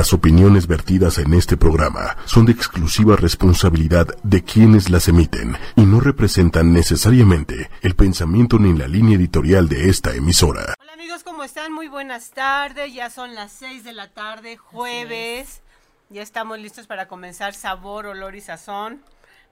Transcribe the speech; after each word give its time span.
Las 0.00 0.14
opiniones 0.14 0.66
vertidas 0.66 1.18
en 1.18 1.34
este 1.34 1.58
programa 1.58 2.16
son 2.24 2.46
de 2.46 2.52
exclusiva 2.52 3.16
responsabilidad 3.16 4.06
de 4.22 4.42
quienes 4.42 4.88
las 4.88 5.08
emiten 5.08 5.58
y 5.76 5.82
no 5.82 6.00
representan 6.00 6.72
necesariamente 6.72 7.68
el 7.82 7.94
pensamiento 7.94 8.58
ni 8.58 8.72
la 8.72 8.88
línea 8.88 9.18
editorial 9.18 9.68
de 9.68 9.90
esta 9.90 10.14
emisora. 10.14 10.72
Hola 10.80 10.94
amigos, 10.94 11.22
¿cómo 11.22 11.44
están? 11.44 11.74
Muy 11.74 11.88
buenas 11.88 12.30
tardes. 12.30 12.94
Ya 12.94 13.10
son 13.10 13.34
las 13.34 13.52
6 13.52 13.84
de 13.84 13.92
la 13.92 14.08
tarde, 14.08 14.56
jueves. 14.56 15.60
Ya 16.08 16.22
estamos 16.22 16.58
listos 16.58 16.86
para 16.86 17.06
comenzar 17.06 17.52
Sabor, 17.52 18.06
Olor 18.06 18.34
y 18.36 18.40
Sazón. 18.40 19.02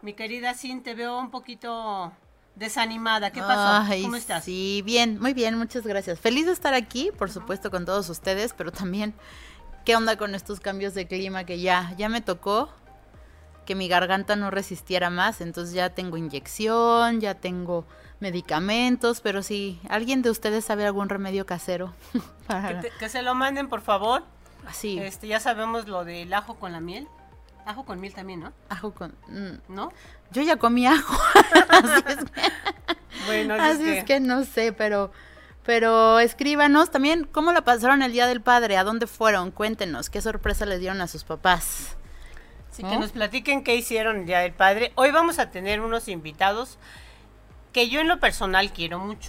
Mi 0.01 0.15
querida 0.15 0.55
Sin, 0.55 0.83
te 0.83 0.95
veo 0.95 1.19
un 1.19 1.31
poquito 1.31 2.11
desanimada. 2.57 3.33
¿Qué 3.33 3.41
pasó? 3.41 3.87
¿Cómo 4.03 4.17
estás? 4.17 4.45
Sí, 4.45 4.81
bien, 4.83 5.21
muy 5.21 5.35
bien, 5.35 5.59
muchas 5.59 5.87
gracias. 5.87 6.19
Feliz 6.19 6.47
de 6.47 6.53
estar 6.53 6.73
aquí, 6.73 7.11
por 7.19 7.31
supuesto, 7.31 7.71
con 7.71 7.85
todos 7.85 8.09
ustedes, 8.09 8.55
pero 8.57 8.73
también 8.73 9.13
qué 9.89 9.97
onda 9.97 10.19
con 10.19 10.35
estos 10.35 10.61
cambios 10.61 10.93
de 10.93 11.07
clima 11.07 11.45
que 11.45 11.61
ya, 11.61 11.95
ya 11.97 12.11
me 12.11 12.21
tocó 12.21 12.69
que 13.65 13.75
mi 13.75 13.89
garganta 13.89 14.37
no 14.37 14.51
resistiera 14.51 15.09
más, 15.09 15.41
entonces 15.41 15.75
ya 15.75 15.89
tengo 15.89 16.19
inyección, 16.19 17.23
ya 17.23 17.37
tengo 17.37 17.87
medicamentos, 18.21 19.23
pero 19.23 19.43
si 19.43 19.81
alguien 19.89 20.21
de 20.21 20.29
ustedes 20.29 20.67
sabe 20.67 20.85
algún 20.85 21.09
remedio 21.09 21.47
casero. 21.47 21.95
que, 23.01 23.09
se 23.09 23.23
lo 23.23 23.35
manden, 23.35 23.71
por 23.71 23.81
favor. 23.81 24.25
Así. 24.67 24.99
Este, 24.99 25.27
ya 25.27 25.41
sabemos 25.41 25.89
lo 25.89 26.05
del 26.05 26.35
ajo 26.35 26.57
con 26.57 26.73
la 26.73 26.81
miel. 26.81 27.09
Ajo 27.65 27.87
con 27.87 27.99
miel 27.99 28.13
también, 28.13 28.41
¿no? 28.41 28.53
Ajo 28.69 28.93
con... 28.93 29.15
Mm, 29.29 29.73
¿No? 29.75 29.91
Yo 30.33 30.43
ya 30.43 30.59
comí 30.59 30.87
ajo. 30.87 31.19
así 31.71 32.03
es 32.09 32.25
que, 32.27 32.53
bueno, 33.25 33.55
así, 33.59 33.89
es 33.89 34.05
que 34.05 34.21
no 34.21 34.45
sé, 34.45 34.75
pero... 34.75 35.13
Pero 35.69 36.19
escríbanos 36.19 36.91
también 36.91 37.29
cómo 37.31 37.53
la 37.53 37.61
pasaron 37.61 38.01
el 38.01 38.11
Día 38.11 38.27
del 38.27 38.41
Padre, 38.41 38.79
a 38.79 38.85
dónde 38.85 39.07
fueron, 39.07 39.51
cuéntenos, 39.51 40.09
qué 40.09 40.23
sorpresa 40.23 40.65
les 40.65 40.81
dieron 40.81 41.03
a 41.03 41.09
sus 41.09 41.25
papás. 41.25 41.95
Sí, 42.71 42.83
que 42.85 42.99
nos 42.99 43.13
platiquen 43.13 43.63
qué 43.63 43.77
hicieron 43.77 44.21
el 44.21 44.25
Día 44.25 44.39
del 44.39 44.55
Padre. 44.55 44.93
Hoy 44.95 45.11
vamos 45.11 45.39
a 45.39 45.51
tener 45.51 45.83
unos 45.83 46.09
invitados 46.09 46.79
que 47.75 47.91
yo 47.91 48.01
en 48.01 48.09
lo 48.09 48.19
personal 48.19 48.73
quiero 48.73 48.99
mucho. 48.99 49.29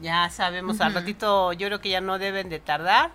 Ya 0.00 0.28
sabemos, 0.30 0.80
al 0.80 0.92
ratito 0.92 1.52
yo 1.52 1.68
creo 1.68 1.80
que 1.80 1.90
ya 1.90 2.00
no 2.00 2.18
deben 2.18 2.48
de 2.48 2.58
tardar. 2.58 3.12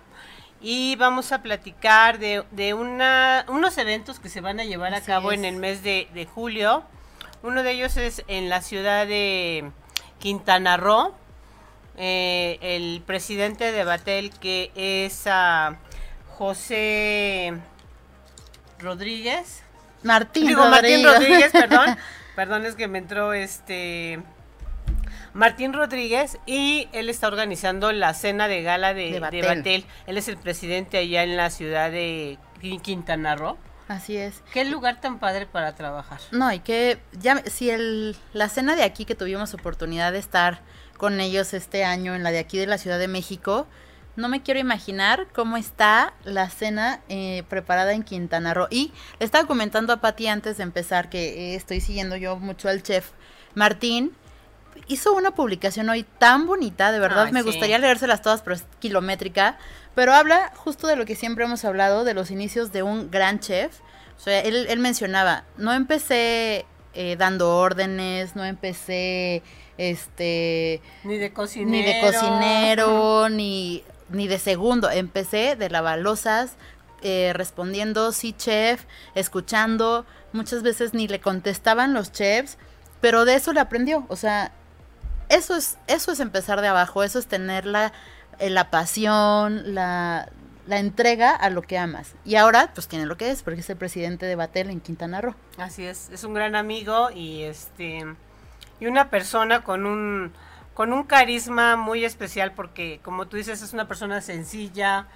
Y 0.62 0.96
vamos 0.96 1.32
a 1.32 1.42
platicar 1.42 2.18
de, 2.18 2.42
de 2.52 2.72
una, 2.72 3.44
unos 3.48 3.76
eventos 3.76 4.18
que 4.18 4.30
se 4.30 4.40
van 4.40 4.60
a 4.60 4.64
llevar 4.64 4.94
a 4.94 5.02
cabo 5.02 5.32
en 5.32 5.44
el 5.44 5.56
mes 5.56 5.82
de, 5.82 6.08
de 6.14 6.24
julio. 6.24 6.84
Uno 7.42 7.62
de 7.62 7.72
ellos 7.72 7.98
es 7.98 8.24
en 8.28 8.48
la 8.48 8.62
ciudad 8.62 9.06
de 9.06 9.70
Quintana 10.20 10.78
Roo 10.78 11.14
eh, 11.96 12.58
el 12.60 13.02
presidente 13.02 13.72
de 13.72 13.84
Batel, 13.84 14.30
que 14.30 14.70
es 14.74 15.24
José 16.28 17.54
Rodríguez. 18.78 19.62
Martín 20.02 20.46
Digo, 20.46 20.68
Martín 20.68 21.04
Rodríguez, 21.04 21.52
perdón. 21.52 21.96
perdón, 22.36 22.66
es 22.66 22.74
que 22.74 22.88
me 22.88 22.98
entró 22.98 23.32
este... 23.32 24.22
Martín 25.32 25.74
Rodríguez 25.74 26.38
y 26.46 26.88
él 26.92 27.10
está 27.10 27.28
organizando 27.28 27.92
la 27.92 28.14
cena 28.14 28.48
de 28.48 28.62
gala 28.62 28.94
de, 28.94 29.20
Batel. 29.20 29.84
Él 30.06 30.16
es 30.16 30.28
el 30.28 30.38
presidente 30.38 30.96
allá 30.96 31.24
en 31.24 31.36
la 31.36 31.50
ciudad 31.50 31.90
de 31.90 32.38
Quintana 32.82 33.36
Roo. 33.36 33.58
Así 33.88 34.16
es. 34.16 34.42
Qué 34.52 34.64
lugar 34.64 35.00
tan 35.00 35.18
padre 35.18 35.46
para 35.46 35.74
trabajar. 35.74 36.20
No, 36.32 36.50
y 36.52 36.58
que 36.58 36.98
ya 37.12 37.42
si 37.44 37.70
el 37.70 38.16
la 38.32 38.48
cena 38.48 38.74
de 38.74 38.82
aquí 38.82 39.04
que 39.04 39.14
tuvimos 39.14 39.54
oportunidad 39.54 40.12
de 40.12 40.18
estar 40.18 40.60
con 40.96 41.20
ellos 41.20 41.54
este 41.54 41.84
año 41.84 42.14
en 42.14 42.22
la 42.22 42.30
de 42.30 42.38
aquí 42.38 42.58
de 42.58 42.66
la 42.66 42.78
Ciudad 42.78 42.98
de 42.98 43.08
México. 43.08 43.66
No 44.16 44.28
me 44.28 44.42
quiero 44.42 44.58
imaginar 44.58 45.26
cómo 45.34 45.56
está 45.56 46.14
la 46.24 46.48
cena 46.48 47.00
eh, 47.08 47.44
preparada 47.48 47.92
en 47.92 48.02
Quintana 48.02 48.54
Roo. 48.54 48.66
Y 48.70 48.92
le 49.18 49.26
estaba 49.26 49.46
comentando 49.46 49.92
a 49.92 50.00
Pati 50.00 50.26
antes 50.28 50.56
de 50.56 50.62
empezar 50.62 51.10
que 51.10 51.52
eh, 51.52 51.54
estoy 51.54 51.80
siguiendo 51.80 52.16
yo 52.16 52.36
mucho 52.36 52.68
al 52.68 52.82
chef 52.82 53.10
Martín. 53.54 54.12
Hizo 54.88 55.14
una 55.14 55.34
publicación 55.34 55.88
hoy 55.88 56.04
tan 56.18 56.46
bonita, 56.46 56.92
de 56.92 57.00
verdad 57.00 57.30
me 57.30 57.42
gustaría 57.42 57.78
leérselas 57.78 58.22
todas, 58.22 58.42
pero 58.42 58.56
es 58.56 58.64
kilométrica. 58.78 59.58
Pero 59.94 60.12
habla 60.12 60.52
justo 60.54 60.86
de 60.86 60.96
lo 60.96 61.06
que 61.06 61.16
siempre 61.16 61.44
hemos 61.44 61.64
hablado, 61.64 62.04
de 62.04 62.12
los 62.12 62.30
inicios 62.30 62.72
de 62.72 62.82
un 62.82 63.10
gran 63.10 63.40
chef. 63.40 63.80
O 64.16 64.20
sea, 64.20 64.40
él, 64.40 64.66
él 64.68 64.78
mencionaba, 64.78 65.44
no 65.56 65.72
empecé 65.72 66.66
eh, 66.98 67.16
dando 67.18 67.54
órdenes, 67.58 68.36
no 68.36 68.44
empecé 68.44 69.42
este 69.78 70.80
ni 71.04 71.18
de 71.18 71.32
cocinero 71.32 71.70
ni 71.70 71.82
de 71.82 72.00
cocinero 72.00 73.28
ni 73.28 73.84
ni 74.08 74.28
de 74.28 74.38
segundo 74.38 74.90
empecé 74.90 75.56
de 75.56 75.68
lavalosas 75.68 76.56
eh, 77.02 77.32
respondiendo 77.34 78.12
sí 78.12 78.32
chef 78.32 78.84
escuchando 79.14 80.06
muchas 80.32 80.62
veces 80.62 80.94
ni 80.94 81.08
le 81.08 81.20
contestaban 81.20 81.92
los 81.92 82.12
chefs 82.12 82.56
pero 83.00 83.24
de 83.24 83.34
eso 83.34 83.52
le 83.52 83.60
aprendió 83.60 84.06
o 84.08 84.16
sea 84.16 84.52
eso 85.28 85.56
es 85.56 85.76
eso 85.86 86.12
es 86.12 86.20
empezar 86.20 86.60
de 86.60 86.68
abajo 86.68 87.02
eso 87.02 87.18
es 87.18 87.26
tener 87.26 87.66
la 87.66 87.92
eh, 88.38 88.50
la 88.50 88.70
pasión 88.70 89.74
la 89.74 90.30
la 90.66 90.78
entrega 90.78 91.30
a 91.30 91.48
lo 91.50 91.62
que 91.62 91.78
amas. 91.78 92.14
Y 92.24 92.34
ahora, 92.34 92.72
pues 92.74 92.88
tiene 92.88 93.06
lo 93.06 93.16
que 93.16 93.30
es, 93.30 93.42
porque 93.42 93.60
es 93.60 93.70
el 93.70 93.76
presidente 93.76 94.26
de 94.26 94.34
Batel 94.34 94.70
en 94.70 94.80
Quintana 94.80 95.20
Roo. 95.20 95.34
Así 95.58 95.84
es, 95.84 96.10
es 96.10 96.24
un 96.24 96.34
gran 96.34 96.56
amigo 96.56 97.10
y 97.10 97.42
este 97.42 98.04
y 98.80 98.86
una 98.86 99.10
persona 99.10 99.62
con 99.62 99.86
un 99.86 100.32
con 100.74 100.92
un 100.92 101.04
carisma 101.04 101.76
muy 101.76 102.04
especial 102.04 102.52
porque 102.52 103.00
como 103.02 103.26
tú 103.26 103.38
dices 103.38 103.62
es 103.62 103.72
una 103.72 103.88
persona 103.88 104.20
sencilla, 104.20 105.06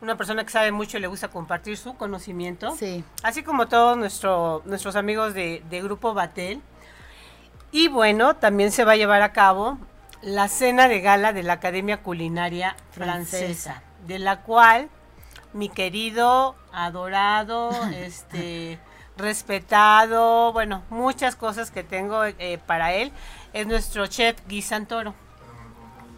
una 0.00 0.16
persona 0.16 0.44
que 0.44 0.50
sabe 0.50 0.72
mucho 0.72 0.98
y 0.98 1.00
le 1.00 1.06
gusta 1.06 1.28
compartir 1.28 1.76
su 1.76 1.96
conocimiento. 1.96 2.76
Sí. 2.76 3.04
Así 3.22 3.42
como 3.42 3.68
todos 3.68 3.96
nuestro, 3.96 4.62
nuestros 4.64 4.96
amigos 4.96 5.34
de, 5.34 5.62
Grupo 5.82 6.14
Batel. 6.14 6.60
Y 7.72 7.88
bueno, 7.88 8.36
también 8.36 8.70
se 8.70 8.84
va 8.84 8.92
a 8.92 8.96
llevar 8.96 9.22
a 9.22 9.32
cabo 9.32 9.78
la 10.22 10.48
cena 10.48 10.88
de 10.88 11.00
gala 11.00 11.32
de 11.32 11.42
la 11.42 11.54
Academia 11.54 12.02
Culinaria 12.02 12.76
Francesa, 12.92 13.82
de 14.06 14.18
la 14.18 14.42
cual 14.42 14.88
mi 15.52 15.68
querido, 15.68 16.54
adorado, 16.72 17.70
este 17.94 18.78
respetado, 19.16 20.52
bueno, 20.52 20.82
muchas 20.90 21.36
cosas 21.36 21.70
que 21.70 21.82
tengo 21.82 22.24
eh, 22.24 22.58
para 22.66 22.92
él. 22.94 23.12
Es 23.52 23.66
nuestro 23.66 24.06
chef 24.06 24.36
Guy 24.48 24.62
Santoro. 24.62 25.14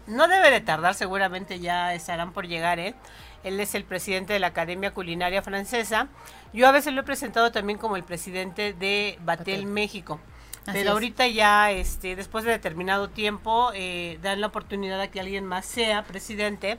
No 0.07 0.27
debe 0.27 0.49
de 0.51 0.61
tardar, 0.61 0.95
seguramente 0.95 1.59
ya 1.59 1.93
estarán 1.93 2.31
por 2.31 2.47
llegar, 2.47 2.79
¿eh? 2.79 2.95
Él 3.43 3.59
es 3.59 3.75
el 3.75 3.83
presidente 3.83 4.33
de 4.33 4.39
la 4.39 4.47
Academia 4.47 4.93
Culinaria 4.93 5.41
Francesa. 5.41 6.07
Yo 6.53 6.67
a 6.67 6.71
veces 6.71 6.93
lo 6.93 7.01
he 7.01 7.03
presentado 7.03 7.51
también 7.51 7.77
como 7.77 7.95
el 7.97 8.03
presidente 8.03 8.73
de 8.73 9.19
Batel 9.21 9.65
México. 9.65 10.19
pero 10.65 10.91
ahorita 10.91 11.27
ya, 11.27 11.71
este, 11.71 12.15
después 12.15 12.43
de 12.43 12.51
determinado 12.51 13.09
tiempo, 13.09 13.71
eh, 13.73 14.19
dan 14.21 14.41
la 14.41 14.47
oportunidad 14.47 14.99
a 14.99 15.07
que 15.09 15.19
alguien 15.19 15.45
más 15.45 15.65
sea 15.65 16.03
presidente. 16.03 16.77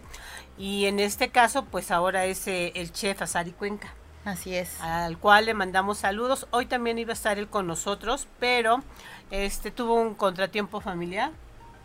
Y 0.59 0.87
en 0.87 0.99
este 0.99 1.31
caso, 1.31 1.65
pues 1.65 1.91
ahora 1.91 2.25
es 2.27 2.47
eh, 2.49 2.73
el 2.75 2.93
chef 2.93 3.23
Azari 3.23 3.53
Cuenca. 3.53 3.95
Así 4.29 4.55
es. 4.55 4.79
Al 4.83 5.17
cual 5.17 5.47
le 5.47 5.55
mandamos 5.55 5.99
saludos. 5.99 6.47
Hoy 6.51 6.67
también 6.67 6.99
iba 6.99 7.13
a 7.13 7.15
estar 7.15 7.39
él 7.39 7.49
con 7.49 7.67
nosotros, 7.67 8.29
pero 8.39 8.83
este 9.31 9.71
tuvo 9.71 9.95
un 9.95 10.15
contratiempo 10.15 10.83
familiar. 10.83 11.31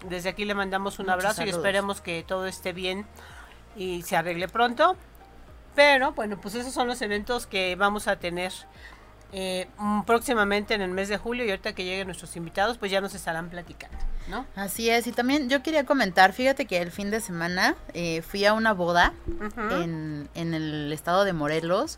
Desde 0.10 0.28
aquí 0.28 0.44
le 0.44 0.54
mandamos 0.54 1.00
un 1.00 1.10
abrazo 1.10 1.46
y 1.46 1.50
esperemos 1.50 2.02
que 2.02 2.26
todo 2.28 2.46
esté 2.46 2.74
bien 2.74 3.06
y 3.78 4.02
se 4.02 4.18
arregle 4.18 4.50
pronto. 4.50 4.98
Pero 5.74 6.12
bueno, 6.12 6.38
pues 6.42 6.56
esos 6.56 6.74
son 6.74 6.88
los 6.88 7.02
eventos 7.02 7.48
que 7.48 7.78
vamos 7.78 8.10
a 8.10 8.18
tener 8.18 8.52
eh, 9.32 9.70
mm, 9.78 10.02
próximamente 10.02 10.74
en 10.74 10.82
el 10.82 10.92
mes 10.92 11.08
de 11.08 11.18
julio 11.18 11.46
y 11.46 11.50
ahorita 11.50 11.74
que 11.74 11.86
lleguen 11.86 12.08
nuestros 12.08 12.36
invitados, 12.36 12.78
pues 12.78 12.92
ya 12.92 13.00
nos 13.00 13.16
estarán 13.16 13.50
platicando, 13.50 13.98
¿no? 14.28 14.46
Así 14.56 14.90
es, 14.90 15.08
y 15.08 15.14
también 15.14 15.50
yo 15.50 15.64
quería 15.64 15.86
comentar, 15.86 16.34
fíjate 16.34 16.66
que 16.68 16.80
el 16.80 16.92
fin 16.92 17.10
de 17.10 17.20
semana 17.20 17.76
eh, 17.96 18.22
fui 18.22 18.46
a 18.46 18.54
una 18.54 18.74
boda 18.74 19.14
en, 19.72 20.30
en 20.36 20.54
el 20.54 20.94
estado 20.94 21.24
de 21.24 21.34
Morelos 21.34 21.98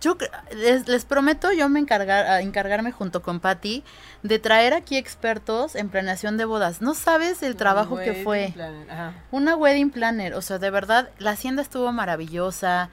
yo 0.00 0.16
les, 0.52 1.04
prometo 1.04 1.52
yo 1.52 1.68
me 1.68 1.80
encargar 1.80 2.40
encargarme 2.40 2.92
junto 2.92 3.22
con 3.22 3.40
Patty 3.40 3.82
de 4.22 4.38
traer 4.38 4.74
aquí 4.74 4.96
expertos 4.96 5.74
en 5.74 5.88
planeación 5.88 6.36
de 6.36 6.44
bodas. 6.44 6.80
No 6.80 6.94
sabes 6.94 7.42
el 7.42 7.56
trabajo 7.56 7.96
que 7.96 8.14
fue. 8.24 8.54
Una 9.30 9.56
wedding 9.56 9.90
planner, 9.90 10.34
o 10.34 10.42
sea, 10.42 10.58
de 10.58 10.70
verdad 10.70 11.10
la 11.18 11.32
hacienda 11.32 11.62
estuvo 11.62 11.92
maravillosa. 11.92 12.90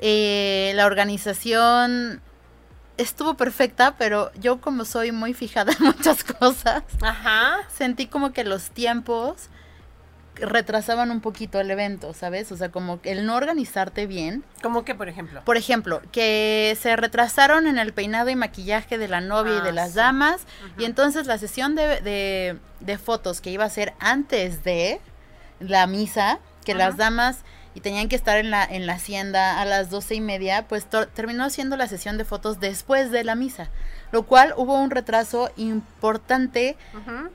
Eh, 0.00 0.72
la 0.74 0.86
organización 0.86 2.20
estuvo 2.96 3.34
perfecta, 3.34 3.96
pero 3.96 4.30
yo 4.34 4.60
como 4.60 4.84
soy 4.84 5.12
muy 5.12 5.34
fijada 5.34 5.72
en 5.78 5.86
muchas 5.86 6.24
cosas, 6.24 6.82
sentí 7.72 8.06
como 8.06 8.32
que 8.32 8.44
los 8.44 8.70
tiempos 8.70 9.48
retrasaban 10.36 11.10
un 11.10 11.20
poquito 11.20 11.60
el 11.60 11.70
evento, 11.70 12.12
¿sabes? 12.14 12.50
O 12.52 12.56
sea, 12.56 12.70
como 12.70 12.98
el 13.04 13.26
no 13.26 13.36
organizarte 13.36 14.06
bien. 14.06 14.44
¿Cómo 14.62 14.84
que, 14.84 14.94
por 14.94 15.08
ejemplo? 15.08 15.42
Por 15.44 15.56
ejemplo, 15.56 16.02
que 16.12 16.76
se 16.80 16.96
retrasaron 16.96 17.66
en 17.66 17.78
el 17.78 17.92
peinado 17.92 18.30
y 18.30 18.36
maquillaje 18.36 18.98
de 18.98 19.08
la 19.08 19.20
novia 19.20 19.58
y 19.58 19.60
de 19.62 19.70
ah, 19.70 19.72
las 19.72 19.94
damas. 19.94 20.42
Y 20.78 20.84
entonces 20.84 21.26
la 21.26 21.38
sesión 21.38 21.74
de, 21.74 22.58
de, 22.80 22.98
fotos 22.98 23.40
que 23.40 23.50
iba 23.50 23.64
a 23.64 23.70
ser 23.70 23.94
antes 23.98 24.64
de 24.64 25.00
la 25.60 25.86
misa, 25.86 26.38
que 26.64 26.74
las 26.74 26.96
damas 26.96 27.44
y 27.74 27.80
tenían 27.80 28.08
que 28.08 28.16
estar 28.16 28.38
en 28.38 28.50
la, 28.50 28.64
en 28.64 28.86
la 28.86 28.94
hacienda 28.94 29.60
a 29.60 29.64
las 29.64 29.90
doce 29.90 30.14
y 30.14 30.20
media, 30.20 30.66
pues 30.68 30.86
terminó 31.14 31.50
siendo 31.50 31.76
la 31.76 31.88
sesión 31.88 32.18
de 32.18 32.24
fotos 32.24 32.60
después 32.60 33.10
de 33.10 33.24
la 33.24 33.34
misa, 33.34 33.68
lo 34.14 34.22
cual 34.22 34.54
hubo 34.56 34.80
un 34.80 34.90
retraso 34.90 35.50
importante, 35.56 36.76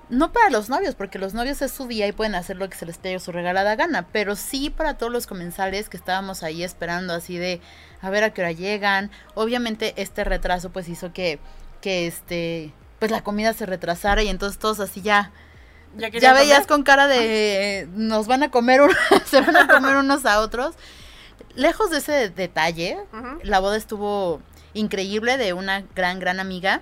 no 0.07 0.31
para 0.31 0.49
los 0.49 0.69
novios, 0.69 0.95
porque 0.95 1.19
los 1.19 1.33
novios 1.33 1.61
es 1.61 1.73
su 1.73 1.87
día 1.87 2.07
y 2.07 2.13
pueden 2.13 2.35
hacer 2.35 2.55
lo 2.55 2.69
que 2.69 2.77
se 2.77 2.85
les 2.85 3.01
dé 3.01 3.19
su 3.19 3.33
regalada 3.33 3.75
gana, 3.75 4.07
pero 4.13 4.37
sí 4.37 4.69
para 4.69 4.97
todos 4.97 5.11
los 5.11 5.27
comensales 5.27 5.89
que 5.89 5.97
estábamos 5.97 6.41
ahí 6.41 6.63
esperando 6.63 7.13
así 7.13 7.37
de 7.37 7.59
a 8.01 8.09
ver 8.09 8.23
a 8.23 8.29
qué 8.29 8.43
hora 8.43 8.53
llegan. 8.53 9.11
Obviamente 9.35 9.93
este 9.97 10.23
retraso 10.23 10.69
pues 10.69 10.87
hizo 10.87 11.11
que, 11.11 11.37
que 11.81 12.07
este, 12.07 12.71
pues 12.97 13.11
la 13.11 13.25
comida 13.25 13.51
se 13.51 13.65
retrasara 13.65 14.23
y 14.23 14.29
entonces 14.29 14.57
todos 14.57 14.79
así 14.79 15.01
ya 15.01 15.33
ya, 15.97 16.33
veías 16.33 16.65
con 16.65 16.83
cara 16.83 17.07
de 17.07 17.89
nos 17.93 18.25
van 18.27 18.43
a 18.43 18.51
comer, 18.51 18.79
se 19.25 19.41
van 19.41 19.57
a 19.57 19.67
comer 19.67 19.95
unos 19.97 20.25
a 20.25 20.39
otros. 20.39 20.75
Lejos 21.55 21.89
de 21.89 21.97
ese 21.97 22.29
detalle, 22.29 22.99
la 23.43 23.59
boda 23.59 23.75
estuvo 23.75 24.41
increíble 24.73 25.37
de 25.37 25.53
una 25.53 25.83
gran, 25.95 26.19
gran 26.19 26.39
amiga. 26.39 26.81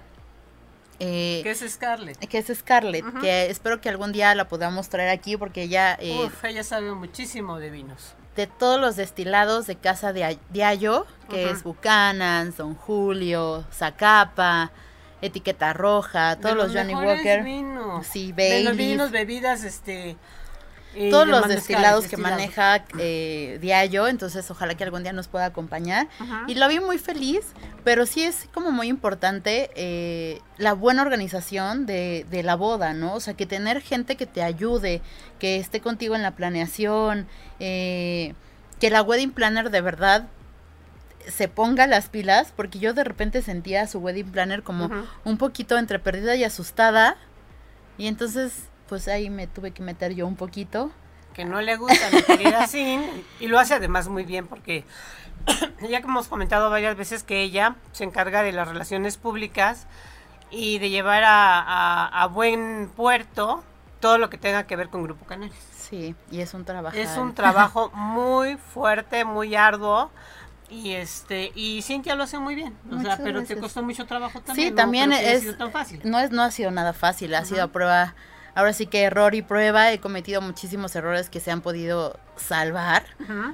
Eh, 0.99 1.41
que 1.43 1.51
es 1.51 1.63
Scarlett. 1.67 2.17
Que 2.17 2.39
es 2.39 2.47
Scarlett, 2.47 3.05
que 3.21 3.49
espero 3.49 3.79
que 3.81 3.89
algún 3.89 4.11
día 4.11 4.33
la 4.33 4.47
podamos 4.47 4.89
traer 4.89 5.09
aquí 5.09 5.37
porque 5.37 5.63
ella... 5.63 5.95
Eh, 5.99 6.25
Uf, 6.25 6.43
ella 6.43 6.63
sabe 6.63 6.91
muchísimo 6.91 7.59
de 7.59 7.69
vinos. 7.69 8.15
De 8.35 8.47
todos 8.47 8.79
los 8.79 8.95
destilados 8.95 9.67
de 9.67 9.75
Casa 9.75 10.13
de 10.13 10.37
Diallo, 10.49 11.05
que 11.29 11.49
es 11.49 11.63
Buchanan, 11.63 12.53
Don 12.55 12.75
Julio, 12.75 13.65
Zacapa, 13.71 14.71
etiqueta 15.21 15.73
roja, 15.73 16.37
todos 16.39 16.55
los, 16.55 16.73
Johnny 16.73 16.93
Walker. 16.93 17.43
Vinos. 17.43 18.05
Sí, 18.07 18.31
De 18.31 18.63
los 18.63 18.75
vinos, 18.75 19.11
bebidas, 19.11 19.63
este. 19.63 20.17
Todos 21.11 21.27
los 21.27 21.47
destilados 21.47 22.07
que 22.07 22.17
maneja 22.17 22.83
eh, 22.97 23.59
Diallo, 23.61 24.07
entonces 24.07 24.49
ojalá 24.49 24.75
que 24.75 24.83
algún 24.83 25.03
día 25.03 25.13
nos 25.13 25.27
pueda 25.27 25.45
acompañar. 25.45 26.07
Y 26.47 26.55
lo 26.55 26.67
vi 26.67 26.79
muy 26.79 26.97
feliz, 26.97 27.45
pero 27.83 28.05
sí 28.05 28.23
es 28.23 28.47
como 28.53 28.71
muy 28.71 28.87
importante 28.87 29.69
eh, 29.75 30.41
la 30.57 30.73
buena 30.73 31.03
organización 31.03 31.85
de, 31.85 32.25
de, 32.31 32.41
la 32.41 32.55
boda, 32.55 32.93
¿no? 32.93 33.13
O 33.13 33.19
sea, 33.19 33.35
que 33.35 33.45
tener 33.45 33.81
gente 33.81 34.15
que 34.15 34.25
te 34.25 34.41
ayude, 34.41 35.01
que 35.39 35.57
esté 35.57 35.81
contigo 35.81 36.15
en 36.15 36.23
la 36.23 36.31
planeación, 36.31 37.27
eh, 37.59 38.33
que 38.79 38.89
la 38.89 39.01
wedding 39.01 39.31
planner 39.31 39.69
de 39.69 39.81
verdad 39.81 40.27
se 41.27 41.47
ponga 41.47 41.87
las 41.87 42.09
pilas, 42.09 42.53
porque 42.55 42.79
yo 42.79 42.93
de 42.93 43.03
repente 43.03 43.41
sentía 43.41 43.83
a 43.83 43.87
su 43.87 43.99
wedding 43.99 44.31
planner 44.31 44.63
como 44.63 44.89
un 45.25 45.37
poquito 45.37 45.77
entre 45.77 45.99
perdida 45.99 46.35
y 46.35 46.43
asustada. 46.43 47.17
Y 47.97 48.07
entonces, 48.07 48.53
pues 48.87 49.07
ahí 49.07 49.29
me 49.29 49.47
tuve 49.47 49.71
que 49.71 49.81
meter 49.81 50.13
yo 50.13 50.27
un 50.27 50.35
poquito. 50.35 50.91
Que 51.33 51.45
no 51.45 51.61
le 51.61 51.75
gusta 51.75 52.09
mi 52.11 52.21
querida 52.23 52.67
Sin, 52.67 53.03
y 53.39 53.47
lo 53.47 53.59
hace 53.59 53.75
además 53.75 54.07
muy 54.07 54.23
bien, 54.23 54.47
porque 54.47 54.85
ya 55.89 56.01
que 56.01 56.07
hemos 56.07 56.27
comentado 56.27 56.69
varias 56.69 56.97
veces 56.97 57.23
que 57.23 57.41
ella 57.41 57.75
se 57.91 58.03
encarga 58.03 58.43
de 58.43 58.51
las 58.51 58.67
relaciones 58.67 59.17
públicas 59.17 59.87
y 60.49 60.79
de 60.79 60.89
llevar 60.89 61.23
a, 61.25 62.29
buen 62.33 62.89
puerto 62.95 63.63
todo 63.99 64.17
lo 64.17 64.29
que 64.29 64.37
tenga 64.37 64.63
que 64.65 64.75
ver 64.75 64.89
con 64.89 65.03
Grupo 65.03 65.25
Canales. 65.25 65.57
Sí, 65.77 66.15
y 66.31 66.41
es 66.41 66.53
un 66.53 66.65
trabajo. 66.65 66.95
Es 66.95 67.17
un 67.17 67.33
trabajo 67.33 67.91
muy 67.93 68.57
fuerte, 68.57 69.25
muy 69.25 69.55
arduo 69.55 70.11
y 70.69 70.91
este, 70.91 71.51
y 71.55 71.81
Cintia 71.81 72.15
lo 72.15 72.23
hace 72.23 72.39
muy 72.39 72.55
bien. 72.55 72.75
O 72.91 73.01
sea, 73.01 73.17
pero 73.17 73.43
te 73.43 73.57
costó 73.57 73.83
mucho 73.83 74.05
trabajo 74.05 74.41
también. 74.41 74.69
Sí, 74.69 74.75
también 74.75 75.13
es. 75.13 75.57
tan 75.57 75.71
fácil. 75.71 76.01
No 76.03 76.19
es, 76.19 76.31
no 76.31 76.43
ha 76.43 76.51
sido 76.51 76.71
nada 76.71 76.93
fácil, 76.93 77.33
ha 77.35 77.45
sido 77.45 77.63
a 77.63 77.67
prueba. 77.67 78.15
Ahora 78.57 78.73
sí 78.73 78.87
que 78.87 79.03
error 79.03 79.35
y 79.35 79.43
prueba, 79.43 79.91
he 79.93 79.99
cometido 79.99 80.41
muchísimos 80.41 80.95
errores 80.95 81.29
que 81.29 81.39
se 81.39 81.51
han 81.51 81.61
podido 81.61 82.19
salvar, 82.37 83.05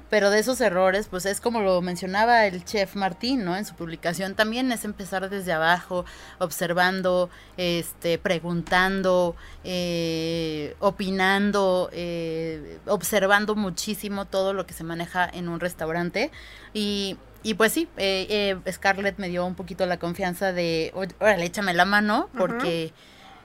pero 0.10 0.30
de 0.30 0.40
esos 0.40 0.62
errores, 0.62 1.08
pues 1.10 1.26
es 1.26 1.42
como 1.42 1.60
lo 1.60 1.82
mencionaba 1.82 2.46
el 2.46 2.64
chef 2.64 2.96
Martín, 2.96 3.44
¿no? 3.44 3.58
En 3.58 3.66
su 3.66 3.76
publicación 3.76 4.34
también 4.36 4.72
es 4.72 4.86
empezar 4.86 5.30
desde 5.30 5.52
abajo, 5.52 6.06
observando, 6.40 7.30
este, 7.58 8.18
preguntando, 8.18 9.36
eh, 9.66 10.74
opinando, 10.80 11.90
eh, 11.92 12.80
observando 12.86 13.56
muchísimo 13.56 14.24
todo 14.24 14.54
lo 14.54 14.66
que 14.66 14.74
se 14.74 14.86
maneja 14.86 15.30
en 15.34 15.50
un 15.50 15.60
restaurante. 15.60 16.32
Y 16.74 17.18
y 17.46 17.56
pues 17.56 17.74
sí, 17.74 17.90
eh, 17.98 18.56
Scarlett 18.72 19.18
me 19.18 19.28
dio 19.28 19.46
un 19.46 19.56
poquito 19.56 19.86
la 19.86 20.00
confianza 20.00 20.54
de, 20.54 20.94
órale, 21.20 21.44
échame 21.44 21.74
la 21.74 21.84
mano, 21.84 22.30
porque... 22.38 22.94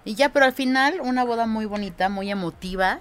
Y 0.09 0.15
ya, 0.15 0.31
pero 0.31 0.47
al 0.47 0.55
final 0.55 1.03
una 1.03 1.23
boda 1.23 1.45
muy 1.45 1.67
bonita, 1.67 2.09
muy 2.09 2.31
emotiva. 2.31 3.01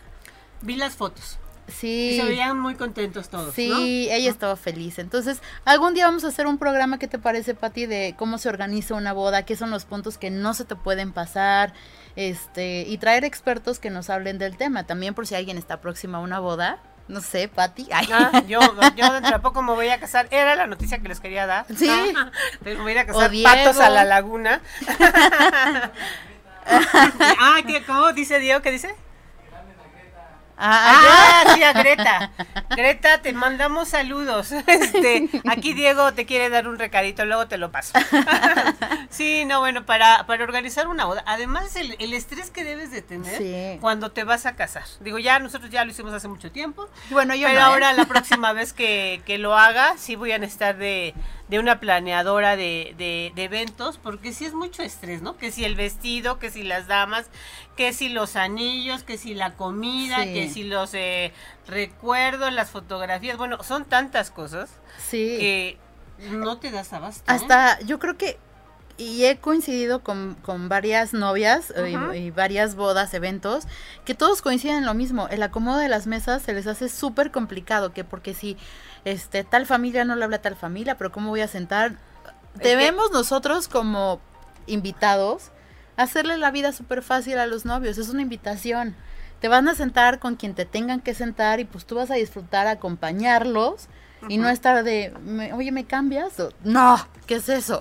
Vi 0.62 0.75
las 0.75 0.98
fotos. 0.98 1.39
Sí. 1.69 2.18
se 2.19 2.27
veían 2.27 2.59
muy 2.59 2.75
contentos 2.75 3.30
todos. 3.30 3.54
Sí, 3.54 4.09
ella 4.12 4.30
estaba 4.30 4.57
feliz. 4.57 5.00
Entonces, 5.00 5.42
algún 5.63 5.94
día 5.94 6.06
vamos 6.06 6.25
a 6.25 6.27
hacer 6.27 6.48
un 6.48 6.57
programa, 6.57 7.00
¿qué 7.00 7.07
te 7.07 7.18
parece, 7.18 7.54
Pati, 7.54 7.86
de 7.86 8.13
cómo 8.18 8.38
se 8.38 8.50
organiza 8.50 8.94
una 8.95 9.13
boda? 9.13 9.44
¿Qué 9.44 9.56
son 9.56 9.69
los 9.69 9.86
puntos 9.86 10.18
que 10.18 10.31
no 10.31 10.54
se 10.54 10.65
te 10.65 10.75
pueden 10.75 11.13
pasar? 11.13 11.71
Este, 12.18 12.81
y 12.81 12.98
traer 12.98 13.24
expertos 13.24 13.80
que 13.80 13.89
nos 13.89 14.09
hablen 14.09 14.38
del 14.38 14.57
tema. 14.57 14.86
También 14.86 15.13
por 15.13 15.25
si 15.27 15.36
alguien 15.36 15.57
está 15.57 15.80
próxima 15.80 16.18
a 16.18 16.21
una 16.21 16.42
boda. 16.42 16.80
No 17.07 17.21
sé, 17.21 17.48
Pati. 17.48 17.88
Ah, 17.89 18.01
yo, 18.48 18.59
yo 18.98 19.13
dentro 19.13 19.31
de 19.31 19.39
poco 19.39 19.62
me 19.62 19.74
voy 19.74 19.88
a 19.88 19.98
casar. 19.98 20.27
Era 20.30 20.57
la 20.57 20.68
noticia 20.68 21.00
que 21.00 21.07
les 21.07 21.21
quería 21.21 21.45
dar. 21.48 21.65
Sí. 21.74 21.89
Pero 22.65 22.80
me 22.80 22.83
voy 22.83 22.98
a 22.98 23.06
casar 23.06 23.31
patos 23.44 23.80
a 23.80 23.89
la 23.89 24.04
laguna. 24.04 24.59
ah, 27.39 27.61
¿cómo 27.85 28.13
dice 28.13 28.39
Diego? 28.39 28.61
¿Qué 28.61 28.71
dice? 28.71 28.95
Ah, 30.59 31.43
ah 31.45 31.53
sí, 31.53 31.61
a 31.61 31.71
Greta. 31.71 32.31
Greta, 32.71 33.21
te 33.21 33.31
mandamos 33.33 33.89
saludos. 33.89 34.51
Este, 34.67 35.29
aquí 35.49 35.73
Diego 35.73 36.13
te 36.13 36.25
quiere 36.25 36.49
dar 36.49 36.67
un 36.67 36.79
recadito, 36.79 37.25
luego 37.25 37.47
te 37.47 37.57
lo 37.57 37.71
paso. 37.71 37.93
sí, 39.09 39.45
no, 39.45 39.59
bueno, 39.59 39.85
para, 39.85 40.25
para 40.25 40.43
organizar 40.43 40.87
una 40.87 41.05
boda, 41.05 41.23
además 41.25 41.75
el, 41.75 41.95
el 41.99 42.13
estrés 42.13 42.49
que 42.49 42.63
debes 42.63 42.91
de 42.91 43.01
tener 43.01 43.79
cuando 43.79 44.11
te 44.11 44.23
vas 44.23 44.45
a 44.45 44.55
casar. 44.55 44.83
Digo, 44.99 45.19
ya 45.19 45.39
nosotros 45.39 45.69
ya 45.69 45.83
lo 45.85 45.91
hicimos 45.91 46.13
hace 46.13 46.27
mucho 46.27 46.51
tiempo. 46.51 46.87
Bueno, 47.09 47.35
yo 47.35 47.47
Pero 47.47 47.59
¿eh? 47.59 47.63
ahora 47.63 47.93
la 47.93 48.05
próxima 48.05 48.53
vez 48.53 48.73
que, 48.73 49.21
que 49.25 49.37
lo 49.37 49.55
haga, 49.55 49.95
sí 49.97 50.15
voy 50.15 50.31
a 50.31 50.39
necesitar 50.39 50.77
de 50.77 51.13
de 51.47 51.59
una 51.59 51.79
planeadora 51.79 52.55
de, 52.55 52.94
de, 52.97 53.44
eventos, 53.44 53.97
porque 53.97 54.33
sí 54.33 54.45
es 54.45 54.53
mucho 54.53 54.83
estrés, 54.83 55.21
¿no? 55.21 55.38
Que 55.38 55.51
si 55.51 55.63
el 55.63 55.75
vestido, 55.75 56.39
que 56.39 56.51
si 56.51 56.63
las 56.63 56.88
damas, 56.88 57.27
que 57.75 57.94
si 57.94 58.09
los 58.09 58.35
anillos, 58.35 59.03
que 59.03 59.17
si 59.17 59.33
la 59.33 59.53
comida, 59.53 60.25
que 60.25 60.49
si 60.49 60.63
los 60.63 60.94
eh, 60.94 61.31
recuerdos, 61.67 62.51
las 62.51 62.71
fotografías, 62.71 63.38
bueno, 63.38 63.63
son 63.63 63.85
tantas 63.85 64.29
cosas 64.29 64.69
sí. 64.97 65.38
que 65.39 65.77
no 66.31 66.57
te 66.57 66.71
das 66.71 66.91
abasto. 66.91 67.23
Hasta 67.27 67.79
yo 67.81 67.99
creo 67.99 68.18
que 68.18 68.37
y 68.97 69.25
he 69.25 69.37
coincidido 69.37 70.04
con, 70.04 70.35
con 70.42 70.69
varias 70.69 71.13
novias 71.13 71.71
eh, 71.75 71.97
y, 72.16 72.31
varias 72.31 72.75
bodas, 72.75 73.13
eventos, 73.13 73.68
que 74.06 74.16
todos 74.16 74.42
coinciden 74.42 74.77
en 74.77 74.85
lo 74.85 74.94
mismo. 74.94 75.27
El 75.30 75.44
acomodo 75.44 75.77
de 75.77 75.87
las 75.87 76.07
mesas 76.07 76.42
se 76.42 76.54
les 76.54 76.66
hace 76.68 76.89
súper 76.89 77.31
complicado, 77.31 77.94
que 77.94 78.04
porque 78.04 78.33
si 78.33 78.57
este 79.06 79.44
tal 79.44 79.66
familia 79.66 80.04
no 80.04 80.16
le 80.16 80.23
habla 80.23 80.37
a 80.37 80.42
tal 80.42 80.56
familia, 80.56 80.97
pero 80.97 81.11
¿cómo 81.11 81.30
voy 81.30 81.42
a 81.42 81.47
sentar? 81.47 81.97
Debemos 82.56 83.11
nosotros 83.11 83.68
como 83.68 84.19
invitados 84.66 85.51
hacerle 85.97 86.37
la 86.37 86.51
vida 86.51 86.71
súper 86.71 87.01
fácil 87.01 87.39
a 87.39 87.47
los 87.47 87.66
novios, 87.66 87.97
es 87.97 88.09
una 88.09 88.21
invitación. 88.21 88.95
Te 89.42 89.49
van 89.49 89.68
a 89.68 89.75
sentar 89.75 90.19
con 90.19 90.35
quien 90.35 90.56
te 90.56 90.66
tengan 90.66 91.01
que 91.01 91.13
sentar 91.13 91.59
y 91.59 91.66
pues 91.66 91.85
tú 91.85 91.95
vas 91.95 92.09
a 92.09 92.16
disfrutar, 92.16 92.66
acompañarlos 92.68 93.87
y 94.30 94.37
no 94.37 94.49
estar 94.49 94.83
de, 94.83 95.13
oye, 95.54 95.71
¿me 95.71 95.85
cambias? 95.85 96.33
no, 96.63 96.97
¿qué 97.27 97.35
es 97.35 97.49
eso? 97.49 97.79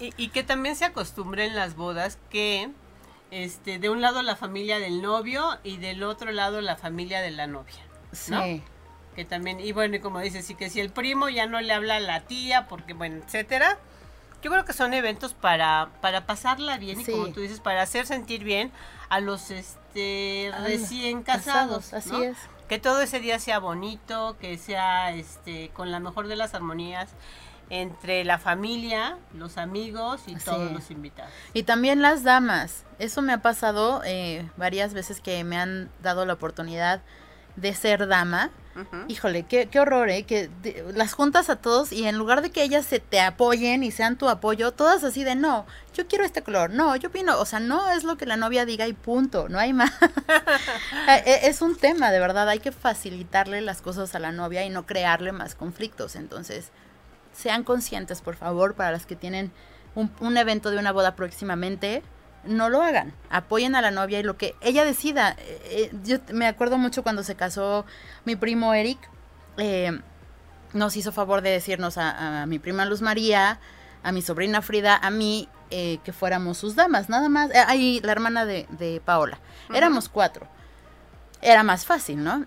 y, 0.00 0.28
que 0.28 0.42
también 0.42 0.74
se 0.74 0.84
acostumbre 0.84 1.46
en 1.46 1.54
las 1.54 1.76
bodas 1.76 2.18
que 2.30 2.70
este, 3.30 3.78
de 3.78 3.90
un 3.90 4.00
lado 4.00 4.22
la 4.22 4.34
familia 4.34 4.78
del 4.78 5.02
novio 5.02 5.58
y 5.62 5.76
del 5.76 6.02
otro 6.02 6.32
lado 6.32 6.60
la 6.60 6.76
familia 6.76 7.20
de 7.20 7.30
la 7.30 7.46
novia. 7.46 7.84
Sí. 8.12 8.62
Que 9.14 9.24
también, 9.24 9.60
y 9.60 9.72
bueno, 9.72 9.96
y 9.96 10.00
como 10.00 10.20
dices, 10.20 10.46
sí 10.46 10.54
que 10.54 10.70
si 10.70 10.80
el 10.80 10.90
primo 10.90 11.28
ya 11.28 11.46
no 11.46 11.60
le 11.60 11.72
habla 11.72 11.96
a 11.96 12.00
la 12.00 12.22
tía, 12.22 12.66
porque 12.66 12.94
bueno, 12.94 13.22
etcétera. 13.24 13.78
Yo 14.40 14.52
creo 14.52 14.64
que 14.64 14.72
son 14.72 14.94
eventos 14.94 15.34
para, 15.34 15.90
para 16.00 16.24
pasarla 16.24 16.78
bien 16.78 17.00
y 17.00 17.04
como 17.04 17.28
tú 17.30 17.40
dices, 17.40 17.58
para 17.58 17.82
hacer 17.82 18.06
sentir 18.06 18.44
bien 18.44 18.70
a 19.08 19.18
los 19.18 19.50
este 19.50 20.52
recién 20.62 21.24
casados. 21.24 21.92
así 21.92 22.22
es 22.22 22.36
que 22.68 22.78
todo 22.78 23.00
ese 23.00 23.18
día 23.18 23.38
sea 23.38 23.58
bonito, 23.58 24.36
que 24.38 24.58
sea 24.58 25.12
este 25.12 25.70
con 25.70 25.90
la 25.90 26.00
mejor 26.00 26.28
de 26.28 26.36
las 26.36 26.54
armonías 26.54 27.08
entre 27.70 28.24
la 28.24 28.38
familia, 28.38 29.18
los 29.34 29.58
amigos 29.58 30.22
y 30.26 30.36
todos 30.36 30.72
los 30.72 30.90
invitados. 30.90 31.32
Y 31.52 31.64
también 31.64 32.02
las 32.02 32.22
damas. 32.22 32.84
Eso 32.98 33.22
me 33.22 33.32
ha 33.32 33.42
pasado 33.42 34.02
eh, 34.04 34.48
varias 34.56 34.94
veces 34.94 35.20
que 35.20 35.44
me 35.44 35.58
han 35.58 35.90
dado 36.02 36.24
la 36.26 36.34
oportunidad 36.34 37.02
de 37.56 37.74
ser 37.74 38.06
dama. 38.06 38.50
Híjole, 39.08 39.42
qué, 39.42 39.66
qué 39.66 39.80
horror, 39.80 40.08
¿eh? 40.08 40.22
Que 40.22 40.48
las 40.94 41.12
juntas 41.12 41.50
a 41.50 41.56
todos 41.56 41.90
y 41.90 42.06
en 42.06 42.16
lugar 42.16 42.42
de 42.42 42.50
que 42.50 42.62
ellas 42.62 42.86
se 42.86 43.00
te 43.00 43.20
apoyen 43.20 43.82
y 43.82 43.90
sean 43.90 44.16
tu 44.16 44.28
apoyo, 44.28 44.70
todas 44.70 45.02
así 45.02 45.24
de 45.24 45.34
no, 45.34 45.66
yo 45.94 46.06
quiero 46.06 46.24
este 46.24 46.44
color, 46.44 46.70
no, 46.70 46.94
yo 46.94 47.08
opino, 47.08 47.40
o 47.40 47.44
sea, 47.44 47.58
no 47.58 47.90
es 47.90 48.04
lo 48.04 48.16
que 48.16 48.24
la 48.24 48.36
novia 48.36 48.64
diga 48.64 48.86
y 48.86 48.92
punto, 48.92 49.48
no 49.48 49.58
hay 49.58 49.72
más. 49.72 49.90
Eh, 51.08 51.22
eh, 51.26 51.40
es 51.42 51.60
un 51.60 51.76
tema, 51.76 52.12
de 52.12 52.20
verdad, 52.20 52.48
hay 52.48 52.60
que 52.60 52.70
facilitarle 52.70 53.62
las 53.62 53.82
cosas 53.82 54.14
a 54.14 54.20
la 54.20 54.30
novia 54.30 54.64
y 54.64 54.70
no 54.70 54.86
crearle 54.86 55.32
más 55.32 55.56
conflictos. 55.56 56.14
Entonces, 56.14 56.70
sean 57.38 57.62
conscientes, 57.62 58.20
por 58.20 58.34
favor, 58.34 58.74
para 58.74 58.90
las 58.90 59.06
que 59.06 59.14
tienen 59.14 59.52
un, 59.94 60.10
un 60.20 60.36
evento 60.36 60.70
de 60.70 60.78
una 60.78 60.92
boda 60.92 61.14
próximamente 61.14 62.02
no 62.44 62.68
lo 62.68 62.82
hagan. 62.82 63.12
Apoyen 63.30 63.74
a 63.74 63.82
la 63.82 63.90
novia 63.90 64.18
y 64.18 64.22
lo 64.22 64.36
que 64.36 64.54
ella 64.60 64.84
decida. 64.84 65.36
Eh, 65.38 65.90
eh, 65.92 65.96
yo 66.04 66.18
me 66.32 66.46
acuerdo 66.46 66.78
mucho 66.78 67.02
cuando 67.02 67.22
se 67.22 67.34
casó 67.34 67.84
mi 68.24 68.36
primo 68.36 68.74
Eric. 68.74 68.98
Eh, 69.58 70.00
nos 70.72 70.96
hizo 70.96 71.12
favor 71.12 71.40
de 71.40 71.50
decirnos 71.50 71.96
a, 71.98 72.44
mi 72.46 72.58
prima 72.58 72.84
Luz 72.84 73.00
María, 73.00 73.58
a 74.02 74.12
mi 74.12 74.20
sobrina 74.20 74.60
Frida, 74.60 74.96
a 74.96 75.10
mí, 75.10 75.48
que 75.70 76.12
fuéramos 76.12 76.58
sus 76.58 76.74
damas, 76.76 77.08
nada 77.08 77.30
más. 77.30 77.50
ahí 77.66 78.00
la 78.02 78.12
hermana 78.12 78.44
de, 78.44 79.00
Paola. 79.02 79.38
Éramos 79.72 80.10
cuatro. 80.10 80.46
Era 81.40 81.62
más 81.62 81.86
fácil, 81.86 82.22
¿no? 82.22 82.44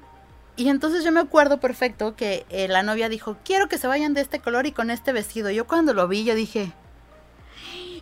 Y 0.56 0.70
entonces 0.70 1.04
yo 1.04 1.12
me 1.12 1.22
acuerdo 1.22 1.60
perfecto 1.60 2.16
que 2.16 2.46
la 2.70 2.84
novia 2.84 3.10
dijo, 3.10 3.38
quiero 3.44 3.68
que 3.68 3.78
se 3.78 3.88
vayan 3.88 4.14
de 4.14 4.22
este 4.22 4.40
color 4.40 4.66
y 4.66 4.72
con 4.72 4.90
este 4.90 5.14
vestido. 5.14 5.50
Yo 5.50 5.66
cuando 5.66 5.94
lo 5.94 6.08
vi, 6.08 6.24
yo 6.24 6.36
dije, 6.36 6.74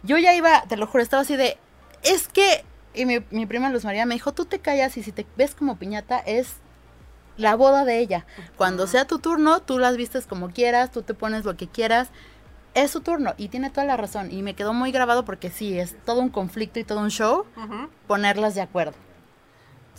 yo 0.04 0.18
ya 0.18 0.34
iba, 0.34 0.64
te 0.64 0.78
lo 0.78 0.88
juro, 0.88 1.04
estaba 1.04 1.22
así 1.22 1.36
de, 1.36 1.58
es 2.04 2.28
que, 2.28 2.64
y 2.94 3.06
mi, 3.06 3.46
prima 3.46 3.70
Luz 3.70 3.86
María 3.86 4.06
me 4.06 4.16
dijo, 4.16 4.34
tú 4.34 4.46
te 4.46 4.60
callas 4.60 4.98
y 4.98 5.04
si 5.04 5.12
te 5.12 5.26
ves 5.38 5.56
como 5.56 5.78
piñata 5.78 6.20
es 6.20 6.56
la 7.38 7.56
boda 7.56 7.86
de 7.86 8.00
ella. 8.00 8.26
Cuando 8.58 8.88
sea 8.88 9.06
tu 9.06 9.20
turno, 9.20 9.62
tú 9.62 9.80
las 9.80 9.96
vistes 9.96 10.26
como 10.26 10.50
quieras, 10.50 10.92
tú 10.92 11.04
te 11.04 11.14
pones 11.14 11.46
lo 11.46 11.56
que 11.56 11.68
quieras. 11.68 12.10
Es 12.74 12.92
su 12.92 13.02
turno 13.02 13.34
y 13.38 13.48
tiene 13.48 13.70
toda 13.70 13.86
la 13.86 13.98
razón. 13.98 14.32
Y 14.32 14.44
me 14.44 14.56
quedó 14.56 14.74
muy 14.74 14.92
grabado 14.92 15.24
porque 15.26 15.50
sí, 15.50 15.80
es 15.80 15.96
todo 16.06 16.20
un 16.20 16.30
conflicto 16.30 16.80
y 16.80 16.84
todo 16.84 17.00
un 17.00 17.10
show 17.10 17.46
ponerlas 18.08 18.56
de 18.56 18.62
acuerdo. 18.62 18.94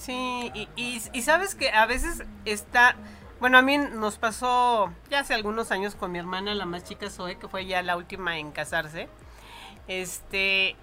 Sí, 0.00 0.50
y, 0.54 0.68
y, 1.12 1.22
sabes 1.22 1.54
que 1.54 1.70
a 1.70 1.84
veces 1.84 2.22
está... 2.46 2.96
Bueno, 3.38 3.58
a 3.58 3.62
mí 3.62 3.76
nos 3.76 4.16
pasó 4.16 4.90
ya 5.10 5.20
hace 5.20 5.34
algunos 5.34 5.70
años 5.72 5.94
con 5.94 6.10
mi 6.10 6.18
hermana, 6.18 6.54
la 6.54 6.64
más 6.64 6.84
chica 6.84 7.10
Zoe, 7.10 7.36
que 7.36 7.48
fue 7.48 7.66
ya 7.66 7.82
la 7.82 7.98
última 7.98 8.38
en 8.38 8.50
casarse. 8.50 9.10
Este, 9.88 10.74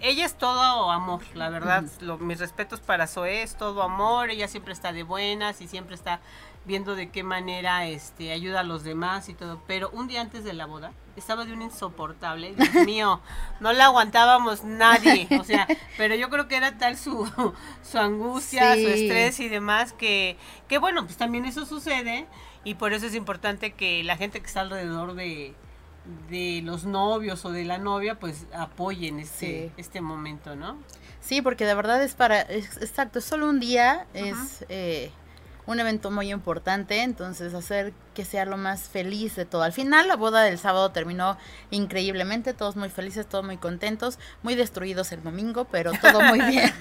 ella 0.00 0.26
es 0.26 0.36
todo 0.36 0.90
amor, 0.90 1.22
la 1.34 1.48
verdad. 1.48 1.84
mis 2.20 2.38
respetos 2.38 2.80
para 2.80 3.06
Zoe, 3.06 3.42
es 3.42 3.56
todo 3.56 3.82
amor. 3.82 4.28
Ella 4.28 4.46
siempre 4.46 4.74
está 4.74 4.92
de 4.92 5.04
buenas 5.04 5.62
y 5.62 5.68
siempre 5.68 5.94
está 5.94 6.20
viendo 6.66 6.94
de 6.96 7.10
qué 7.10 7.22
manera 7.22 7.86
este 7.86 8.30
ayuda 8.30 8.60
a 8.60 8.64
los 8.64 8.84
demás 8.84 9.30
y 9.30 9.34
todo. 9.34 9.62
Pero 9.66 9.88
un 9.90 10.06
día 10.06 10.20
antes 10.20 10.44
de 10.44 10.52
la 10.52 10.66
boda 10.66 10.92
estaba 11.20 11.44
de 11.44 11.52
un 11.52 11.62
insoportable. 11.62 12.54
Dios 12.54 12.74
mío, 12.86 13.20
no 13.60 13.72
la 13.72 13.86
aguantábamos 13.86 14.64
nadie. 14.64 15.28
O 15.38 15.44
sea, 15.44 15.68
pero 15.96 16.14
yo 16.14 16.28
creo 16.30 16.48
que 16.48 16.56
era 16.56 16.76
tal 16.78 16.96
su, 16.96 17.30
su 17.82 17.98
angustia, 17.98 18.74
su 18.74 18.88
estrés 18.88 19.40
y 19.40 19.48
demás 19.48 19.92
que, 19.92 20.36
que 20.68 20.78
bueno, 20.78 21.04
pues 21.04 21.16
también 21.16 21.44
eso 21.44 21.64
sucede. 21.66 22.26
Y 22.64 22.74
por 22.74 22.92
eso 22.92 23.06
es 23.06 23.14
importante 23.14 23.72
que 23.72 24.02
la 24.04 24.16
gente 24.16 24.40
que 24.40 24.46
está 24.46 24.60
alrededor 24.60 25.14
de 25.14 25.54
de 26.28 26.62
los 26.64 26.84
novios 26.84 27.44
o 27.44 27.52
de 27.52 27.64
la 27.64 27.78
novia 27.78 28.18
pues 28.18 28.46
apoyen 28.54 29.20
este, 29.20 29.70
este 29.76 30.00
momento, 30.00 30.56
¿no? 30.56 30.78
Sí, 31.20 31.42
porque 31.42 31.66
de 31.66 31.74
verdad 31.74 32.02
es 32.02 32.14
para, 32.14 32.40
exacto, 32.40 33.18
es 33.18 33.24
solo 33.24 33.48
un 33.48 33.60
día, 33.60 34.06
es 34.14 34.64
eh, 34.68 35.10
un 35.70 35.78
evento 35.78 36.10
muy 36.10 36.32
importante, 36.32 37.02
entonces 37.02 37.54
hacer 37.54 37.92
que 38.12 38.24
sea 38.24 38.44
lo 38.44 38.56
más 38.56 38.88
feliz 38.88 39.36
de 39.36 39.44
todo. 39.44 39.62
Al 39.62 39.72
final 39.72 40.08
la 40.08 40.16
boda 40.16 40.42
del 40.42 40.58
sábado 40.58 40.90
terminó 40.90 41.38
increíblemente, 41.70 42.54
todos 42.54 42.74
muy 42.74 42.88
felices, 42.88 43.26
todos 43.28 43.44
muy 43.44 43.56
contentos, 43.56 44.18
muy 44.42 44.56
destruidos 44.56 45.12
el 45.12 45.22
domingo, 45.22 45.66
pero 45.66 45.92
todo 45.92 46.20
muy 46.22 46.40
bien. 46.50 46.72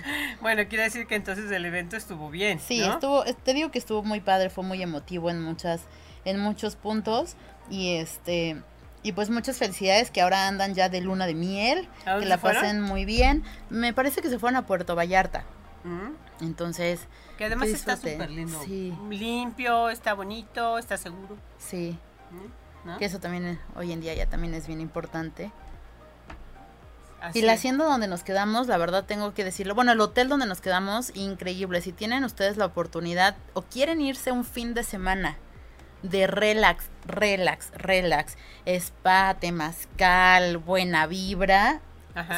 bueno, 0.42 0.68
quiere 0.68 0.86
decir 0.86 1.06
que 1.06 1.16
entonces 1.16 1.52
el 1.52 1.66
evento 1.66 1.96
estuvo 1.96 2.32
bien. 2.32 2.60
Sí, 2.60 2.82
estuvo, 2.82 3.24
te 3.24 3.54
digo 3.54 3.70
que 3.70 3.78
estuvo 3.78 4.02
muy 4.02 4.22
padre, 4.22 4.50
fue 4.50 4.64
muy 4.64 4.82
emotivo 4.82 5.30
en 5.30 5.42
muchas, 5.42 5.82
en 6.26 6.40
muchos 6.40 6.76
puntos 6.76 7.36
y 7.70 7.96
este 7.96 8.62
y 9.02 9.14
pues 9.14 9.30
muchas 9.30 9.58
felicidades 9.58 10.12
que 10.12 10.20
ahora 10.20 10.48
andan 10.48 10.74
ya 10.74 10.90
de 10.90 11.00
luna 11.00 11.26
de 11.26 11.34
miel, 11.34 11.88
que 12.04 12.26
la 12.26 12.38
pasen 12.38 12.82
muy 12.82 13.06
bien. 13.06 13.44
Me 13.70 13.94
parece 13.94 14.22
que 14.22 14.30
se 14.30 14.40
fueron 14.40 14.58
a 14.58 14.66
Puerto 14.66 14.94
Vallarta. 14.94 15.46
Mm. 15.86 16.29
Entonces, 16.42 17.02
que 17.38 17.46
además 17.46 17.70
está 17.70 17.96
súper 17.96 18.30
lindo. 18.30 18.60
Limpio, 19.10 19.90
está 19.90 20.14
bonito, 20.14 20.78
está 20.78 20.98
seguro. 20.98 21.38
Sí. 21.58 21.98
Que 22.98 23.06
eso 23.06 23.20
también 23.20 23.46
eh, 23.46 23.60
hoy 23.76 23.92
en 23.92 24.02
día 24.02 24.14
ya 24.14 24.28
también 24.28 24.54
es 24.54 24.68
bien 24.68 24.82
importante. 24.82 25.52
y 27.34 27.42
la 27.42 27.54
hacienda 27.54 27.86
donde 27.86 28.08
nos 28.08 28.24
quedamos, 28.24 28.68
la 28.68 28.78
verdad 28.78 29.04
tengo 29.04 29.34
que 29.34 29.44
decirlo, 29.44 29.76
bueno, 29.76 29.92
el 29.92 30.00
hotel 30.00 30.30
donde 30.30 30.46
nos 30.46 30.62
quedamos, 30.62 31.12
increíble. 31.16 31.82
Si 31.82 31.92
tienen 31.92 32.24
ustedes 32.24 32.58
la 32.58 32.66
oportunidad 32.66 33.36
o 33.54 33.64
quieren 33.64 34.00
irse 34.00 34.32
un 34.32 34.46
fin 34.46 34.74
de 34.74 34.84
semana 34.84 35.38
de 36.04 36.28
relax, 36.28 36.86
relax, 37.06 37.72
relax, 37.74 38.38
spa, 38.66 39.36
temazcal, 39.40 40.58
buena 40.58 41.08
vibra, 41.08 41.82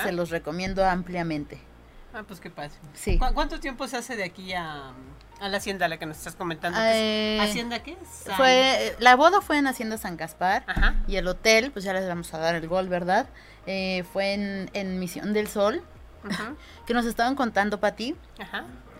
se 0.03 0.11
los 0.11 0.31
recomiendo 0.31 0.85
ampliamente. 0.85 1.70
Ah, 2.13 2.23
pues 2.27 2.39
qué 2.39 2.49
pasa. 2.49 2.75
Sí. 2.93 3.17
¿Cuánto 3.17 3.59
tiempo 3.59 3.87
se 3.87 3.97
hace 3.97 4.15
de 4.15 4.23
aquí 4.23 4.53
a, 4.53 4.91
la 5.39 5.57
hacienda 5.57 5.85
a 5.85 5.89
la 5.89 5.97
que 5.97 6.05
nos 6.05 6.17
estás 6.17 6.35
comentando? 6.35 6.77
Eh, 6.81 7.39
¿Hacienda 7.41 7.81
qué? 7.83 7.97
Fue, 8.35 8.95
la 8.99 9.15
boda 9.15 9.41
fue 9.41 9.57
en 9.57 9.67
Hacienda 9.67 9.97
San 9.97 10.17
Gaspar 10.17 10.65
y 11.07 11.15
el 11.15 11.27
hotel, 11.27 11.71
pues 11.71 11.85
ya 11.85 11.93
les 11.93 12.07
vamos 12.07 12.33
a 12.33 12.37
dar 12.37 12.55
el 12.55 12.67
gol, 12.67 12.89
¿verdad? 12.89 13.27
Eh, 13.65 14.03
fue 14.11 14.33
en, 14.33 14.69
en, 14.73 14.99
Misión 14.99 15.33
del 15.33 15.47
Sol, 15.47 15.83
que 16.85 16.93
nos 16.93 17.05
estaban 17.05 17.35
contando, 17.35 17.79
Pati, 17.79 18.15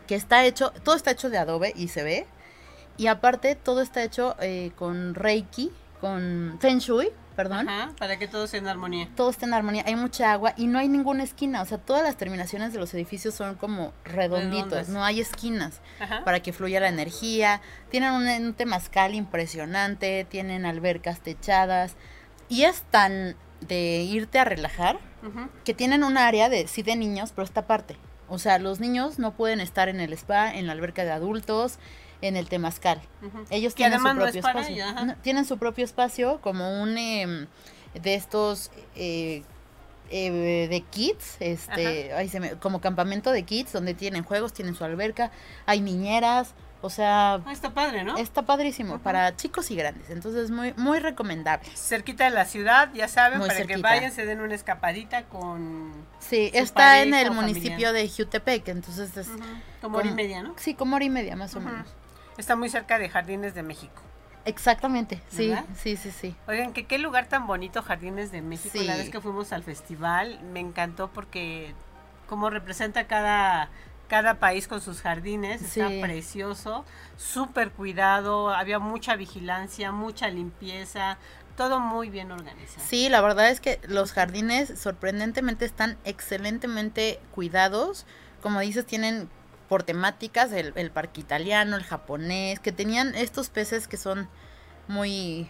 que 0.08 0.16
está 0.16 0.46
hecho, 0.46 0.72
todo 0.84 0.96
está 0.96 1.12
hecho 1.12 1.30
de 1.30 1.38
adobe 1.38 1.74
y 1.76 1.90
se 1.90 2.04
ve. 2.04 2.28
Y 2.98 3.08
aparte, 3.08 3.56
todo 3.56 3.82
está 3.82 4.04
hecho 4.04 4.36
eh, 4.40 4.72
con 4.76 5.16
Reiki, 5.16 5.72
con 6.00 6.58
Feng 6.60 6.80
Shui, 6.80 7.10
perdón. 7.36 7.70
Ajá, 7.70 7.94
para 7.98 8.18
que 8.18 8.28
todo 8.28 8.46
esté 8.46 8.58
en 8.58 8.68
armonía. 8.68 9.10
Todo 9.16 9.30
esté 9.30 9.46
en 9.46 9.54
armonía. 9.54 9.84
Hay 9.86 9.96
mucha 9.96 10.32
agua 10.32 10.54
y 10.58 10.68
no 10.68 10.80
hay 10.80 10.88
ninguna 10.88 11.24
esquina. 11.24 11.62
O 11.62 11.66
sea, 11.66 11.78
todas 11.78 12.04
las 12.04 12.18
terminaciones 12.18 12.74
de 12.74 12.80
los 12.80 12.94
edificios 12.94 13.34
son 13.34 13.56
como 13.56 13.94
redonditos. 14.06 14.90
No 14.90 15.04
hay 15.04 15.22
esquinas 15.22 15.82
para 16.26 16.42
que 16.42 16.54
fluya 16.54 16.80
la 16.80 16.90
energía. 16.90 17.62
Tienen 17.90 18.14
un, 18.14 18.28
un 18.28 18.54
temazcal 18.54 19.16
impresionante. 19.16 20.26
Tienen 20.30 20.66
albercas 20.66 21.22
techadas. 21.22 21.96
Y 22.50 22.64
es 22.64 22.84
tan 22.84 23.36
de 23.62 24.02
irte 24.04 24.40
a 24.40 24.44
relajar 24.44 25.00
que 25.64 25.74
tienen 25.74 26.04
un 26.04 26.18
área 26.18 26.50
de 26.50 26.68
sí 26.68 26.82
de 26.82 26.96
niños, 26.96 27.32
pero 27.36 27.46
esta 27.46 27.68
parte. 27.68 27.96
O 28.28 28.40
sea, 28.40 28.60
los 28.60 28.80
niños 28.80 29.20
no 29.20 29.34
pueden 29.34 29.60
estar 29.60 29.90
en 29.90 30.00
el 30.00 30.14
spa, 30.14 30.52
en 30.54 30.66
la 30.66 30.74
alberca 30.74 31.04
de 31.04 31.12
adultos 31.12 31.78
en 32.22 32.36
el 32.36 32.48
temazcal. 32.48 33.02
Ellos 33.50 33.76
tienen 33.76 34.00
su 34.00 34.16
propio 34.16 34.40
espacio. 34.40 34.86
tienen 35.22 35.46
su 35.46 35.58
propio 35.58 35.86
espacio 35.86 36.40
como 36.42 36.82
un 36.82 36.98
em, 36.98 37.48
de 37.94 38.16
estos 38.16 38.72
eh, 38.96 39.44
eh, 40.10 40.68
de 40.70 40.82
kids, 40.82 41.38
este, 41.40 42.12
como 42.60 42.82
campamento 42.82 43.32
de 43.32 43.44
kids 43.44 43.72
donde 43.72 43.94
tienen 43.94 44.24
juegos, 44.24 44.54
tienen 44.54 44.76
su 44.76 44.84
alberca, 44.84 45.32
hay 45.66 45.82
niñeras, 45.82 46.54
o 46.82 46.90
sea, 46.90 47.36
ah, 47.36 47.52
está 47.52 47.74
padre, 47.74 48.04
¿no? 48.04 48.18
Está 48.18 48.42
padrísimo 48.42 49.00
para 49.00 49.36
chicos 49.36 49.70
y 49.72 49.76
grandes, 49.76 50.10
entonces 50.10 50.50
muy 50.50 50.74
muy 50.78 51.00
recomendable. 51.00 51.70
Cerquita 51.76 52.26
de 52.26 52.32
la 52.32 52.46
ciudad, 52.46 52.92
ya 52.94 53.08
saben, 53.08 53.40
para 53.40 53.66
que 53.66 53.78
vayan, 53.78 54.12
se 54.12 54.26
den 54.26 54.42
una 54.42 54.56
escapadita 54.56 55.24
con 55.24 55.92
Sí, 56.20 56.50
está 56.54 57.02
en 57.02 57.14
el 57.14 57.32
municipio 57.32 57.94
de 57.94 58.10
Jutepec, 58.10 58.68
entonces 58.68 59.16
es 59.16 59.30
como 59.80 59.98
hora 59.98 60.08
y 60.08 60.14
media, 60.14 60.44
¿no? 60.44 60.56
Sí, 60.58 60.74
como 60.74 60.96
hora 60.96 61.06
y 61.06 61.10
media 61.10 61.36
más 61.36 61.56
o 61.56 61.60
menos. 61.60 61.88
Está 62.42 62.56
muy 62.56 62.70
cerca 62.70 62.98
de 62.98 63.08
Jardines 63.08 63.54
de 63.54 63.62
México. 63.62 64.02
Exactamente, 64.46 65.22
sí, 65.30 65.54
sí, 65.76 65.96
sí, 65.96 66.10
sí. 66.10 66.36
Oigan, 66.48 66.74
que 66.74 66.88
qué 66.88 66.98
lugar 66.98 67.28
tan 67.28 67.46
bonito 67.46 67.84
Jardines 67.84 68.32
de 68.32 68.42
México. 68.42 68.82
La 68.82 68.96
vez 68.96 69.12
que 69.12 69.22
fuimos 69.22 69.54
al 69.54 69.62
festival 69.62 70.42
me 70.52 70.60
encantó 70.60 71.12
porque 71.12 71.76
como 72.28 72.50
representa 72.50 73.06
cada 73.06 73.70
cada 74.08 74.40
país 74.40 74.68
con 74.68 74.82
sus 74.82 75.02
jardines, 75.02 75.62
está 75.62 75.88
precioso, 76.02 76.84
súper 77.16 77.72
cuidado, 77.72 78.50
había 78.50 78.80
mucha 78.80 79.16
vigilancia, 79.16 79.92
mucha 79.92 80.28
limpieza, 80.28 81.20
todo 81.56 81.80
muy 81.80 82.10
bien 82.10 82.32
organizado. 82.32 82.86
Sí, 82.86 83.08
la 83.08 83.22
verdad 83.22 83.50
es 83.52 83.62
que 83.62 83.80
los 83.88 84.14
jardines 84.14 84.80
sorprendentemente 84.80 85.64
están 85.64 85.98
excelentemente 86.06 87.20
cuidados. 87.36 88.08
Como 88.42 88.60
dices, 88.60 88.86
tienen 88.86 89.30
por 89.72 89.84
temáticas, 89.84 90.52
el, 90.52 90.74
el 90.76 90.92
parque 90.92 91.22
italiano, 91.22 91.78
el 91.78 91.84
japonés, 91.84 92.60
que 92.60 92.74
tenían 92.74 93.16
estos 93.16 93.48
peces 93.48 93.88
que 93.88 93.96
son 93.96 94.28
muy 94.90 95.50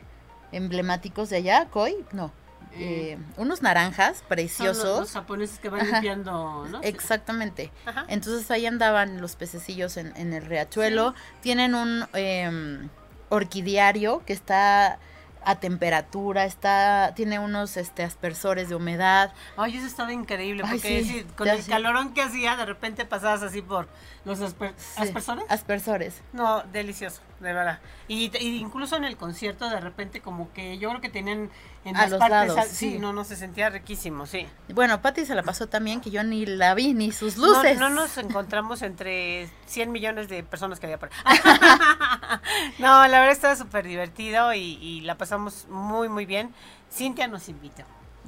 emblemáticos 0.52 1.32
de 1.32 1.38
allá, 1.38 1.70
koi, 1.72 2.06
no, 2.12 2.32
eh, 2.74 3.18
unos 3.38 3.64
naranjas 3.64 4.24
preciosos. 4.28 4.78
Son 4.78 4.90
los, 4.90 5.00
los 5.00 5.12
japoneses 5.14 5.58
que 5.58 5.70
van 5.70 5.92
limpiando, 5.92 6.68
¿no? 6.70 6.82
Exactamente. 6.84 7.72
Ajá. 7.88 8.06
Entonces 8.10 8.52
ahí 8.52 8.68
andaban 8.68 9.22
los 9.22 9.36
pececillos 9.36 9.98
en, 9.98 10.16
en 10.16 10.34
el 10.34 10.46
riachuelo. 10.46 11.16
Tienen 11.42 11.74
un 11.74 12.06
em, 12.14 12.90
orquidiario 13.30 14.22
que 14.24 14.34
está 14.34 15.00
a 15.44 15.56
temperatura, 15.60 16.46
está, 16.46 17.14
tiene 17.16 17.40
unos 17.40 17.78
este 17.78 18.04
aspersores 18.04 18.70
de 18.70 18.76
humedad. 18.76 19.34
Ay, 19.58 19.78
eso 19.78 19.88
estaba 19.88 20.14
increíble, 20.14 20.64
Ay, 20.66 20.72
porque 20.80 21.04
sí, 21.04 21.26
con 21.36 21.48
el 21.48 21.62
sí. 21.62 21.70
calorón 21.72 22.14
que 22.14 22.22
hacía, 22.22 22.56
de 22.56 22.66
repente 22.66 23.06
pasabas 23.06 23.42
así 23.44 23.62
por 23.62 23.88
los 24.26 24.40
asper- 24.40 24.74
Sí, 24.78 25.02
aspersores. 25.02 25.46
Aspersores. 25.50 26.22
No, 26.34 26.62
delicioso, 26.72 27.22
de 27.42 27.54
verdad. 27.54 27.80
Y, 28.08 28.32
y 28.38 28.58
incluso 28.60 28.96
en 28.96 29.04
el 29.04 29.18
concierto, 29.18 29.70
de 29.70 29.80
repente, 29.80 30.22
como 30.22 30.52
que 30.54 30.78
yo 30.78 30.90
creo 30.90 31.02
que 31.02 31.10
tenían 31.10 31.50
en 31.84 31.96
A 31.98 32.02
las 32.04 32.12
los 32.12 32.20
partes. 32.20 32.54
lados, 32.56 32.68
sí, 32.72 32.92
sí. 32.94 33.00
no, 33.00 33.12
no, 33.14 33.24
se 33.24 33.36
sentía 33.36 33.70
riquísimo, 33.70 34.26
sí. 34.26 34.48
Bueno, 34.70 35.02
Patty 35.02 35.26
se 35.26 35.34
la 35.36 35.44
pasó 35.44 35.68
también 35.68 36.00
que 36.02 36.12
yo 36.12 36.24
ni 36.24 36.46
la 36.46 36.74
vi, 36.76 36.94
ni 36.94 37.12
sus 37.12 37.38
No- 37.38 37.48
luces. 37.48 37.80
No, 37.80 37.90
nos 37.90 38.18
encontramos 38.18 38.82
entre 38.84 39.50
100 39.66 39.92
millones 39.92 40.30
de 40.30 40.44
personas 40.44 40.80
que 40.80 40.86
había 40.86 41.00
por 41.00 41.10
no, 42.80 43.08
la 43.08 43.20
verdad 43.20 43.32
estaba 43.32 43.56
súper 43.56 43.86
divertido 43.88 44.54
y, 44.54 44.60
y 44.82 45.02
la 45.02 45.18
pasamos 45.18 45.68
muy, 45.70 46.10
muy 46.10 46.26
bien. 46.26 46.54
Cintia 46.92 47.28
nos 47.28 47.50
invitó. 47.50 47.84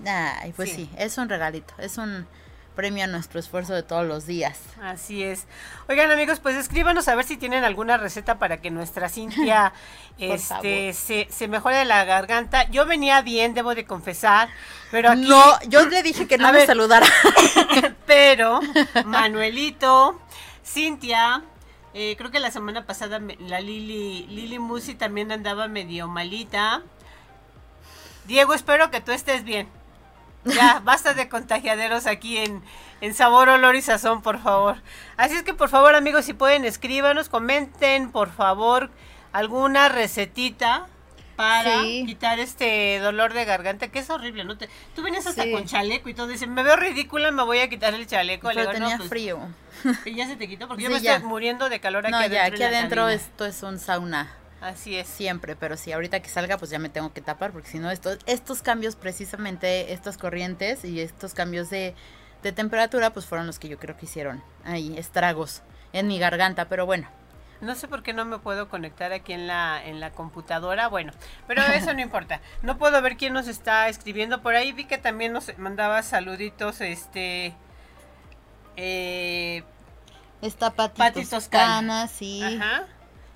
Ay, 0.05 0.53
pues 0.55 0.69
Sí. 0.71 0.75
sí. 0.75 0.89
es 0.97 1.17
un 1.17 1.29
regalito, 1.29 1.73
es 1.77 1.97
un 1.97 2.25
premio 2.73 3.03
a 3.03 3.07
nuestro 3.07 3.39
esfuerzo 3.39 3.73
de 3.73 3.83
todos 3.83 4.05
los 4.05 4.25
días. 4.25 4.59
Así 4.81 5.23
es. 5.23 5.45
Oigan 5.87 6.11
amigos, 6.11 6.39
pues 6.39 6.55
escríbanos 6.55 7.07
a 7.07 7.15
ver 7.15 7.25
si 7.25 7.37
tienen 7.37 7.63
alguna 7.63 7.97
receta 7.97 8.39
para 8.39 8.57
que 8.61 8.71
nuestra 8.71 9.09
Cintia 9.09 9.73
este, 10.19 10.93
se, 10.93 11.27
se 11.31 11.47
mejore 11.47 11.85
la 11.85 12.03
garganta. 12.05 12.69
Yo 12.69 12.85
venía 12.85 13.21
bien, 13.21 13.53
debo 13.53 13.75
de 13.75 13.85
confesar, 13.85 14.49
pero 14.91 15.11
aquí, 15.11 15.27
No, 15.27 15.43
yo 15.67 15.85
le 15.87 16.03
dije 16.03 16.27
que 16.27 16.37
no 16.37 16.47
A 16.47 16.51
me 16.51 16.59
ver. 16.59 16.67
saludara. 16.67 17.07
pero 18.05 18.59
Manuelito, 19.05 20.19
Cintia, 20.65 21.43
eh, 21.93 22.15
creo 22.17 22.31
que 22.31 22.39
la 22.39 22.51
semana 22.51 22.85
pasada 22.85 23.19
me- 23.19 23.37
la 23.39 23.59
Lili, 23.59 24.25
Lili 24.27 24.59
Musi 24.59 24.95
también 24.95 25.31
andaba 25.31 25.67
medio 25.67 26.07
malita. 26.07 26.81
Diego, 28.25 28.53
espero 28.53 28.89
que 28.89 29.01
tú 29.01 29.11
estés 29.11 29.43
bien. 29.43 29.67
Ya, 30.45 30.81
basta 30.83 31.13
de 31.13 31.29
contagiaderos 31.29 32.05
aquí 32.05 32.37
en, 32.37 32.61
en 33.01 33.13
Sabor, 33.13 33.49
Olor 33.49 33.75
y 33.75 33.81
Sazón, 33.81 34.21
por 34.21 34.39
favor. 34.41 34.77
Así 35.17 35.35
es 35.35 35.43
que, 35.43 35.53
por 35.53 35.69
favor, 35.69 35.95
amigos, 35.95 36.25
si 36.25 36.33
pueden, 36.33 36.65
escríbanos, 36.65 37.29
comenten, 37.29 38.11
por 38.11 38.31
favor, 38.31 38.89
alguna 39.31 39.89
recetita 39.89 40.87
para 41.35 41.81
Sí. 41.81 42.03
quitar 42.05 42.39
este 42.39 42.99
dolor 42.99 43.33
de 43.33 43.45
garganta, 43.45 43.87
que 43.87 43.99
es 43.99 44.09
horrible, 44.09 44.43
¿no? 44.43 44.55
Te, 44.57 44.69
tú 44.95 45.01
venías 45.01 45.25
hasta 45.25 45.43
Sí. 45.43 45.51
con 45.51 45.65
chaleco 45.65 46.07
y 46.09 46.13
todo, 46.13 46.27
dicen, 46.27 46.53
me 46.53 46.61
veo 46.61 46.75
ridícula, 46.75 47.31
me 47.31 47.43
voy 47.43 47.59
a 47.59 47.69
quitar 47.69 47.93
el 47.95 48.05
chaleco. 48.05 48.49
Le 48.51 48.55
Pero 48.65 48.73
digo, 48.73 48.89
no, 48.89 48.97
pues, 48.97 49.09
frío. 49.09 49.39
¿y 50.05 50.13
ya 50.13 50.27
se 50.27 50.35
te 50.35 50.47
quitó, 50.47 50.67
porque 50.67 50.83
yo 50.83 50.89
me 50.91 50.99
ya. 50.99 51.15
estoy 51.15 51.27
muriendo 51.27 51.69
de 51.69 51.79
calor 51.79 52.05
aquí 52.05 52.11
No, 52.11 52.17
adentro. 52.17 52.35
ya, 52.37 52.45
aquí 52.45 52.63
adentro 52.63 53.09
esto 53.09 53.45
es 53.45 53.63
un 53.63 53.79
sauna. 53.79 54.31
Así 54.63 54.95
es. 54.97 55.07
Siempre, 55.07 55.55
pero 55.55 55.75
sí, 55.77 55.91
ahorita 55.91 56.21
que 56.21 56.29
salga, 56.29 56.57
pues 56.57 56.71
ya 56.71 56.79
me 56.79 56.89
tengo 56.89 57.11
que 57.13 57.21
tapar, 57.21 57.51
porque 57.51 57.69
si 57.69 57.79
no, 57.79 57.91
estos, 57.91 58.17
estos 58.25 58.61
cambios, 58.61 58.95
precisamente, 58.95 59.91
estas 59.93 60.17
corrientes 60.17 60.85
y 60.85 61.01
estos 61.01 61.33
cambios 61.33 61.69
de, 61.69 61.95
de 62.41 62.51
temperatura, 62.51 63.11
pues 63.11 63.25
fueron 63.25 63.45
los 63.45 63.59
que 63.59 63.67
yo 63.67 63.77
creo 63.77 63.97
que 63.97 64.05
hicieron 64.05 64.41
ahí 64.63 64.97
estragos 64.97 65.61
en 65.91 66.07
mi 66.07 66.17
garganta, 66.17 66.65
pero 66.69 66.85
bueno. 66.85 67.07
No 67.61 67.75
sé 67.75 67.87
por 67.87 68.03
qué 68.03 68.11
no 68.11 68.25
me 68.25 68.39
puedo 68.39 68.67
conectar 68.67 69.13
aquí 69.13 69.31
en 69.31 69.47
la, 69.47 69.81
en 69.85 70.01
la 70.01 70.11
computadora. 70.11 70.87
Bueno, 70.87 71.13
pero 71.47 71.61
eso 71.61 71.93
no 71.93 72.01
importa. 72.01 72.41
No 72.61 72.77
puedo 72.77 73.01
ver 73.01 73.15
quién 73.15 73.33
nos 73.33 73.47
está 73.47 73.87
escribiendo 73.87 74.41
por 74.41 74.55
ahí. 74.55 74.73
Vi 74.73 74.85
que 74.85 74.97
también 74.97 75.31
nos 75.31 75.57
mandaba 75.57 76.03
saluditos, 76.03 76.81
este... 76.81 77.53
Eh, 78.75 79.63
Está 80.41 80.71
Pati, 80.71 80.97
Pati 80.97 81.25
Toscana, 81.25 82.07
sí. 82.07 82.41
Ajá. 82.43 82.85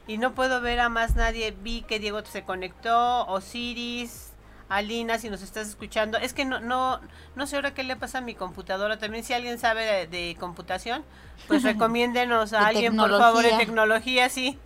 Y 0.08 0.18
no 0.18 0.34
puedo 0.34 0.62
ver 0.62 0.80
a 0.80 0.90
más 0.90 1.16
nadie. 1.16 1.52
Vi 1.62 1.82
que 1.84 2.00
Diego 2.00 2.24
se 2.26 2.44
conectó. 2.44 3.26
Osiris. 3.28 4.32
Alina, 4.70 5.18
si 5.18 5.30
nos 5.30 5.42
estás 5.44 5.68
escuchando. 5.70 6.18
Es 6.18 6.34
que 6.34 6.44
no, 6.44 6.60
no, 6.60 7.00
no 7.36 7.48
sé 7.48 7.56
ahora 7.56 7.74
qué 7.74 7.84
le 7.84 7.96
pasa 7.96 8.18
a 8.18 8.22
mi 8.22 8.36
computadora. 8.36 8.98
También 9.00 9.24
si 9.24 9.34
alguien 9.34 9.60
sabe 9.60 9.86
de, 9.86 10.08
de 10.08 10.36
computación, 10.40 11.06
pues 11.48 11.64
recomiéndenos 11.64 12.52
a 12.54 12.68
alguien, 12.68 12.96
por 12.98 13.10
favor, 13.18 13.44
de 13.44 13.52
tecnología. 13.58 14.28
sí. 14.30 14.60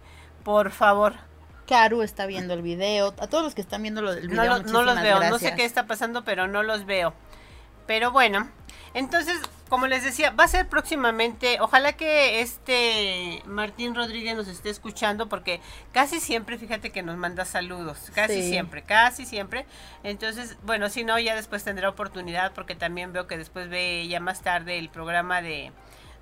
Por 0.44 0.72
favor. 0.72 1.14
Caru 1.68 2.02
está 2.02 2.26
viendo 2.26 2.54
el 2.56 2.64
video. 2.64 3.14
A 3.20 3.28
todos 3.28 3.44
los 3.44 3.54
que 3.56 3.62
están 3.62 3.84
viendo 3.84 4.02
lo- 4.02 4.12
el 4.14 4.28
video, 4.28 4.44
No, 4.44 4.58
lo- 4.58 4.64
no 4.72 4.82
los 4.84 5.02
veo. 5.02 5.20
No 5.30 5.38
sé 5.38 5.54
qué 5.56 5.66
está 5.66 5.86
pasando, 5.86 6.24
pero 6.24 6.48
no 6.48 6.64
los 6.64 6.86
veo. 6.88 7.14
Pero 7.86 8.12
bueno, 8.12 8.50
entonces, 8.94 9.40
como 9.70 9.88
les 9.88 10.04
decía, 10.04 10.32
va 10.32 10.44
a 10.44 10.48
ser 10.50 10.68
próximamente. 10.68 11.58
Ojalá 11.62 11.94
que 11.94 12.42
este 12.42 13.42
Martín 13.46 13.96
Rodríguez 13.96 14.36
nos 14.36 14.48
esté 14.48 14.70
escuchando, 14.70 15.30
porque 15.30 15.62
casi 15.94 16.20
siempre, 16.20 16.58
fíjate 16.58 16.90
que 16.92 17.02
nos 17.04 17.16
manda 17.18 17.46
saludos. 17.46 18.12
Casi 18.14 18.42
Sí. 18.42 18.50
siempre, 18.50 18.84
casi 18.84 19.26
siempre. 19.26 19.66
Entonces, 20.04 20.58
bueno, 20.64 20.90
si 20.90 21.04
no, 21.06 21.18
ya 21.20 21.36
después 21.36 21.64
tendrá 21.64 21.88
oportunidad, 21.90 22.52
porque 22.54 22.76
también 22.76 23.14
veo 23.14 23.28
que 23.28 23.38
después 23.38 23.70
ve 23.70 24.06
ya 24.10 24.20
más 24.20 24.42
tarde 24.42 24.78
el 24.78 24.90
programa 24.90 25.42
de, 25.42 25.72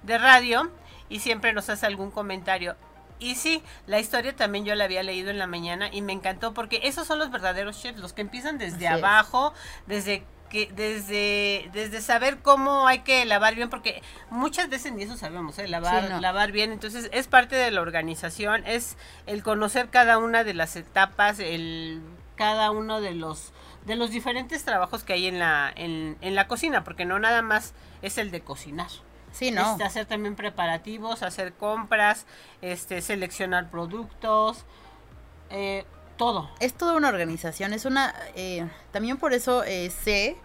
de 0.03 0.17
radio 0.19 0.71
y 1.09 1.19
siempre 1.21 1.53
nos 1.53 1.69
hace 1.69 1.85
algún 1.87 2.11
comentario. 2.11 2.75
Y 3.21 3.35
sí, 3.35 3.61
la 3.85 3.99
historia 3.99 4.33
también 4.35 4.63
yo 4.63 4.75
la 4.75 4.85
había 4.85 5.03
leído 5.03 5.29
en 5.29 5.39
la 5.39 5.47
mañana 5.47 5.89
y 5.91 6.01
me 6.01 6.13
encantó 6.13 6.53
porque 6.53 6.79
esos 6.83 7.05
son 7.05 7.19
los 7.19 7.31
verdaderos 7.31 7.81
chefs, 7.81 7.99
los 7.99 8.13
que 8.13 8.21
empiezan 8.21 8.57
desde 8.57 8.87
Así 8.87 8.97
es. 8.97 9.03
abajo, 9.03 9.53
desde 9.87 10.23
que 10.49 10.71
desde 10.75 11.69
desde 11.73 12.01
saber 12.01 12.39
cómo 12.39 12.87
hay 12.87 12.99
que 12.99 13.23
lavar 13.25 13.55
bien 13.55 13.69
porque 13.69 14.01
muchas 14.29 14.69
veces 14.69 14.93
ni 14.93 15.03
eso 15.03 15.17
sabemos, 15.17 15.57
¿eh? 15.59 15.67
lavar 15.67 16.03
Sí, 16.03 16.09
no. 16.09 16.19
lavar 16.19 16.51
bien, 16.51 16.71
entonces 16.71 17.09
es 17.13 17.27
parte 17.27 17.55
de 17.55 17.71
la 17.71 17.81
organización, 17.81 18.65
es 18.65 18.97
el 19.25 19.43
conocer 19.43 19.89
cada 19.89 20.17
una 20.17 20.43
de 20.43 20.53
las 20.53 20.75
etapas, 20.75 21.39
el 21.39 22.01
cada 22.35 22.71
uno 22.71 23.01
de 23.01 23.13
los 23.13 23.53
de 23.85 23.95
los 23.95 24.11
diferentes 24.11 24.63
trabajos 24.65 25.03
que 25.03 25.13
hay 25.13 25.27
en 25.27 25.39
la 25.39 25.71
en, 25.75 26.17
en 26.21 26.35
la 26.35 26.47
cocina, 26.47 26.83
porque 26.83 27.05
no 27.05 27.19
nada 27.19 27.41
más 27.41 27.73
es 28.01 28.17
el 28.17 28.31
de 28.31 28.41
cocinar. 28.41 28.89
Sí, 29.31 29.51
no. 29.51 29.71
Este, 29.71 29.83
hacer 29.83 30.05
también 30.05 30.35
preparativos, 30.35 31.21
hacer 31.21 31.53
compras, 31.53 32.25
este, 32.61 33.01
seleccionar 33.01 33.69
productos, 33.69 34.65
eh, 35.49 35.85
todo. 36.19 36.51
es 36.59 36.75
toda 36.75 36.93
una 36.93 37.07
organización, 37.07 37.73
es 37.73 37.85
una, 37.85 38.13
eh, 38.35 38.67
también 38.91 39.17
por 39.17 39.33
eso 39.33 39.63
eh, 39.63 39.89
sé 39.89 40.37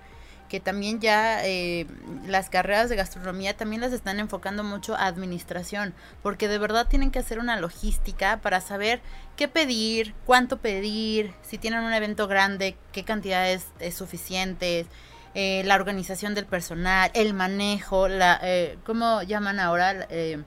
que 0.49 0.61
también 0.61 1.01
ya 1.01 1.45
eh, 1.45 1.87
las 2.27 2.49
carreras 2.49 2.89
de 2.89 2.97
gastronomía 2.97 3.57
también 3.57 3.81
las 3.81 3.93
están 3.93 4.21
enfocando 4.21 4.63
mucho 4.63 4.95
a 4.95 5.07
administración, 5.07 5.95
porque 6.23 6.49
de 6.49 6.59
verdad 6.59 6.87
tienen 6.87 7.11
que 7.11 7.19
hacer 7.19 7.39
una 7.39 7.59
logística 7.59 8.41
para 8.41 8.61
saber 8.61 9.01
qué 9.37 9.49
pedir, 9.49 10.15
cuánto 10.25 10.59
pedir, 10.59 11.35
si 11.43 11.59
tienen 11.59 11.81
un 11.81 11.93
evento 11.93 12.29
grande, 12.29 12.77
qué 12.93 13.05
cantidades 13.05 13.67
es 13.81 13.95
suficientes, 13.97 14.87
eh, 15.35 15.63
la 15.65 15.75
organización 15.75 16.35
del 16.35 16.47
personal, 16.47 17.11
el 17.15 17.35
manejo, 17.35 18.07
la, 18.07 18.39
eh, 18.41 18.79
¿cómo 18.87 19.23
llaman 19.23 19.59
ahora? 19.59 20.07
Eh, 20.09 20.41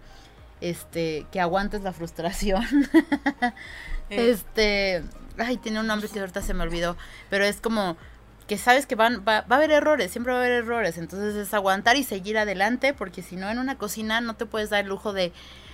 este, 0.62 1.28
que 1.32 1.42
aguantes 1.42 1.82
la 1.82 1.92
frustración. 1.92 2.63
Eh, 4.10 4.32
Este, 4.32 5.04
ay, 5.38 5.58
tiene 5.58 5.80
un 5.80 5.88
nombre 5.88 6.10
que 6.10 6.20
ahorita 6.20 6.41
se 6.41 6.54
me 6.54 6.63
olvidó, 6.63 6.96
pero 7.30 7.46
es 7.46 7.62
como 7.62 7.98
que 8.48 8.58
sabes 8.58 8.86
que 8.86 8.96
van, 8.96 9.24
va, 9.28 9.41
va 9.41 9.56
a 9.56 9.58
haber 9.58 9.72
errores, 9.72 10.10
siempre 10.12 10.32
va 10.32 10.39
a 10.39 10.41
haber 10.41 10.54
errores, 10.63 10.98
entonces 10.98 11.36
es 11.36 11.54
aguantar 11.54 11.98
y 11.98 12.04
seguir 12.04 12.38
adelante, 12.38 12.93
porque 12.93 13.22
si 13.22 13.36
no 13.36 13.50
en 13.50 13.60
una 13.60 13.78
cocina 13.78 14.22
no 14.22 14.36
te 14.36 14.46
puedes 14.46 14.70
dar 14.70 14.82
el 14.82 14.88
lujo 14.88 15.12
de 15.12 15.34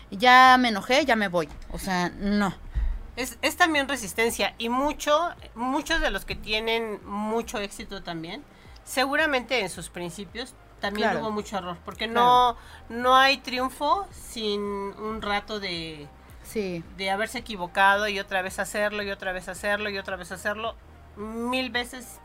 ya 0.09 0.57
me 0.59 0.69
enojé, 0.69 1.05
ya 1.05 1.15
me 1.15 1.27
voy, 1.27 1.47
o 1.71 1.77
sea, 1.77 2.09
no. 2.17 2.53
Es, 3.15 3.37
es 3.43 3.57
también 3.57 3.87
resistencia 3.87 4.55
y 4.57 4.69
mucho, 4.69 5.29
muchos 5.53 6.01
de 6.01 6.09
los 6.09 6.25
que 6.25 6.35
tienen 6.35 6.99
mucho 7.05 7.59
éxito 7.59 8.01
también, 8.01 8.43
seguramente 8.83 9.59
en 9.59 9.69
sus 9.69 9.89
principios 9.89 10.55
también 10.81 11.09
Claro. 11.11 11.21
hubo 11.21 11.31
mucho 11.31 11.57
error, 11.59 11.77
porque 11.85 12.07
no, 12.07 12.57
no 12.89 13.15
hay 13.15 13.37
triunfo 13.37 14.07
sin 14.11 14.59
un 14.61 15.21
rato 15.21 15.59
de, 15.59 16.07
Sí, 16.53 16.83
de 16.97 17.09
haberse 17.09 17.39
equivocado 17.39 18.07
y 18.07 18.19
otra 18.19 18.41
vez 18.43 18.59
hacerlo 18.59 19.01
y 19.03 19.09
otra 19.11 19.31
vez 19.33 19.47
hacerlo 19.49 19.89
y 19.89 19.97
otra 19.97 20.15
vez 20.15 20.31
hacerlo 20.31 20.75
mil 21.17 21.71
veces, 21.71 22.19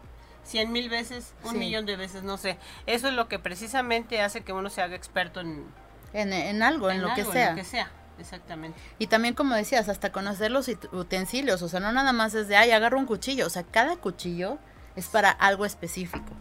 cien 0.44 0.70
mil 0.70 0.88
veces, 0.90 1.32
un 1.44 1.52
Sí. 1.52 1.58
millón 1.58 1.86
de 1.86 1.96
veces, 1.96 2.22
no 2.22 2.36
sé. 2.36 2.58
Eso 2.86 3.08
es 3.08 3.14
lo 3.14 3.28
que 3.28 3.38
precisamente 3.38 4.20
hace 4.20 4.42
que 4.42 4.52
uno 4.52 4.68
se 4.70 4.82
haga 4.82 4.94
experto 4.96 5.40
en, 5.40 5.64
en, 6.12 6.32
en 6.32 6.62
algo, 6.62 6.90
en, 6.90 7.00
lo, 7.02 7.14
que 7.14 7.24
sea. 7.24 7.50
En 7.50 7.56
lo 7.56 7.62
que 7.62 7.68
sea, 7.68 7.90
exactamente. 8.18 8.78
Y 8.98 9.06
también, 9.06 9.34
como 9.34 9.54
decías, 9.54 9.88
hasta 9.88 10.12
conocer 10.12 10.50
los 10.50 10.68
ut- 10.68 10.92
utensilios. 10.92 11.62
O 11.62 11.68
sea, 11.68 11.80
no 11.80 11.90
nada 11.92 12.12
más 12.12 12.34
es 12.34 12.48
de, 12.48 12.56
ay, 12.56 12.70
agarro 12.72 12.98
un 12.98 13.06
cuchillo. 13.06 13.46
O 13.46 13.50
sea, 13.50 13.62
cada 13.62 13.96
cuchillo 13.96 14.58
es 14.96 15.06
para 15.08 15.30
algo 15.30 15.64
específico. 15.64 16.32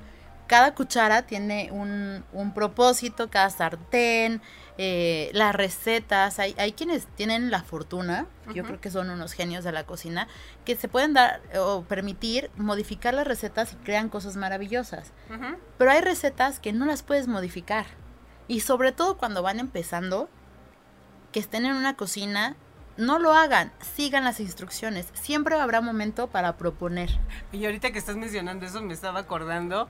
cada 0.48 0.74
cuchara 0.74 1.24
tiene 1.24 1.70
un, 1.74 2.24
un 2.32 2.54
propósito, 2.54 3.30
cada 3.30 3.50
sartén, 3.50 4.42
eh, 4.78 5.32
las 5.34 5.56
recetas. 5.56 6.40
Hay, 6.40 6.56
hay 6.58 6.74
quienes 6.74 7.08
tienen 7.16 7.50
la 7.50 7.64
fortuna, 7.64 8.28
yo 8.54 8.64
creo 8.64 8.80
que 8.80 8.92
son 8.92 9.10
unos 9.10 9.34
genios 9.34 9.64
de 9.64 9.72
la 9.72 9.86
cocina, 9.86 10.28
que 10.66 10.76
se 10.76 10.88
pueden 10.88 11.14
dar 11.14 11.42
o 11.58 11.84
permitir 11.84 12.52
modificar 12.56 13.14
las 13.14 13.28
recetas 13.28 13.74
y 13.74 13.76
crean 13.78 14.10
cosas 14.10 14.36
maravillosas. 14.38 15.12
Pero 15.78 15.92
hay 15.92 16.02
recetas 16.02 16.60
que 16.60 16.74
no 16.74 16.86
las 16.86 17.04
puedes 17.04 17.28
modificar. 17.28 17.86
Y 18.48 18.62
sobre 18.62 18.92
todo 18.92 19.18
cuando 19.18 19.42
van 19.42 19.60
empezando, 19.60 20.30
que 21.32 21.40
estén 21.40 21.66
en 21.66 21.76
una 21.76 21.96
cocina 21.96 22.56
no 22.98 23.20
lo 23.20 23.34
hagan, 23.34 23.72
sigan 23.96 24.24
las 24.24 24.40
instrucciones. 24.40 25.08
Siempre 25.14 25.56
habrá 25.56 25.82
momento 25.82 26.28
para 26.28 26.58
proponer. 26.58 27.10
Y 27.52 27.66
ahorita 27.66 27.92
que 27.92 28.00
estás 28.00 28.16
mencionando 28.16 28.66
eso, 28.66 28.82
me 28.82 28.94
estaba 28.94 29.22
acordando 29.22 29.90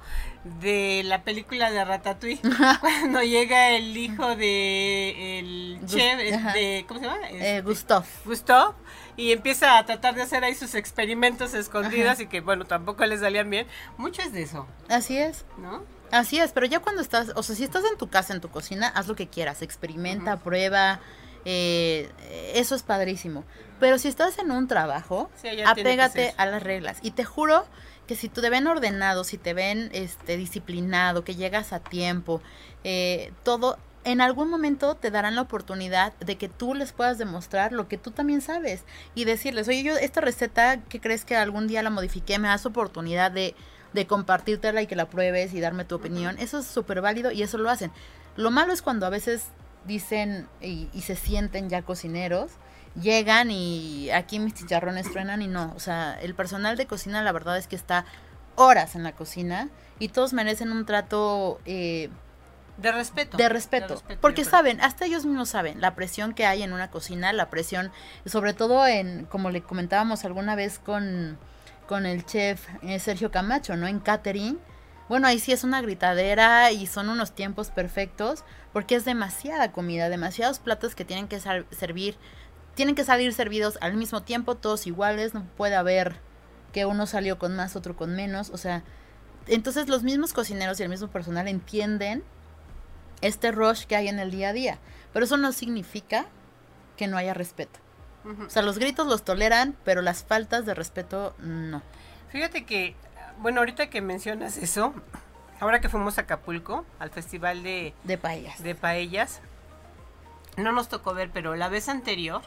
de 0.62 1.02
la 1.06 1.24
película 1.24 1.72
de 1.72 1.84
Ratatouille, 1.84 2.42
cuando 2.82 3.24
llega 3.24 3.72
el 3.72 3.96
hijo 3.96 4.36
de 4.36 5.40
el 5.40 5.80
chef, 5.86 6.18
de, 6.54 6.86
¿cómo 6.88 7.00
se 7.00 7.06
llama? 7.06 7.18
Eh, 7.30 7.62
Gustav. 7.62 8.06
Gustav, 8.26 8.76
y 9.16 9.32
empieza 9.32 9.78
a 9.78 9.86
tratar 9.86 10.16
de 10.16 10.22
hacer 10.22 10.44
ahí 10.44 10.54
sus 10.54 10.76
experimentos 10.76 11.54
escondidos 11.54 12.20
y 12.20 12.28
que, 12.28 12.42
bueno, 12.42 12.66
tampoco 12.66 13.06
le 13.06 13.18
salían 13.18 13.50
bien. 13.50 13.68
Mucho 13.98 14.22
es 14.22 14.32
de 14.32 14.44
eso. 14.44 14.68
Así 14.90 15.18
es. 15.18 15.46
¿No? 15.58 15.84
Así 16.12 16.40
es, 16.40 16.52
pero 16.54 16.66
ya 16.66 16.80
cuando 16.80 17.02
estás, 17.02 17.32
o 17.36 17.44
sea, 17.44 17.56
si 17.56 17.64
estás 17.64 17.84
en 17.84 17.98
tu 17.98 18.10
casa, 18.10 18.34
en 18.34 18.40
tu 18.40 18.50
cocina, 18.50 18.88
haz 18.88 19.08
lo 19.08 19.16
que 19.16 19.28
quieras, 19.28 19.62
experimenta, 19.62 20.38
prueba, 20.38 21.02
eh, 21.50 22.10
eso 22.56 22.76
es 22.76 22.84
padrísimo. 22.84 23.46
Pero 23.80 23.98
si 24.00 24.10
estás 24.10 24.38
en 24.38 24.52
un 24.52 24.68
trabajo, 24.68 25.30
apégate 25.66 26.34
a 26.36 26.46
las 26.46 26.62
reglas. 26.62 26.98
Y 27.02 27.12
te 27.12 27.24
juro 27.24 27.66
que 28.06 28.16
si 28.16 28.28
te 28.28 28.50
ven 28.50 28.68
ordenado, 28.68 29.24
si 29.24 29.38
te 29.38 29.54
ven 29.54 29.90
este, 29.94 30.36
disciplinado, 30.36 31.24
que 31.24 31.36
llegas 31.36 31.72
a 31.72 31.80
tiempo, 31.80 32.42
eh, 32.84 33.32
todo, 33.44 33.78
en 34.04 34.20
algún 34.20 34.50
momento 34.50 34.96
te 34.96 35.10
darán 35.10 35.36
la 35.36 35.42
oportunidad 35.42 36.12
de 36.18 36.36
que 36.36 36.50
tú 36.50 36.74
les 36.74 36.92
puedas 36.92 37.18
demostrar 37.18 37.72
lo 37.72 37.88
que 37.88 37.98
tú 37.98 38.12
también 38.12 38.42
sabes 38.42 38.84
y 39.16 39.24
decirles, 39.24 39.70
oye, 39.70 39.84
yo 39.84 39.96
esta 39.96 40.20
receta, 40.20 40.82
¿qué 40.90 41.00
crees 41.00 41.24
que 41.24 41.38
algún 41.38 41.68
día 41.68 41.82
la 41.82 41.90
modifiqué? 41.90 42.40
Me 42.40 42.50
das 42.50 42.66
oportunidad 42.66 43.32
de, 43.32 43.56
de 43.94 44.06
compartírtela 44.06 44.82
y 44.82 44.88
que 44.88 44.98
la 44.98 45.10
pruebes 45.10 45.54
y 45.54 45.62
darme 45.62 45.86
tu 45.86 45.96
opinión. 45.96 46.38
Eso 46.40 46.60
es 46.60 46.68
súper 46.68 47.00
válido 47.00 47.32
y 47.32 47.42
eso 47.42 47.58
lo 47.58 47.70
hacen. 47.70 47.92
Lo 48.36 48.52
malo 48.52 48.74
es 48.74 48.82
cuando 48.82 49.06
a 49.06 49.10
veces 49.10 49.46
dicen 49.88 50.48
y, 50.62 50.90
se 51.02 51.16
sienten 51.16 51.70
ya 51.70 51.82
cocineros, 51.82 52.52
llegan 53.00 53.50
y 53.50 54.10
aquí 54.12 54.40
mis 54.40 54.54
chicharrones 54.54 55.12
truenan 55.12 55.42
y 55.42 55.48
no, 55.48 55.74
o 55.76 55.80
sea, 55.80 56.20
el 56.22 56.36
personal 56.36 56.78
de 56.78 56.86
cocina 56.86 57.24
la 57.24 57.32
verdad 57.32 57.58
es 57.58 57.68
que 57.68 57.76
está 57.76 58.06
horas 58.56 58.96
en 58.96 59.04
la 59.04 59.14
cocina 59.14 59.70
y 60.00 60.10
todos 60.10 60.34
merecen 60.34 60.72
un 60.72 60.86
trato 60.86 61.60
eh, 61.66 62.10
de 62.78 62.92
respeto. 62.92 63.38
De 63.38 63.50
respeto. 63.50 64.04
porque 64.22 64.46
saben, 64.46 64.82
hasta 64.82 65.06
ellos 65.06 65.26
mismos 65.26 65.50
saben 65.50 65.82
la 65.82 65.96
presión 65.96 66.34
que 66.34 66.46
hay 66.46 66.62
en 66.62 66.74
una 66.74 66.92
cocina, 66.92 67.34
la 67.34 67.50
presión, 67.50 67.92
sobre 68.26 68.54
todo 68.54 68.86
en, 68.86 69.26
como 69.26 69.50
le 69.50 69.62
comentábamos 69.62 70.26
alguna 70.26 70.56
vez 70.56 70.78
con, 70.78 71.40
con 71.88 72.06
el 72.06 72.26
chef 72.26 72.68
eh, 72.84 73.00
Sergio 73.00 73.32
Camacho, 73.32 73.76
¿no? 73.78 73.88
En 73.88 74.00
catering 74.00 74.60
bueno, 75.10 75.28
ahí 75.28 75.40
sí 75.40 75.52
es 75.52 75.64
una 75.64 75.82
gritadera 75.82 76.72
y 76.72 76.88
son 76.88 77.10
unos 77.10 77.34
tiempos 77.34 77.70
perfectos 77.70 78.44
porque 78.74 78.96
es 78.96 79.06
demasiada 79.06 79.72
comida, 79.72 80.10
demasiados 80.10 80.60
platos 80.60 80.96
que 80.96 81.06
tienen 81.06 81.28
que 81.28 81.40
servir, 81.40 82.18
tienen 82.76 82.96
que 82.96 83.04
salir 83.04 83.34
servidos 83.34 83.78
al 83.82 83.96
mismo 83.96 84.22
tiempo, 84.24 84.56
todos 84.56 84.86
iguales, 84.86 85.34
no 85.34 85.46
puede 85.56 85.76
haber 85.76 86.20
que 86.74 86.86
uno 86.86 87.08
salió 87.08 87.40
con 87.40 87.56
más, 87.56 87.76
otro 87.76 87.96
con 87.96 88.16
menos, 88.16 88.50
o 88.50 88.58
sea, 88.58 88.84
entonces 89.48 89.88
los 89.88 90.04
mismos 90.04 90.34
cocineros 90.34 90.80
y 90.80 90.84
el 90.84 90.90
mismo 90.90 91.08
personal 91.08 91.48
entienden 91.48 92.24
este 93.22 93.52
rush 93.52 93.86
que 93.86 93.96
hay 93.96 94.10
en 94.10 94.20
el 94.20 94.30
día 94.30 94.50
a 94.50 94.54
día, 94.54 94.80
pero 95.14 95.26
eso 95.26 95.38
no 95.38 95.54
significa 95.54 96.28
que 96.98 97.08
no 97.08 97.18
haya 97.18 97.34
respeto. 97.34 97.80
O 98.46 98.50
sea, 98.50 98.62
los 98.62 98.78
gritos 98.78 99.08
los 99.08 99.24
toleran, 99.24 99.78
pero 99.86 100.02
las 100.02 100.26
faltas 100.26 100.66
de 100.66 100.74
respeto 100.74 101.34
no. 101.40 101.82
Fíjate 102.30 102.66
que 102.66 102.94
bueno, 103.40 103.60
ahorita 103.60 103.90
que 103.90 104.02
mencionas 104.02 104.58
eso, 104.58 104.94
ahora 105.60 105.80
que 105.82 105.90
fuimos 105.90 106.18
a 106.18 106.22
Acapulco, 106.22 106.86
al 107.00 107.10
festival 107.10 107.64
de, 107.64 107.94
de 108.04 108.18
paellas. 108.18 108.62
De 108.64 108.76
paellas, 108.76 109.42
no 110.58 110.72
nos 110.72 110.90
tocó 110.90 111.14
ver, 111.14 111.30
pero 111.32 111.56
la 111.56 111.70
vez 111.70 111.90
anterior, 111.90 112.42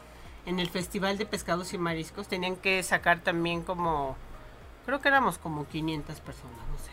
en 0.45 0.59
el 0.59 0.69
festival 0.69 1.17
de 1.17 1.25
pescados 1.25 1.73
y 1.73 1.77
mariscos, 1.77 2.27
tenían 2.27 2.55
que 2.55 2.81
sacar 2.83 3.19
también 3.19 3.63
como, 3.63 4.15
creo 4.85 4.99
que 4.99 5.07
éramos 5.07 5.37
como 5.37 5.67
500 5.67 6.19
personas, 6.19 6.57
no 6.71 6.77
sé. 6.77 6.91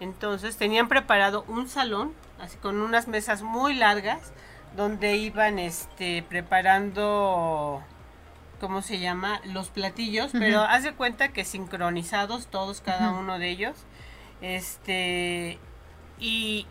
Entonces 0.00 0.56
tenían 0.56 0.88
preparado 0.88 1.44
un 1.48 1.68
salón, 1.68 2.12
así 2.40 2.56
con 2.58 2.80
unas 2.80 3.08
mesas 3.08 3.42
muy 3.42 3.74
largas, 3.74 4.32
donde 4.76 5.16
iban 5.16 5.58
este, 5.58 6.22
preparando 6.28 7.82
¿cómo 8.60 8.82
se 8.82 8.98
llama? 8.98 9.40
Los 9.44 9.68
platillos, 9.68 10.30
pero 10.32 10.60
haz 10.62 10.84
de 10.84 10.92
cuenta 10.92 11.28
que 11.28 11.44
sincronizados 11.44 12.46
todos, 12.46 12.80
cada 12.80 13.10
uno 13.12 13.38
de 13.38 13.50
ellos. 13.50 13.76
Este, 14.40 15.58
y, 16.20 16.66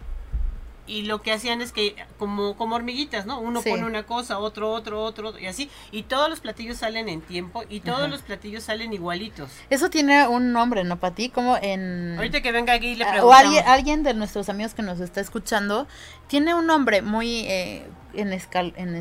y 0.86 1.04
lo 1.04 1.22
que 1.22 1.34
hacían 1.34 1.62
es 1.62 1.72
que 1.72 1.96
como, 2.18 2.56
como 2.56 2.76
hormiguitas, 2.76 3.26
¿no? 3.26 3.40
Uno 3.40 3.62
pone 3.62 3.86
una 3.86 4.04
cosa, 4.04 4.40
otro, 4.40 4.72
otro, 4.72 5.04
otro, 5.04 5.38
y 5.38 5.48
así. 5.48 5.70
Y 5.92 6.04
todos 6.04 6.30
los 6.30 6.40
platillos 6.40 6.78
salen 6.78 7.10
en 7.10 7.22
tiempo 7.22 7.64
y 7.70 7.82
todos 7.82 8.10
los 8.10 8.22
platillos 8.22 8.64
salen 8.64 8.94
igualitos. 8.94 9.52
Eso 9.70 9.90
tiene 9.90 10.28
un 10.28 10.54
nombre, 10.54 10.84
¿no, 10.84 11.00
Pati? 11.00 11.30
Como 11.30 11.58
en... 11.62 12.16
Ahorita 12.18 12.42
que 12.42 12.52
venga 12.52 12.74
aquí 12.74 12.96
le 12.96 13.04
ah, 13.04 13.12
preguntamos. 13.12 13.34
O 13.34 13.48
alguien, 13.48 13.68
alguien 13.68 14.04
de 14.04 14.14
nuestros 14.14 14.50
amigos 14.50 14.74
que 14.74 14.82
nos 14.82 15.00
está 15.00 15.20
escuchando, 15.20 15.88
tiene 16.28 16.54
un 16.54 16.66
nombre 16.66 17.02
muy 17.02 17.42
eh, 17.48 17.86
en, 18.14 18.32
escal, 18.32 18.74
en 18.78 18.96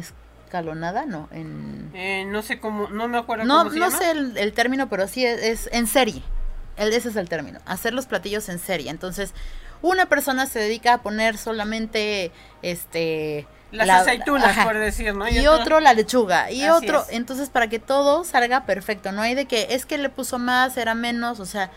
escalonada, 0.57 1.05
no, 1.05 1.29
en... 1.33 1.91
Eh, 1.95 2.25
no 2.27 2.43
sé 2.43 2.59
cómo, 2.59 2.89
no 2.89 3.09
me 3.09 3.19
acuerdo 3.19 3.45
no, 3.45 3.59
cómo 3.59 3.71
se 3.71 3.79
No 3.79 3.91
sé 3.91 4.11
el, 4.11 4.53
término, 4.55 4.89
pero 4.89 5.07
sí 5.07 5.25
es, 5.25 5.69
en 5.73 5.87
serie. 5.87 6.23
El, 6.77 6.93
ese 6.93 7.11
es 7.11 7.17
el 7.17 7.29
término, 7.29 7.61
hacer 7.67 7.93
los 7.93 8.07
platillos 8.07 8.49
en 8.49 8.59
serie. 8.59 8.91
Entonces, 8.91 9.35
una 9.83 10.07
persona 10.07 10.47
se 10.47 10.59
dedica 10.59 10.95
a 10.95 11.03
poner 11.03 11.37
solamente, 11.37 12.33
este... 12.63 13.47
Las 13.73 14.03
aceitunas, 14.03 14.65
por 14.65 14.79
decir, 14.79 15.15
¿no? 15.15 15.29
Y, 15.29 15.47
otro, 15.49 15.81
la 15.81 15.93
lechuga, 15.93 16.51
y 16.51 16.67
otro, 16.69 17.05
entonces 17.11 17.51
para 17.51 17.69
que 17.69 17.79
todo 17.79 18.25
salga 18.25 18.65
perfecto, 18.65 19.11
no 19.13 19.21
hay 19.21 19.35
de 19.35 19.47
que 19.47 19.67
es 19.71 19.85
que 19.85 19.99
le 19.99 20.09
puso 20.09 20.39
más, 20.39 20.77
era 20.77 20.95
menos, 20.95 21.41
o 21.41 21.47
sea, 21.47 21.71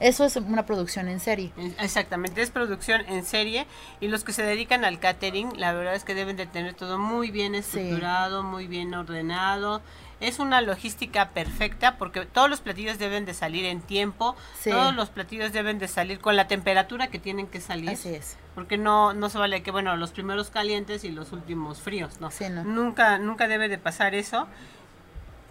eso 0.00 0.24
es 0.24 0.36
una 0.36 0.64
producción 0.64 1.08
en 1.08 1.20
serie. 1.20 1.52
Exactamente, 1.78 2.40
es 2.40 2.50
producción 2.50 3.02
en 3.08 3.24
serie 3.24 3.66
y 4.00 4.08
los 4.08 4.24
que 4.24 4.32
se 4.32 4.42
dedican 4.42 4.84
al 4.84 4.98
catering, 4.98 5.60
la 5.60 5.72
verdad 5.74 5.94
es 5.94 6.04
que 6.04 6.14
deben 6.14 6.36
de 6.36 6.46
tener 6.46 6.74
todo 6.74 6.98
muy 6.98 7.30
bien 7.30 7.54
estructurado, 7.54 8.42
muy 8.42 8.66
bien 8.66 8.94
ordenado. 8.94 9.82
Es 10.20 10.38
una 10.38 10.60
logística 10.60 11.30
perfecta 11.30 11.96
porque 11.96 12.26
todos 12.26 12.50
los 12.50 12.60
platillos 12.60 12.98
deben 12.98 13.24
de 13.24 13.34
salir 13.34 13.64
en 13.64 13.80
tiempo, 13.80 14.36
todos 14.64 14.94
los 14.94 15.10
platillos 15.10 15.52
deben 15.52 15.78
de 15.78 15.88
salir 15.88 16.18
con 16.18 16.36
la 16.36 16.46
temperatura 16.46 17.08
que 17.08 17.18
tienen 17.18 17.46
que 17.46 17.60
salir. 17.60 17.90
Así 17.90 18.10
es. 18.14 18.36
Porque 18.54 18.76
no, 18.76 19.14
no 19.14 19.30
se 19.30 19.38
vale 19.38 19.62
que, 19.62 19.70
bueno, 19.70 19.96
los 19.96 20.12
primeros 20.12 20.50
calientes 20.50 21.04
y 21.04 21.10
los 21.10 21.32
últimos 21.32 21.80
fríos, 21.80 22.20
¿no? 22.20 22.30
no. 22.50 22.64
Nunca, 22.64 23.18
nunca 23.18 23.48
debe 23.48 23.68
de 23.68 23.78
pasar 23.78 24.14
eso. 24.14 24.46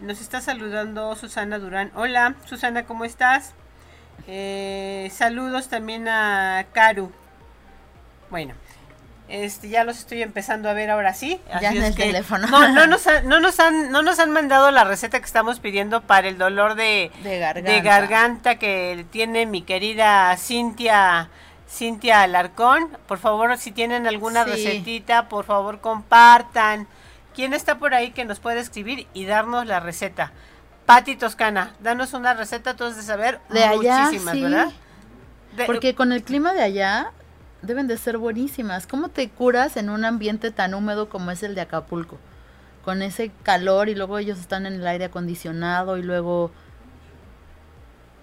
Nos 0.02 0.22
está 0.22 0.40
saludando 0.40 1.16
Susana 1.16 1.60
Durán. 1.60 1.92
Hola, 1.96 2.36
Susana, 2.46 2.86
¿cómo 2.86 3.06
estás? 3.06 3.56
Eh, 4.28 5.12
saludos 5.14 5.70
también 5.70 6.08
a 6.08 6.66
Karu. 6.74 7.12
Bueno, 8.30 8.54
este, 9.30 9.70
ya 9.70 9.84
los 9.84 10.00
estoy 10.00 10.24
empezando 10.24 10.70
a 10.70 10.74
ver 10.74 10.90
ahora 10.90 11.14
sí. 11.14 11.40
ya 11.62 11.72
en 11.72 11.84
el 11.84 11.96
teléfono. 11.96 12.48
No, 12.48 12.68
no, 12.70 12.88
nos 12.88 13.06
han, 13.08 13.28
no, 13.28 13.40
nos 13.40 13.60
han, 13.60 13.92
no 13.92 14.02
nos 14.02 14.20
han 14.20 14.32
mandado 14.32 14.72
la 14.72 14.84
receta 14.84 15.20
que 15.20 15.26
estamos 15.26 15.60
pidiendo 15.60 16.02
para 16.02 16.28
el 16.28 16.38
dolor 16.38 16.76
de, 16.76 17.12
garganta. 17.84 18.56
que 18.56 19.06
tiene 19.12 19.46
mi 19.46 19.62
querida 19.62 20.36
Cintia. 20.38 21.30
Cintia 21.72 22.24
Alarcón, 22.24 22.98
por 23.08 23.20
favor, 23.20 23.56
si 23.60 23.72
tienen 23.72 24.08
alguna 24.08 24.44
recetita, 24.44 25.30
por 25.30 25.46
favor 25.46 25.82
compartan. 25.82 26.88
¿Quién 27.36 27.54
está 27.54 27.78
por 27.78 27.94
ahí 27.94 28.10
que 28.10 28.26
nos 28.26 28.40
puede 28.40 28.60
escribir 28.60 29.08
y 29.14 29.26
darnos 29.26 29.68
la 29.68 29.80
receta? 29.80 30.32
Pati 30.89 31.15
Toscana, 31.17 31.75
danos 31.84 32.15
una 32.15 32.34
receta, 32.34 32.75
todos 32.75 32.95
de 32.95 33.04
saber. 33.04 33.39
De 33.49 33.63
allá, 33.63 34.06
muchísimas, 34.06 34.41
¿verdad? 34.41 34.71
Porque 35.67 35.93
con 35.93 36.12
el 36.12 36.23
clima 36.23 36.52
de 36.52 36.63
allá 36.63 37.12
deben 37.62 37.86
de 37.86 37.95
ser 37.95 38.17
buenísimas. 38.17 38.88
¿Cómo 38.88 39.10
te 39.10 39.30
curas 39.30 39.78
en 39.78 39.91
un 39.91 40.04
ambiente 40.04 40.49
tan 40.49 40.73
húmedo 40.73 41.08
como 41.08 41.30
es 41.30 41.43
el 41.43 41.54
de 41.54 41.62
Acapulco? 41.62 42.17
Con 42.84 43.04
ese 43.04 43.32
calor 43.43 43.88
y 43.88 43.93
luego 43.93 44.17
ellos 44.17 44.39
están 44.39 44.65
en 44.65 44.73
el 44.73 44.88
aire 44.88 45.06
acondicionado 45.06 45.95
y 45.99 46.02
luego 46.02 46.49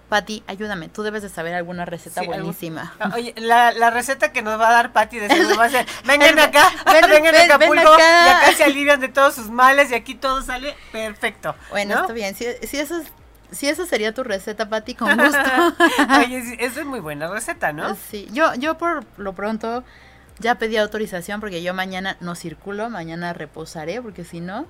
Pati, 0.09 0.43
ayúdame, 0.47 0.87
tú 0.87 1.03
debes 1.03 1.21
de 1.21 1.29
saber 1.29 1.53
alguna 1.53 1.85
receta 1.85 2.21
buenísima. 2.21 2.93
Ah, 2.99 3.11
oye, 3.13 3.33
la, 3.37 3.89
receta 3.89 4.31
que 4.31 4.41
nos 4.41 4.59
va 4.59 4.69
a 4.69 4.71
dar 4.71 4.93
Pati 4.93 5.19
de 5.19 5.27
va 5.27 5.65
a 5.65 5.69
ser, 5.69 5.85
vengan 6.05 6.39
acá, 6.39 6.71
vengan 7.09 7.35
a 7.35 7.43
Acapulco, 7.43 7.97
y 7.97 8.29
acá 8.29 8.53
se 8.55 8.63
alivian 8.63 8.99
de 9.01 9.09
todos 9.09 9.35
sus 9.35 9.49
males 9.49 9.91
y 9.91 9.95
aquí 9.95 10.15
todo 10.15 10.41
sale 10.41 10.75
perfecto. 10.91 11.55
Bueno, 11.69 12.01
está 12.01 12.13
bien, 12.13 12.35
si, 12.35 12.45
si 12.63 12.79
eso 12.79 12.97
es 12.97 13.07
si 13.51 13.69
esa 13.69 13.85
sería 13.85 14.13
tu 14.13 14.23
receta, 14.23 14.69
Pati, 14.69 14.95
con 14.95 15.17
gusto. 15.17 15.39
Oye, 16.19 16.41
sí, 16.41 16.57
esa 16.59 16.81
es 16.81 16.85
muy 16.85 16.99
buena 16.99 17.27
receta, 17.27 17.71
¿no? 17.71 17.95
Sí, 17.95 18.27
yo, 18.31 18.53
yo 18.55 18.77
por 18.77 19.05
lo 19.17 19.33
pronto 19.33 19.85
ya 20.39 20.55
pedí 20.55 20.77
autorización 20.77 21.39
porque 21.39 21.63
yo 21.63 21.73
mañana 21.73 22.17
no 22.19 22.35
circulo, 22.35 22.89
mañana 22.89 23.33
reposaré 23.33 24.01
porque 24.01 24.25
si 24.25 24.41
no, 24.41 24.67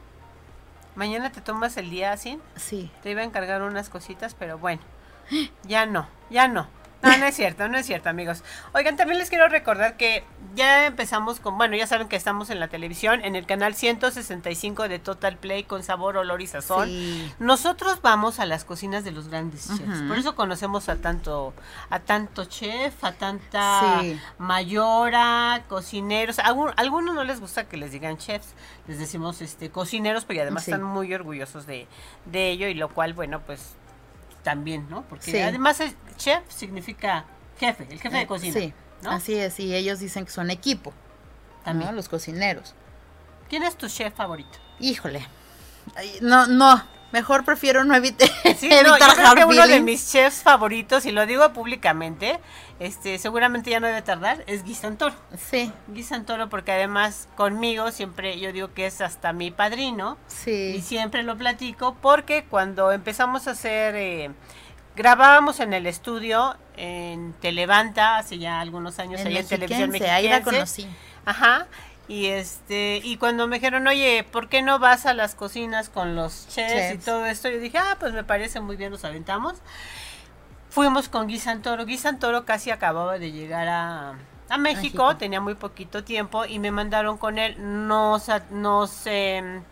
Mañana 0.97 1.31
te 1.31 1.41
tomas 1.41 1.77
el 1.77 1.91
día 1.91 2.11
así. 2.11 2.39
sí. 2.55 2.89
Te 3.03 3.11
iba 3.11 3.21
a 3.21 3.23
encargar 3.23 3.61
unas 3.61 3.87
cositas, 3.87 4.33
pero 4.33 4.57
bueno, 4.57 4.81
ya 5.63 5.85
no, 5.85 6.07
ya 6.29 6.47
no. 6.47 6.67
No, 7.03 7.15
no 7.15 7.25
es 7.27 7.35
cierto, 7.35 7.67
no 7.67 7.77
es 7.77 7.85
cierto, 7.85 8.09
amigos. 8.09 8.43
Oigan, 8.73 8.97
también 8.97 9.19
les 9.19 9.29
quiero 9.29 9.47
recordar 9.47 9.97
que 9.97 10.23
ya 10.55 10.87
empezamos 10.87 11.39
con, 11.39 11.55
bueno, 11.55 11.75
ya 11.77 11.85
saben 11.85 12.07
que 12.07 12.15
estamos 12.15 12.49
en 12.49 12.59
la 12.59 12.69
televisión, 12.69 13.23
en 13.23 13.35
el 13.35 13.45
canal 13.45 13.75
165 13.75 14.87
de 14.89 14.97
Total 14.97 15.37
Play 15.37 15.63
con 15.63 15.83
sabor, 15.83 16.17
olor 16.17 16.41
y 16.41 16.47
sazón. 16.47 16.89
Sí. 16.89 17.31
Nosotros 17.37 18.01
vamos 18.01 18.39
a 18.39 18.47
las 18.47 18.65
cocinas 18.65 19.03
de 19.03 19.11
los 19.11 19.27
grandes 19.27 19.67
chefs, 19.77 20.01
por 20.07 20.17
eso 20.17 20.35
conocemos 20.35 20.89
a 20.89 20.95
tanto, 20.95 21.53
a 21.91 21.99
tanto 21.99 22.45
chef, 22.45 23.03
a 23.03 23.11
tanta 23.11 23.99
Sí. 24.01 24.19
mayora, 24.39 25.63
cocineros. 25.69 26.39
A 26.39 26.47
algún- 26.47 26.69
a 26.69 26.73
algunos 26.77 27.13
no 27.13 27.23
les 27.23 27.39
gusta 27.39 27.65
que 27.69 27.77
les 27.77 27.91
digan 27.91 28.17
chefs, 28.17 28.55
les 28.87 28.97
decimos 28.97 29.41
este 29.41 29.69
cocineros, 29.69 30.25
pero 30.25 30.41
además 30.41 30.63
Sí. 30.63 30.71
están 30.71 30.83
muy 30.83 31.13
orgullosos 31.13 31.67
de, 31.67 31.87
de 32.25 32.49
ello 32.49 32.67
y 32.67 32.73
lo 32.73 32.89
cual, 32.89 33.13
bueno, 33.13 33.41
pues 33.45 33.75
también, 34.43 34.87
¿no? 34.89 35.03
Porque 35.03 35.31
Sí. 35.31 35.39
además 35.39 35.79
el 35.79 35.93
chef 36.17 36.41
significa 36.49 37.25
jefe, 37.59 37.87
el 37.89 37.99
jefe 37.99 38.15
de 38.15 38.21
Eh, 38.23 38.27
cocina. 38.27 38.53
Sí, 38.53 38.73
¿no? 39.01 39.11
así 39.11 39.33
es, 39.35 39.59
y 39.59 39.75
ellos 39.75 39.99
dicen 39.99 40.25
que 40.25 40.31
son 40.31 40.49
equipo, 40.49 40.93
También. 41.63 41.89
¿no? 41.91 41.95
Los 41.95 42.09
cocineros. 42.09 42.73
¿Quién 43.49 43.63
es 43.63 43.75
tu 43.77 43.87
chef 43.87 44.13
favorito? 44.13 44.57
Híjole. 44.79 45.25
Ay, 45.95 46.17
No, 46.21 46.47
no, 46.47 46.83
mejor 47.11 47.45
prefiero 47.45 47.83
no 47.85 47.93
evite- 47.95 48.29
Sí, 48.57 48.67
no, 48.69 48.75
evitar 48.75 49.09
yo 49.09 49.15
creo 49.15 49.35
que 49.35 49.41
hard 49.41 49.49
uno 49.49 49.67
de 49.67 49.79
mis 49.81 50.11
chefs 50.11 50.43
favoritos, 50.43 51.05
y 51.05 51.11
lo 51.11 51.25
digo 51.25 51.51
públicamente, 51.53 52.39
este, 52.79 53.17
seguramente 53.17 53.69
ya 53.71 53.79
no 53.79 53.87
debe 53.87 54.01
tardar, 54.01 54.43
es 54.47 54.63
Guy 54.63 54.75
Santoro. 54.75 55.15
Sí, 55.37 55.71
Guy 55.87 56.03
Santoro, 56.03 56.49
porque 56.49 56.71
además 56.71 57.27
conmigo 57.35 57.91
siempre 57.91 58.39
yo 58.39 58.51
digo 58.51 58.73
que 58.73 58.85
es 58.85 59.01
hasta 59.01 59.33
mi 59.33 59.51
padrino, 59.51 60.17
y 60.27 60.33
sí. 60.33 60.81
siempre 60.81 61.23
lo 61.23 61.37
platico, 61.37 61.95
porque 62.01 62.45
cuando 62.45 62.91
empezamos 62.91 63.47
a 63.47 63.51
hacer, 63.51 63.95
eh, 63.95 64.31
grabábamos 64.95 65.59
en 65.59 65.73
el 65.73 65.87
estudio 65.87 66.55
en 66.75 67.33
Televanta, 67.33 68.17
hace 68.17 68.37
ya 68.37 68.61
algunos 68.61 68.99
años, 68.99 69.21
En 69.21 69.27
allá 69.27 69.39
en 69.39 69.47
televisión 69.47 69.89
Mexiquense, 69.89 70.11
ahí 70.11 70.27
la 70.27 70.41
conocí. 70.43 70.87
Ajá. 71.25 71.67
Y 72.09 72.27
este, 72.27 73.01
y 73.03 73.17
cuando 73.17 73.47
me 73.47 73.57
dijeron, 73.57 73.85
oye, 73.85 74.25
¿por 74.31 74.47
qué 74.47 74.61
no 74.61 74.79
vas 74.79 75.05
a 75.05 75.13
las 75.13 75.35
cocinas 75.35 75.89
con 75.89 76.15
los 76.15 76.47
chefs, 76.47 76.93
y 76.93 76.97
todo 76.99 77.25
esto? 77.25 77.49
Yo 77.49 77.59
dije, 77.59 77.77
ah, 77.77 77.97
pues 77.99 78.13
me 78.13 78.23
parece 78.23 78.61
muy 78.61 78.77
bien, 78.77 78.91
nos 78.91 79.03
aventamos. 79.03 79.55
Fuimos 80.69 81.09
con 81.09 81.27
Guy 81.27 81.39
Santoro. 81.39 81.85
Guy 81.85 81.97
Santoro 81.97 82.45
casi 82.45 82.71
acababa 82.71 83.17
de 83.17 83.31
llegar 83.31 83.67
a, 83.67 84.09
a 84.49 84.57
México, 84.57 85.05
México. 85.05 85.15
tenía 85.17 85.41
muy 85.41 85.55
poquito 85.55 86.03
tiempo 86.03 86.45
y 86.45 86.59
me 86.59 86.71
mandaron 86.71 87.17
con 87.17 87.37
él. 87.39 87.55
Nos, 87.87 88.29
a- 88.29 88.43
nos 88.51 89.05
em, 89.05 89.63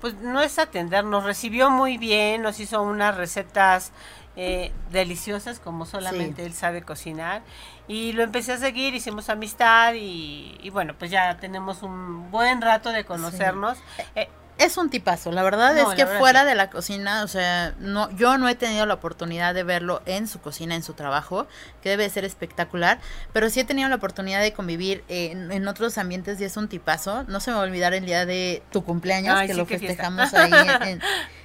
pues 0.00 0.14
no 0.14 0.40
es 0.40 0.58
atender, 0.58 1.04
nos 1.04 1.24
recibió 1.24 1.70
muy 1.70 1.98
bien, 1.98 2.42
nos 2.42 2.60
hizo 2.60 2.82
unas 2.82 3.16
recetas 3.16 3.92
eh, 4.36 4.70
deliciosas 4.92 5.58
como 5.58 5.84
solamente 5.86 6.42
Sí. 6.42 6.46
él 6.46 6.52
sabe 6.54 6.82
cocinar 6.82 7.42
y 7.88 8.12
lo 8.12 8.22
empecé 8.22 8.52
a 8.52 8.58
seguir, 8.58 8.94
hicimos 8.94 9.28
amistad 9.30 9.94
y, 9.94 10.56
y 10.62 10.70
bueno, 10.70 10.94
pues 10.96 11.10
ya 11.10 11.36
tenemos 11.38 11.82
un 11.82 12.30
buen 12.30 12.60
rato 12.62 12.90
de 12.92 13.04
conocernos. 13.04 13.78
Eh, 14.14 14.28
Es 14.58 14.76
un 14.76 14.90
tipazo, 14.90 15.30
la 15.30 15.44
verdad 15.44 15.72
No, 15.74 15.90
es 15.90 15.96
que 15.96 16.04
verdad 16.04 16.18
fuera 16.18 16.40
sí. 16.42 16.46
de 16.48 16.54
la 16.56 16.68
cocina, 16.68 17.22
o 17.22 17.28
sea, 17.28 17.74
no, 17.78 18.10
yo 18.16 18.38
no 18.38 18.48
he 18.48 18.56
tenido 18.56 18.86
la 18.86 18.94
oportunidad 18.94 19.54
de 19.54 19.62
verlo 19.62 20.02
en 20.04 20.26
su 20.26 20.40
cocina, 20.40 20.74
en 20.74 20.82
su 20.82 20.94
trabajo, 20.94 21.46
que 21.80 21.90
debe 21.90 22.10
ser 22.10 22.24
espectacular, 22.24 22.98
pero 23.32 23.50
sí 23.50 23.60
he 23.60 23.64
tenido 23.64 23.88
la 23.88 23.94
oportunidad 23.94 24.40
de 24.42 24.52
convivir 24.52 25.04
en, 25.08 25.52
en 25.52 25.68
otros 25.68 25.96
ambientes 25.96 26.40
y 26.40 26.44
es 26.44 26.56
un 26.56 26.66
tipazo. 26.68 27.22
No 27.28 27.38
se 27.38 27.50
me 27.52 27.56
va 27.56 27.62
a 27.62 27.66
olvidar 27.66 27.94
el 27.94 28.04
día 28.04 28.26
de 28.26 28.62
tu 28.72 28.82
cumpleaños, 28.84 29.36
Ay, 29.38 29.46
que 29.46 29.52
sí, 29.54 29.58
lo 29.60 29.64
festejamos 29.66 30.34
ahí 30.34 30.52
en, 30.52 30.82
en- 30.88 31.02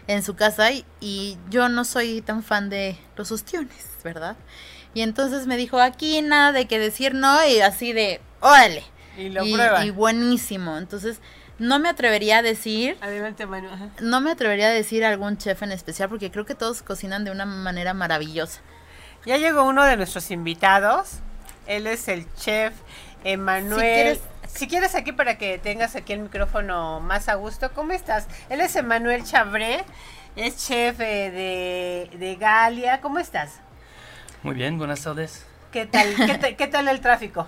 en 0.08 0.22
su 0.24 0.36
casa 0.36 0.72
y, 0.72 0.84
y 1.00 1.38
yo 1.50 1.70
no 1.70 1.86
soy 1.86 2.22
tan 2.22 2.44
fan 2.44 2.70
de 2.70 2.98
los 3.16 3.32
ostiones, 3.32 3.86
¿verdad? 4.04 4.36
Y 4.96 5.02
entonces 5.02 5.48
me 5.48 5.56
dijo, 5.56 5.80
aquí 5.80 6.22
nada 6.24 6.52
de 6.52 6.66
que 6.68 6.78
decir 6.80 7.14
no 7.14 7.46
y 7.48 7.62
así 7.62 7.94
de, 7.94 8.22
órale. 8.42 8.84
y 9.18 9.30
lo 9.30 9.46
y, 9.46 9.56
y 9.86 9.90
buenísimo. 9.92 10.78
Entonces, 10.78 11.20
no 11.64 11.80
me 11.80 11.90
atrevería 11.90 12.38
a 12.38 12.42
decir 12.42 12.98
Adelante, 13.02 13.46
Manu. 13.46 13.70
Ajá. 13.70 13.88
no 14.02 14.22
me 14.22 14.32
atrevería 14.32 14.68
a 14.68 14.72
decir 14.72 15.04
algún 15.06 15.38
chef 15.38 15.62
en 15.64 15.72
especial 15.72 16.10
porque 16.10 16.32
creo 16.32 16.46
que 16.46 16.56
todos 16.56 16.82
cocinan 16.84 17.24
de 17.26 17.32
una 17.32 17.46
manera 17.46 17.94
maravillosa. 17.94 18.62
Ya 19.26 19.38
llegó 19.38 19.64
uno 19.64 19.84
de 19.86 19.96
nuestros 19.98 20.30
invitados. 20.32 21.20
Él 21.66 21.88
es 21.88 22.08
el 22.10 22.26
chef 22.36 22.74
Emanuel. 23.24 23.80
Si 23.80 23.86
quieres- 23.86 24.20
Si 24.54 24.68
quieres 24.68 24.96
aquí 24.96 25.14
para 25.14 25.38
que 25.38 25.58
tengas 25.58 25.96
aquí 25.96 26.14
el 26.14 26.20
micrófono 26.20 27.00
más 27.00 27.28
a 27.30 27.36
gusto, 27.36 27.72
¿cómo 27.74 27.94
estás? 27.94 28.28
Él 28.50 28.60
es 28.62 28.76
Emanuel 28.76 29.24
Chabré, 29.24 29.84
es 30.36 30.58
chef 30.68 31.00
eh, 31.00 31.32
de, 32.12 32.18
de 32.18 32.36
Galia. 32.36 33.00
¿Cómo 33.02 33.18
estás? 33.20 33.54
Muy 34.44 34.54
bien, 34.56 34.78
buenas 34.78 35.02
tardes. 35.02 35.46
¿Qué 35.72 35.86
tal, 35.88 36.14
qué, 36.16 36.38
ta- 36.42 36.54
qué 36.56 36.68
tal 36.68 36.88
el 36.90 37.00
tráfico? 37.00 37.48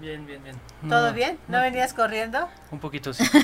Bien, 0.00 0.24
bien, 0.26 0.42
bien. 0.44 0.56
¿Todo 0.88 1.08
No, 1.08 1.12
bien? 1.12 1.38
¿No 1.48 1.60
venías 1.60 1.92
corriendo? 1.92 2.48
Un 2.70 2.78
poquito 2.78 3.12
sí. 3.12 3.24
Sí. 3.24 3.42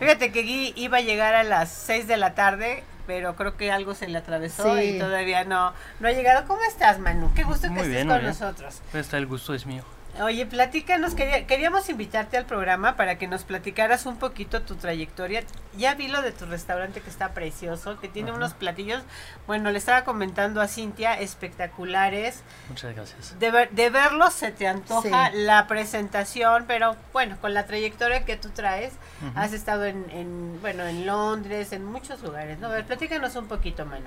Fíjate 0.00 0.32
que 0.32 0.42
Gui 0.42 0.72
iba 0.76 0.98
a 0.98 1.00
llegar 1.00 1.34
a 1.34 1.44
las 1.44 1.70
6 1.70 2.08
de 2.08 2.16
la 2.16 2.34
tarde, 2.34 2.82
pero 3.06 3.36
creo 3.36 3.56
que 3.56 3.70
algo 3.70 3.94
se 3.94 4.08
le 4.08 4.18
atravesó 4.18 4.76
Sí. 4.76 4.82
y 4.82 4.98
todavía 4.98 5.44
no, 5.44 5.72
no 6.00 6.08
ha 6.08 6.12
llegado. 6.12 6.46
¿Cómo 6.48 6.60
estás, 6.64 6.98
Manu? 6.98 7.32
Qué 7.34 7.44
gusto 7.44 7.62
que 7.68 7.70
Muy 7.70 7.78
estés 7.82 7.92
bien, 7.94 8.08
con 8.08 8.16
bien. 8.18 8.28
nosotros. 8.30 8.80
Pues 8.90 9.06
está 9.06 9.16
el 9.18 9.26
gusto 9.26 9.54
es 9.54 9.64
mío. 9.64 9.84
Oye, 10.22 10.46
platícanos, 10.46 11.14
quería- 11.14 11.46
queríamos 11.46 11.90
invitarte 11.90 12.38
al 12.38 12.46
programa 12.46 12.96
para 12.96 13.18
que 13.18 13.26
nos 13.28 13.44
platicaras 13.44 14.06
un 14.06 14.16
poquito 14.16 14.62
tu 14.62 14.74
trayectoria. 14.76 15.42
Ya 15.76 15.94
vi 15.94 16.08
lo 16.08 16.22
de 16.22 16.32
tu 16.32 16.46
restaurante 16.46 17.02
que 17.02 17.10
está 17.10 17.32
precioso, 17.34 18.00
que 18.00 18.08
tiene 18.08 18.30
Ajá. 18.30 18.38
unos 18.38 18.54
platillos, 18.54 19.02
bueno, 19.46 19.70
le 19.70 19.76
estaba 19.76 20.04
comentando 20.04 20.62
a 20.62 20.68
Cintia, 20.68 21.20
espectaculares. 21.20 22.42
Muchas 22.70 22.94
gracias. 22.94 23.38
De, 23.38 23.50
ver- 23.50 23.70
de 23.72 23.90
verlos 23.90 24.32
se 24.32 24.52
te 24.52 24.66
antoja 24.66 25.30
Sí. 25.32 25.36
la 25.36 25.66
presentación, 25.66 26.64
pero 26.66 26.96
bueno, 27.12 27.36
con 27.42 27.52
la 27.52 27.66
trayectoria 27.66 28.24
que 28.24 28.36
tú 28.38 28.48
traes, 28.50 28.94
Ujú. 29.20 29.38
has 29.38 29.52
estado 29.52 29.84
en, 29.84 30.06
en, 30.10 30.58
bueno, 30.62 30.84
en 30.86 31.04
Londres, 31.06 31.72
en 31.72 31.84
muchos 31.84 32.22
lugares, 32.22 32.58
¿no? 32.58 32.68
A 32.68 32.70
ver, 32.70 32.86
platícanos 32.86 33.36
un 33.36 33.48
poquito, 33.48 33.84
Manu. 33.84 34.06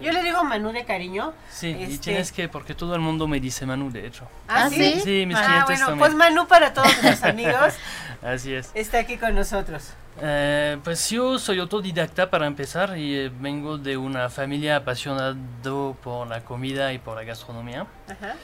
Yo 0.00 0.10
le 0.12 0.22
digo 0.22 0.42
Manu 0.42 0.72
de 0.72 0.86
cariño. 0.86 1.34
Sí, 1.50 1.68
y 1.78 1.82
este- 1.82 1.98
tienes 1.98 2.32
que, 2.32 2.48
porque 2.48 2.74
todo 2.74 2.94
el 2.94 3.00
mundo 3.02 3.28
me 3.28 3.40
dice 3.40 3.66
Manu, 3.66 3.90
de 3.90 4.06
hecho. 4.06 4.24
¿Ah, 4.48 4.64
¿Ah, 4.64 4.70
sí? 4.70 4.76
sí? 4.94 5.00
Sí, 5.00 5.26
mis 5.26 5.36
Ah, 5.36 5.49
clientes 5.50 5.66
bueno, 5.66 5.86
también. 5.86 5.98
pues 5.98 6.14
Manu 6.14 6.46
para 6.46 6.72
todos 6.72 6.86
nuestros 7.02 7.22
amigos 7.24 7.74
Así 8.22 8.54
es. 8.54 8.70
está 8.74 8.98
aquí 8.98 9.16
con 9.16 9.34
nosotros. 9.34 9.92
Eh, 10.22 10.76
pues 10.84 11.08
yo 11.08 11.38
soy 11.38 11.58
autodidacta 11.60 12.28
para 12.28 12.46
empezar 12.46 12.98
y 12.98 13.16
eh, 13.16 13.32
vengo 13.40 13.78
de 13.78 13.96
una 13.96 14.28
familia 14.28 14.76
apasionada 14.76 15.34
por 16.02 16.26
la 16.26 16.40
comida 16.44 16.92
y 16.92 16.98
por 16.98 17.16
la 17.16 17.24
gastronomía. 17.24 17.86
Ajá. 18.08 18.34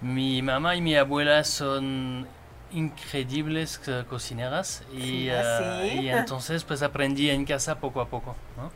Mi 0.00 0.40
mamá 0.40 0.76
y 0.76 0.80
mi 0.80 0.96
abuela 0.96 1.44
son 1.44 2.26
increíbles 2.72 3.80
eh, 3.86 4.04
cocineras 4.08 4.82
y, 4.92 5.00
Sí, 5.00 5.30
¿ah, 5.30 5.80
sí? 5.82 6.00
y 6.00 6.08
entonces 6.08 6.64
pues 6.64 6.82
aprendí 6.82 7.28
en 7.30 7.44
casa 7.44 7.78
poco 7.78 8.00
a 8.00 8.08
poco. 8.08 8.34
¿no? 8.56 8.70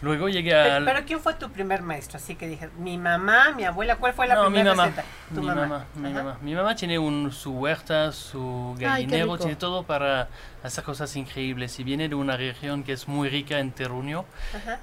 Luego 0.00 0.28
llegué 0.28 0.54
al... 0.54 0.84
pero 0.84 1.04
¿quién 1.04 1.18
fue 1.20 1.34
tu 1.34 1.50
primer 1.50 1.82
maestro? 1.82 2.18
Así 2.18 2.36
que 2.36 2.46
dije, 2.46 2.70
mi 2.78 2.96
mamá, 2.98 3.50
mi 3.56 3.64
abuela, 3.64 3.96
¿cuál 3.96 4.12
fue 4.12 4.28
la 4.28 4.36
no, 4.36 4.44
mi 4.44 4.58
primera 4.58 4.74
mamá. 4.76 4.84
receta? 4.90 5.04
Tu 5.34 5.40
Mi 5.40 5.46
mamá, 5.46 5.84
mi 5.96 6.08
Ajá. 6.08 6.22
mamá. 6.22 6.38
Mi 6.40 6.54
mamá 6.54 6.76
tiene 6.76 6.98
un, 6.98 7.32
su 7.32 7.52
huerta, 7.52 8.12
su 8.12 8.74
Ay, 8.78 8.84
gallinero, 8.84 9.24
rico. 9.24 9.38
tiene 9.38 9.56
todo 9.56 9.82
para 9.82 10.28
hacer 10.62 10.84
cosas 10.84 11.14
increíbles. 11.16 11.78
Y 11.80 11.84
viene 11.84 12.08
de 12.08 12.14
una 12.14 12.36
región 12.36 12.84
que 12.84 12.92
es 12.92 13.08
muy 13.08 13.28
rica 13.28 13.58
en 13.58 13.72
terruño 13.72 14.24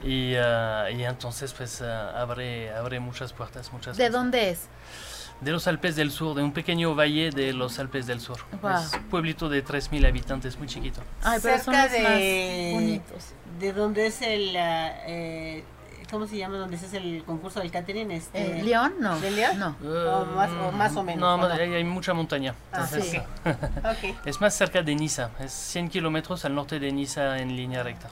y, 0.04 0.36
ah, 0.36 0.90
y 0.92 1.04
entonces 1.04 1.54
pues 1.54 1.82
ah, 1.82 2.20
abre, 2.22 2.74
abre 2.74 3.00
muchas 3.00 3.32
puertas, 3.32 3.72
muchas 3.72 3.96
¿De 3.96 4.04
cosas. 4.08 4.14
dónde 4.22 4.50
es? 4.50 4.68
De 5.42 5.52
los 5.52 5.68
Alpes 5.68 5.96
del 5.96 6.12
Sur, 6.12 6.36
de 6.36 6.44
un 6.44 6.54
pequeño 6.54 6.96
valle 6.96 7.30
de 7.30 7.54
los 7.54 7.78
Alpes 7.80 8.08
del 8.08 8.20
Sur. 8.22 8.38
Guau. 8.62 8.82
Es 8.82 8.94
un 8.94 9.04
pueblito 9.04 9.50
de 9.50 9.64
3.000 9.64 10.08
habitantes, 10.08 10.58
muy 10.58 10.68
chiquito. 10.68 11.02
Ay, 11.24 11.40
pero 11.44 11.58
son 11.62 11.74
Cerca 11.76 11.84
los 11.84 11.92
de- 11.92 12.72
más 12.72 12.82
bonitos. 12.82 13.26
¿De 13.60 13.74
dónde 13.74 14.08
es 14.08 14.22
el, 14.22 14.56
ah, 14.58 14.94
eh, 15.08 15.64
cómo 16.10 16.26
se 16.26 16.38
llama, 16.38 16.58
donde 16.58 16.78
se 16.78 16.86
hace 16.88 16.98
el 16.98 17.24
concurso 17.26 17.60
del 17.60 17.70
catering? 17.70 18.12
Este, 18.12 18.64
¿León? 18.64 18.94
No. 19.00 19.20
¿De 19.20 19.30
León? 19.32 19.60
No. 19.60 19.76
O 19.84 20.26
más- 20.36 20.50
o 20.52 20.72
más 20.72 20.96
o 20.96 21.04
menos, 21.04 21.20
No, 21.22 21.36
¿o 21.36 21.38
no? 21.50 21.54
Hay, 21.54 21.74
hay 21.74 21.84
mucha 21.84 22.14
montaña. 22.14 22.56
Ah, 22.72 22.86
entonces, 22.90 23.12
sí. 23.12 23.18
Ok, 23.46 24.18
Es 24.26 24.40
más 24.42 24.56
cerca 24.56 24.82
de 24.82 24.96
Niza, 24.96 25.30
es 25.40 25.52
100 25.52 25.90
kilómetros 25.90 26.44
al 26.46 26.56
norte 26.56 26.80
de 26.80 26.92
Niza 26.92 27.38
en 27.40 27.56
línea 27.56 27.84
recta. 27.84 28.08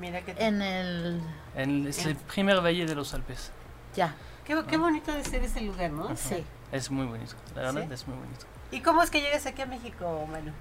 mira 0.00 0.22
que... 0.22 0.32
En 0.38 0.62
el... 0.62 1.20
En- 1.54 1.86
es 1.86 2.04
el 2.06 2.16
primer 2.16 2.60
valle 2.64 2.86
de 2.86 2.94
los 2.94 3.12
Alpes. 3.14 3.50
Ya, 3.94 4.14
Qué, 4.46 4.60
qué 4.68 4.76
bonito 4.76 5.12
de 5.12 5.22
ser 5.22 5.44
ese 5.44 5.60
lugar, 5.60 5.90
¿no? 5.92 6.16
sí. 6.16 6.42
Es 6.72 6.90
muy 6.90 7.06
bonito, 7.06 7.34
la 7.54 7.62
verdad 7.62 7.84
¿Sí? 7.86 7.94
es 7.94 8.08
muy 8.08 8.16
bonito. 8.16 8.46
¿Y 8.70 8.80
cómo 8.80 9.02
es 9.02 9.10
que 9.10 9.20
llegas 9.20 9.44
aquí 9.44 9.60
a 9.60 9.66
México, 9.66 10.26
Manu? 10.30 10.52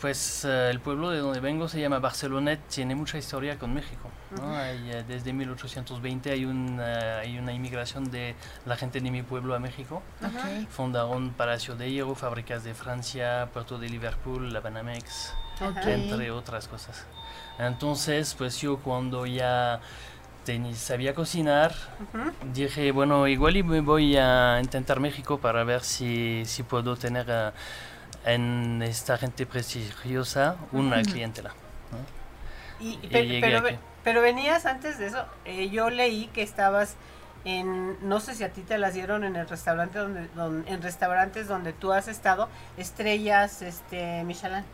Pues 0.00 0.44
eh, 0.44 0.70
el 0.70 0.80
pueblo 0.80 1.10
de 1.10 1.18
donde 1.18 1.40
vengo 1.40 1.68
se 1.68 1.80
llama 1.80 2.00
Barcelonet, 2.00 2.60
tiene 2.68 2.94
mucha 2.94 3.16
historia 3.16 3.58
con 3.58 3.72
México. 3.72 4.10
¿no? 4.36 4.54
Hay, 4.54 4.90
eh, 4.90 5.04
desde 5.06 5.32
1820 5.32 6.32
hay, 6.32 6.44
un, 6.44 6.78
eh, 6.80 7.20
hay 7.22 7.38
una 7.38 7.52
inmigración 7.52 8.10
de 8.10 8.34
la 8.66 8.76
gente 8.76 9.00
de 9.00 9.10
mi 9.10 9.22
pueblo 9.22 9.54
a 9.54 9.60
México. 9.60 10.02
Ok. 10.22 10.68
Fundaron 10.68 11.30
Palacio 11.30 11.76
de 11.76 11.90
Hierro, 11.90 12.14
fábricas 12.14 12.64
de 12.64 12.74
Francia, 12.74 13.48
Puerto 13.52 13.78
de 13.78 13.88
Liverpool, 13.88 14.52
la 14.52 14.60
Banamex, 14.60 15.32
entre 15.86 16.32
otras 16.32 16.66
cosas. 16.66 17.06
Entonces, 17.58 18.34
pues 18.34 18.60
yo 18.60 18.78
cuando 18.78 19.26
ya 19.26 19.80
teni- 20.50 20.74
sabía 20.74 21.14
cocinar, 21.14 21.72
dije, 22.52 22.90
bueno, 22.92 23.26
igual 23.28 23.56
y 23.56 23.62
me 23.62 23.80
voy 23.80 24.16
a 24.16 24.58
intentar 24.60 24.98
México 25.00 25.38
para 25.38 25.62
ver 25.64 25.82
si, 25.82 26.42
si 26.46 26.62
puedo 26.64 26.96
tener 26.96 27.26
eh, 27.28 27.50
en 28.24 28.82
esta 28.82 29.16
gente 29.16 29.46
prestigiosa 29.46 30.56
una 30.72 30.96
clientela. 31.02 31.52
Y, 32.80 32.98
pero, 33.40 33.62
pero 34.02 34.22
venías 34.22 34.66
antes 34.66 34.98
de 34.98 35.06
eso, 35.06 35.24
eh, 35.44 35.68
yo 35.70 35.90
leí 35.90 36.26
que 36.32 36.42
estabas 36.42 36.96
en, 37.44 37.96
no 38.08 38.20
sé 38.20 38.34
si 38.34 38.42
a 38.44 38.50
ti 38.50 38.62
te 38.62 38.78
las 38.78 38.94
dieron 38.94 39.22
en 39.24 39.36
el 39.36 39.48
restaurante 39.48 39.98
donde, 39.98 40.28
don- 40.34 40.64
en 40.66 40.82
restaurantes 40.82 41.46
donde 41.48 41.72
tú 41.72 41.92
has 41.92 42.08
estado, 42.08 42.48
estrellas, 42.76 43.62
este, 43.62 44.24
Michelin. 44.24 44.64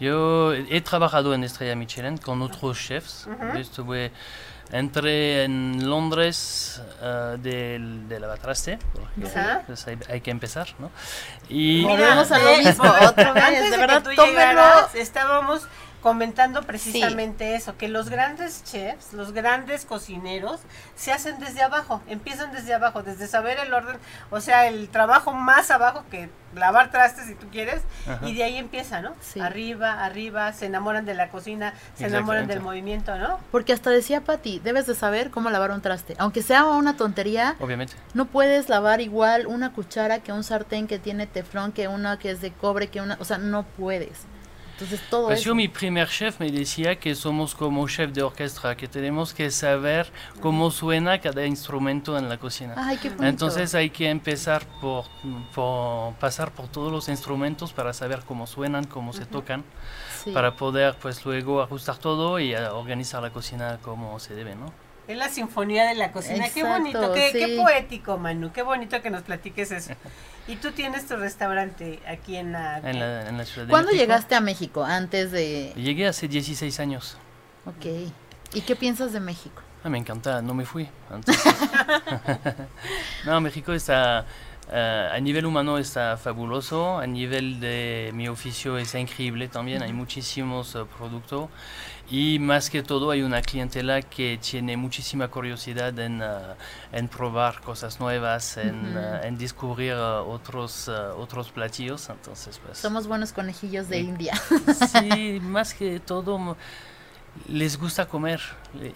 Yo 0.00 0.52
he 0.54 0.80
trabajado 0.80 1.34
en 1.34 1.42
Estrella 1.42 1.74
Michelin 1.74 2.18
con 2.18 2.40
otros 2.42 2.78
chefs. 2.78 3.26
Ujú. 3.26 3.56
Estuve, 3.58 4.12
entré 4.72 5.44
en 5.44 5.88
Londres 5.88 6.82
eh, 7.02 7.36
del- 7.40 8.08
de, 8.08 8.78
porque 8.92 9.26
Ajá. 9.38 9.62
pues 9.66 9.86
hay, 9.86 9.98
que 10.20 10.30
empezar, 10.30 10.68
¿no? 10.78 10.90
Y 11.48 11.84
Volvemos 11.84 12.30
a 12.30 12.38
lo 12.38 12.56
mismo, 12.58 12.84
otra 13.08 13.32
vez, 13.32 13.44
antes 13.44 13.64
de 13.64 13.70
que 13.70 13.76
verdad, 13.76 14.02
llegaras, 14.26 14.94
estábamos 14.94 15.62
comentando 16.02 16.62
precisamente 16.62 17.54
eso, 17.54 17.76
que 17.76 17.88
los 17.88 18.08
grandes 18.08 18.62
chefs, 18.64 19.12
los 19.12 19.32
grandes 19.32 19.84
cocineros, 19.84 20.60
se 20.94 21.12
hacen 21.12 21.38
desde 21.40 21.62
abajo, 21.62 22.02
empiezan 22.06 22.52
desde 22.52 22.74
abajo, 22.74 23.02
desde 23.02 23.26
saber 23.26 23.58
el 23.58 23.72
orden, 23.72 23.98
o 24.30 24.40
sea, 24.40 24.68
el 24.68 24.88
trabajo 24.88 25.32
más 25.32 25.70
abajo 25.70 26.04
que 26.10 26.30
lavar 26.54 26.90
trastes 26.90 27.26
si 27.26 27.34
tú 27.34 27.46
quieres, 27.50 27.82
Ajá. 28.06 28.26
y 28.26 28.34
de 28.34 28.44
ahí 28.44 28.56
empieza, 28.56 29.00
¿no? 29.02 29.14
Sí. 29.20 29.40
Arriba, 29.40 30.04
arriba, 30.04 30.52
se 30.52 30.66
enamoran 30.66 31.04
de 31.04 31.14
la 31.14 31.28
cocina, 31.28 31.74
se 31.94 32.06
enamoran 32.06 32.46
del 32.46 32.60
movimiento, 32.60 33.16
¿no? 33.18 33.38
Porque 33.50 33.72
hasta 33.72 33.90
decía 33.90 34.22
Patti, 34.22 34.60
debes 34.60 34.86
de 34.86 34.94
saber 34.94 35.30
cómo 35.30 35.50
lavar 35.50 35.72
un 35.72 35.82
traste. 35.82 36.14
Aunque 36.18 36.42
sea 36.42 36.64
una 36.64 36.96
tontería, 36.96 37.56
obviamente. 37.60 37.94
no 38.14 38.26
puedes 38.26 38.68
lavar 38.68 39.00
igual 39.00 39.46
una 39.46 39.72
cuchara 39.72 40.20
que 40.20 40.32
un 40.32 40.44
sartén 40.44 40.86
que 40.86 40.98
tiene 40.98 41.26
teflón, 41.26 41.72
que 41.72 41.88
una 41.88 42.18
que 42.18 42.30
es 42.30 42.40
de 42.40 42.52
cobre, 42.52 42.88
que 42.88 43.00
una... 43.00 43.16
O 43.20 43.24
sea, 43.24 43.38
no 43.38 43.64
puedes. 43.64 44.26
Entonces 44.80 45.00
todo 45.10 45.26
Pues 45.26 45.40
eso... 45.40 45.48
yo, 45.48 45.54
mi 45.56 45.66
primer 45.66 46.08
chef 46.08 46.38
me 46.38 46.52
decía 46.52 47.00
que 47.00 47.16
somos 47.16 47.56
como 47.56 47.88
chef 47.88 48.12
de 48.12 48.22
orquesta, 48.22 48.76
que 48.76 48.86
tenemos 48.86 49.34
que 49.34 49.50
saber 49.50 50.12
cómo 50.40 50.70
suena 50.70 51.20
cada 51.20 51.44
instrumento 51.44 52.16
en 52.16 52.28
la 52.28 52.38
cocina. 52.38 52.74
Ay, 52.76 52.96
qué 52.96 53.08
bonito. 53.08 53.26
Entonces 53.26 53.74
hay 53.74 53.90
que 53.90 54.08
empezar 54.08 54.64
por, 54.80 55.06
por 55.52 56.14
pasar 56.14 56.52
por 56.52 56.68
todos 56.68 56.92
los 56.92 57.08
instrumentos 57.08 57.72
para 57.72 57.92
saber 57.92 58.20
cómo 58.24 58.46
suenan, 58.46 58.84
cómo 58.84 59.12
se 59.12 59.26
tocan, 59.26 59.64
Sí. 60.22 60.30
para 60.30 60.54
poder 60.54 60.94
pues 61.02 61.24
luego 61.24 61.60
ajustar 61.60 61.98
todo 61.98 62.38
y 62.38 62.52
eh, 62.54 62.68
organizar 62.68 63.20
la 63.20 63.30
cocina 63.30 63.78
como 63.82 64.18
se 64.20 64.34
debe, 64.34 64.54
¿no? 64.54 64.72
Es 65.08 65.16
la 65.16 65.28
sinfonía 65.28 65.86
de 65.88 65.94
la 65.96 66.12
cocina. 66.12 66.48
qué 66.52 66.60
Exacto, 66.60 66.78
bonito, 66.78 67.12
qué, 67.14 67.30
qué 67.32 67.46
sí. 67.46 67.56
poético, 67.56 68.16
Manu. 68.18 68.52
Qué 68.52 68.62
bonito 68.62 69.00
que 69.02 69.10
nos 69.10 69.22
platiques 69.22 69.72
eso. 69.72 69.92
Y 70.48 70.56
tú 70.56 70.72
tienes 70.72 71.06
tu 71.06 71.14
restaurante 71.16 72.00
aquí 72.08 72.36
en 72.36 72.52
la... 72.52 72.78
En 72.78 72.98
la, 72.98 73.28
en 73.28 73.36
la 73.36 73.44
ciudad 73.44 73.66
de 73.66 73.70
¿Cuándo 73.70 73.88
México. 73.92 74.02
llegaste 74.02 74.34
a 74.34 74.40
México? 74.40 74.82
Antes 74.84 75.30
de... 75.30 75.72
Llegué 75.76 76.06
hace 76.08 76.26
16 76.26 76.80
años. 76.80 77.16
Ok. 77.66 77.84
¿Y 78.54 78.62
qué 78.62 78.74
piensas 78.74 79.12
de 79.12 79.20
México? 79.20 79.60
Ah, 79.84 79.90
me 79.90 79.98
encanta, 79.98 80.40
no 80.42 80.54
me 80.54 80.64
fui. 80.64 80.88
Entonces- 81.12 81.44
no, 83.26 83.40
México 83.42 83.72
está, 83.72 84.24
eh, 84.70 85.08
a 85.12 85.18
nivel 85.20 85.46
humano 85.46 85.78
está 85.78 86.16
fabuloso, 86.16 86.98
a 86.98 87.06
nivel 87.06 87.58
de 87.58 88.10
mi 88.12 88.28
oficio 88.28 88.76
es 88.76 88.94
increíble 88.94 89.48
también, 89.48 89.82
hay 89.82 89.92
muchísimos 89.92 90.74
eh, 90.74 90.84
productos 90.96 91.48
y 92.10 92.38
más 92.38 92.68
que 92.68 92.82
todo 92.82 93.10
hay 93.10 93.22
una 93.22 93.40
clientela 93.40 94.02
que 94.02 94.38
tiene 94.38 94.76
muchísima 94.76 95.28
curiosidad 95.28 95.98
en, 95.98 96.22
en 96.92 97.08
probar 97.08 97.60
cosas 97.60 98.00
nuevas, 98.00 98.56
en, 98.56 98.96
en 99.22 99.38
descubrir 99.38 99.94
otros, 99.94 100.88
otros 100.88 101.50
platillos, 101.50 102.08
entonces 102.08 102.60
pues... 102.64 102.78
Somos 102.78 103.06
buenos 103.06 103.32
conejillos 103.32 103.88
de. 103.88 104.00
India. 104.00 104.34
Sí, 104.92 105.38
más 105.42 105.74
que 105.74 106.00
todo 106.00 106.56
les 107.46 107.78
gusta 107.78 108.06
comer 108.06 108.40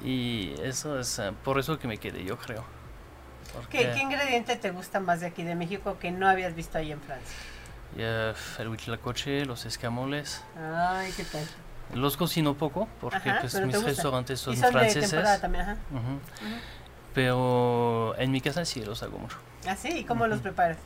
y 0.05 0.55
eso 0.63 0.99
es 0.99 1.21
por 1.45 1.59
eso 1.59 1.79
que 1.79 1.87
me 1.87 1.99
quedé, 1.99 2.25
yo 2.25 2.39
creo. 2.39 2.82
¿Qué, 3.71 3.91
qué 3.95 4.01
ingrediente 4.01 4.57
te 4.57 4.71
gusta 4.71 5.01
más 5.01 5.21
de 5.21 5.27
aquí 5.27 5.43
de 5.43 5.55
México 5.55 5.99
que 5.99 6.11
no 6.11 6.29
habías 6.29 6.55
visto 6.55 6.79
ahí 6.79 6.93
en 6.93 7.01
Francia? 7.01 7.37
el 8.59 8.69
huitlacoche, 8.69 9.45
los 9.45 9.67
escamoles, 9.67 10.43
Ay, 10.57 11.13
qué 11.15 11.25
tal. 11.25 11.45
los 11.95 12.17
cocino 12.17 12.55
poco 12.55 12.89
porque 13.01 13.29
Ajá, 13.29 13.41
pues, 13.43 13.61
mis 13.67 13.83
restaurantes 13.83 14.41
son, 14.41 14.55
y 14.55 14.57
son 14.57 14.73
franceses, 14.73 15.41
también, 15.41 15.63
ajá. 15.63 15.77
pero 17.15 18.15
en 18.19 18.31
mi 18.31 18.41
casa 18.41 18.65
sí 18.65 18.83
los 18.85 19.03
hago 19.03 19.19
mucho. 19.19 19.37
¿Ah, 19.69 19.77
sí? 19.77 19.89
¿Y 19.99 20.05
cómo 20.05 20.27
los 20.27 20.41
preparas? 20.41 20.79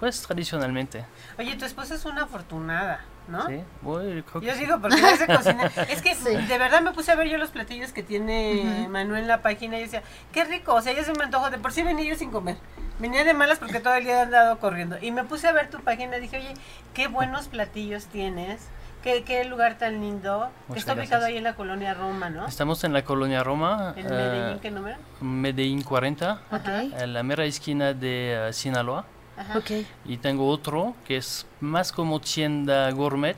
Pues 0.00 0.22
tradicionalmente, 0.22 1.04
Oye, 1.38 1.56
tu 1.56 1.64
esposa 1.64 1.96
es 1.96 2.04
una 2.04 2.22
afortunada, 2.22 3.00
¿no? 3.28 3.46
sí, 3.46 3.62
Bueno, 3.82 4.22
Yo 4.40 4.52
sí. 4.54 4.60
digo, 4.60 4.80
porque 4.80 5.00
no 5.00 5.06
hace 5.08 5.26
cocina. 5.26 5.70
Es 5.88 6.02
que 6.02 6.14
Sí. 6.14 6.34
de 6.36 6.58
verdad 6.58 6.80
me 6.80 6.92
puse 6.92 7.12
a 7.12 7.14
ver 7.14 7.28
yo 7.28 7.38
los 7.38 7.50
platillos 7.50 7.92
que 7.92 8.02
tiene 8.02 8.80
Ujú. 8.82 8.88
Manuel 8.90 9.22
en 9.22 9.28
la 9.28 9.42
página 9.42 9.78
y 9.78 9.82
decía, 9.82 10.02
qué 10.32 10.44
rico, 10.44 10.74
o 10.74 10.80
sea, 10.82 10.92
ya 10.94 11.04
se 11.04 11.12
me 11.12 11.24
antojó. 11.24 11.50
De 11.50 11.58
por 11.58 11.72
sí 11.72 11.82
venía 11.82 12.04
yo 12.10 12.16
sin 12.16 12.30
comer. 12.30 12.56
Venía 12.98 13.22
de 13.24 13.34
malas 13.34 13.58
porque 13.58 13.78
todo 13.80 13.94
el 13.94 14.04
día 14.04 14.18
he 14.18 14.22
andado 14.22 14.58
corriendo. 14.58 14.96
Y 15.00 15.12
me 15.12 15.22
puse 15.24 15.46
a 15.46 15.52
ver 15.52 15.70
tu 15.70 15.78
página 15.80 16.16
y 16.18 16.20
dije, 16.20 16.38
oye, 16.38 16.54
qué 16.94 17.06
buenos 17.06 17.48
platillos 17.48 18.06
tienes. 18.06 18.60
Qué, 19.02 19.22
qué 19.22 19.44
lugar 19.44 19.78
tan 19.78 20.00
lindo. 20.00 20.50
que 20.72 20.78
está 20.80 20.94
ubicado 20.94 21.20
gracias. 21.20 21.24
ahí 21.30 21.36
en 21.36 21.44
la 21.44 21.54
colonia 21.54 21.94
Roma, 21.94 22.30
¿no? 22.30 22.46
Estamos 22.48 22.82
en 22.82 22.92
la 22.92 23.04
colonia 23.04 23.44
Roma, 23.44 23.94
En 23.96 24.06
eh, 24.06 24.10
Medellín, 24.10 24.58
¿qué 24.58 24.70
número? 24.72 24.96
Medellín 25.20 25.82
40, 25.82 26.40
Ok. 26.50 26.66
en 26.98 27.14
la 27.14 27.22
mera 27.22 27.44
esquina 27.44 27.94
de 27.94 28.48
eh, 28.48 28.52
Sinaloa. 28.52 29.04
Ajá. 29.38 29.58
Y 30.04 30.16
tengo 30.18 30.48
otro 30.48 30.94
que 31.06 31.16
es 31.18 31.46
más 31.60 31.92
como 31.92 32.20
tienda 32.20 32.90
gourmet, 32.90 33.36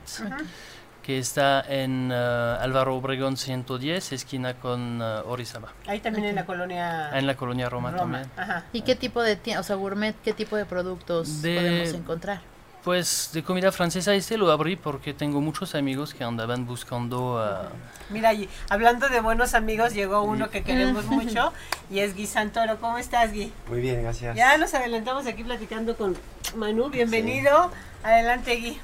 que 1.03 1.17
está 1.17 1.61
en 1.67 2.11
eh, 2.13 2.57
Álvaro 2.59 2.95
Obregón 2.95 3.35
110, 3.37 4.11
esquina 4.11 4.53
con 4.55 4.99
eh, 5.01 5.21
Orizaba. 5.25 5.73
Ahí 5.87 5.99
también 5.99 6.25
en 6.25 6.35
la 6.35 6.45
colonia 6.45 7.09
En 7.17 7.25
la 7.27 7.35
colonia 7.35 7.69
Roma, 7.69 7.95
también. 7.95 8.29
Ajá. 8.37 8.65
¿Y 8.71 8.81
qué 8.81 8.95
tipo 8.95 9.21
de 9.21 9.35
tienda, 9.35 9.61
o 9.61 9.63
sea, 9.63 9.75
gourmet, 9.77 10.15
qué 10.23 10.33
tipo 10.33 10.55
de 10.55 10.65
productos 10.65 11.41
De- 11.41 11.55
podemos 11.55 11.93
encontrar? 11.93 12.41
Pues 12.83 13.29
de 13.33 13.43
comida 13.43 13.71
francesa 13.71 14.15
este 14.15 14.37
lo 14.37 14.51
abrí 14.51 14.75
porque 14.75 15.13
tengo 15.13 15.39
muchos 15.39 15.75
amigos 15.75 16.15
que 16.15 16.23
andaban 16.23 16.65
buscando... 16.65 17.39
eh, 17.47 17.67
Mira, 18.09 18.33
y 18.33 18.49
hablando 18.69 19.07
de 19.07 19.19
buenos 19.21 19.53
amigos, 19.53 19.93
llegó 19.93 20.23
uno 20.23 20.49
que 20.49 20.63
queremos 20.63 21.05
mucho 21.07 21.53
y 21.91 21.99
es 21.99 22.15
Gui 22.15 22.25
Santoro. 22.25 22.79
¿Cómo 22.79 22.97
estás, 22.97 23.31
Gui? 23.33 23.53
Muy 23.67 23.81
bien, 23.81 24.01
gracias. 24.01 24.35
Ya 24.35 24.57
nos 24.57 24.73
adelantamos 24.73 25.27
aquí 25.27 25.43
platicando 25.43 25.95
con 25.95 26.17
Manu. 26.55 26.89
Bienvenido. 26.89 27.69
Adelante, 28.03 28.55
Gui. 28.55 28.79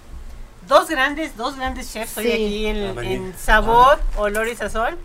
Dos 0.68 0.90
grandes, 0.90 1.36
dos 1.36 1.56
grandes 1.56 1.92
chefs 1.92 2.18
hoy 2.20 2.32
aquí 2.32 2.66
en, 2.68 2.98
Ah, 3.00 3.02
en 3.04 3.34
Sabor, 3.36 4.00
Olor 4.18 4.48
y 4.48 4.56
Sazón. 4.56 4.96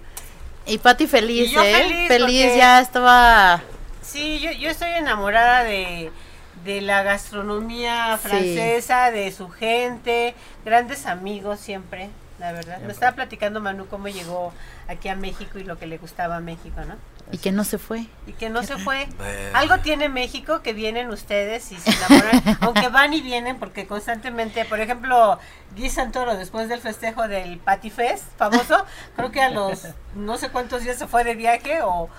Y 0.67 0.77
Pati 0.79 1.07
feliz, 1.07 1.49
Y 1.51 1.55
yo 1.55 1.63
¿eh? 1.63 1.73
feliz, 1.73 2.09
Feliz, 2.09 2.45
porque- 2.47 2.59
ya 2.59 2.81
estaba... 2.81 3.63
Sí, 4.03 4.39
yo, 4.41 4.51
yo 4.53 4.69
estoy 4.69 4.91
enamorada 4.91 5.63
de, 5.65 6.11
de 6.65 6.81
la 6.81 7.03
gastronomía 7.03 8.19
Sí. 8.21 8.29
francesa, 8.29 9.11
de 9.11 9.31
su 9.33 9.49
gente, 9.51 10.35
grandes 10.65 11.07
amigos 11.07 11.61
siempre, 11.61 12.11
la 12.39 12.53
verdad. 12.53 12.79
Me 12.81 12.93
estaba 12.93 13.13
platicando 13.15 13.61
Manu 13.61 13.87
cómo 13.87 14.09
llegó 14.09 14.53
aquí 14.89 15.09
a 15.09 15.17
México 15.17 15.59
y 15.59 15.65
lo 15.65 15.79
que 15.79 15.87
le 15.87 15.99
gustaba 15.99 16.37
a 16.37 16.41
México, 16.41 16.81
¿no? 16.87 16.97
Y 17.31 17.39
que 17.39 17.53
no 17.53 17.65
se 17.65 17.79
fue. 17.79 18.07
Y 18.27 18.33
que 18.33 18.51
no 18.51 18.63
se 18.63 18.77
fue. 18.77 19.07
Algo 19.55 19.79
tiene 19.79 20.09
México 20.11 20.61
que 20.61 20.75
vienen 20.75 21.09
ustedes 21.09 21.73
y 21.73 21.77
se 21.77 21.91
enamoran, 21.91 22.43
aunque 22.61 22.89
van 22.89 23.15
y 23.15 23.23
vienen 23.23 23.59
porque 23.59 23.87
constantemente, 23.87 24.65
por 24.67 24.81
ejemplo, 24.81 25.39
Guy 25.77 25.89
Santoro 25.89 26.37
después 26.37 26.69
del 26.69 26.81
festejo 26.81 27.29
del 27.29 27.59
Patty 27.59 27.89
Fest 27.91 28.25
famoso, 28.37 28.85
creo 29.17 29.31
que 29.31 29.41
a 29.41 29.49
los 29.51 29.87
no 30.15 30.37
sé 30.37 30.51
cuántos 30.51 30.83
días 30.83 30.99
se 30.99 31.07
fue 31.07 31.25
de 31.25 31.35
viaje 31.35 31.81
o, 31.83 32.11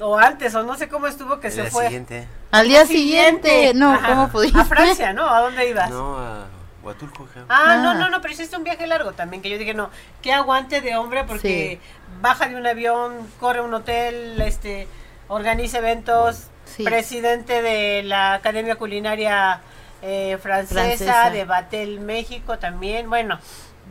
o 0.00 0.16
antes 0.18 0.54
o 0.54 0.62
no 0.62 0.76
sé 0.76 0.88
cómo 0.88 1.06
estuvo 1.06 1.40
que 1.40 1.48
el 1.48 1.52
se 1.52 1.62
día 1.62 1.70
fue. 1.70 1.84
siguiente. 1.84 2.28
Al 2.50 2.68
día 2.68 2.86
siguiente, 2.86 3.72
no, 3.74 3.92
Ajá. 3.94 4.08
¿cómo 4.08 4.28
pudiste? 4.28 4.58
A 4.60 4.64
Francia, 4.64 5.12
¿no? 5.12 5.28
¿A 5.28 5.40
dónde 5.40 5.68
ibas? 5.68 5.90
No, 5.90 6.16
a 6.18 6.46
Huatulco. 6.82 7.28
Ah, 7.48 7.76
no, 7.82 7.90
Ah. 7.90 7.94
no, 7.94 8.10
no, 8.10 8.20
pero 8.20 8.32
hiciste 8.32 8.56
un 8.56 8.64
viaje 8.64 8.86
largo 8.86 9.12
también, 9.12 9.42
que 9.42 9.50
yo 9.50 9.58
dije, 9.58 9.74
no, 9.74 9.90
qué 10.22 10.32
aguante 10.32 10.80
de 10.80 10.96
hombre 10.96 11.24
porque 11.24 11.78
baja 12.20 12.48
de 12.48 12.56
un 12.56 12.66
avión, 12.66 13.28
corre 13.38 13.58
a 13.58 13.62
un 13.62 13.74
hotel, 13.74 14.40
este, 14.40 14.88
organiza 15.28 15.78
eventos, 15.78 16.44
Sí. 16.64 16.84
presidente 16.84 17.62
de 17.62 18.02
la 18.04 18.34
Academia 18.34 18.76
Culinaria 18.76 19.60
eh, 20.02 20.38
francesa, 20.40 20.80
Francesa. 20.82 21.30
de 21.30 21.44
Batel 21.44 22.00
México 22.00 22.58
también. 22.58 23.10
Bueno, 23.10 23.38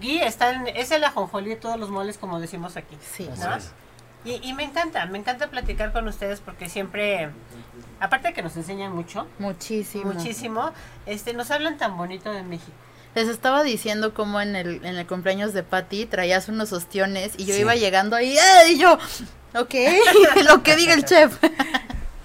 Gui 0.01 0.19
está 0.21 0.51
en, 0.53 0.67
es 0.69 0.89
el 0.91 1.03
ajonjolí 1.03 1.49
de 1.49 1.55
todos 1.57 1.77
los 1.77 1.89
moles, 1.89 2.17
como 2.17 2.39
decimos 2.39 2.77
aquí. 2.77 2.97
Sí. 3.15 3.29
¿no? 3.37 3.57
Y, 4.25 4.39
y 4.47 4.53
me 4.53 4.63
encanta, 4.63 5.05
me 5.05 5.17
encanta 5.17 5.47
platicar 5.47 5.93
con 5.93 6.07
ustedes 6.07 6.41
porque 6.41 6.67
siempre, 6.69 7.29
aparte 7.99 8.29
de 8.29 8.33
que 8.33 8.41
nos 8.41 8.55
enseñan 8.57 8.93
mucho, 8.93 9.27
Muchísimo. 9.39 10.11
muchísimo, 10.13 10.71
este, 11.05 11.33
nos 11.33 11.51
hablan 11.51 11.77
tan 11.77 11.95
bonito 11.97 12.31
de 12.31 12.43
México. 12.43 12.71
Les 13.15 13.27
estaba 13.27 13.63
diciendo 13.63 14.13
cómo 14.13 14.39
en 14.41 14.55
el, 14.55 14.85
en 14.85 14.97
el 14.97 15.07
cumpleaños 15.07 15.53
de 15.53 15.63
Patty 15.63 16.05
traías 16.05 16.47
unos 16.49 16.71
ostiones 16.73 17.33
y 17.37 17.45
yo 17.45 17.55
Sí. 17.55 17.61
iba 17.61 17.75
llegando 17.75 18.15
ahí 18.15 18.37
¡ay! 18.37 18.73
y 18.73 18.77
yo, 18.79 18.93
ok, 19.55 19.73
lo 20.47 20.63
que 20.63 20.75
diga 20.75 20.93
el 20.93 21.05
chef. 21.05 21.37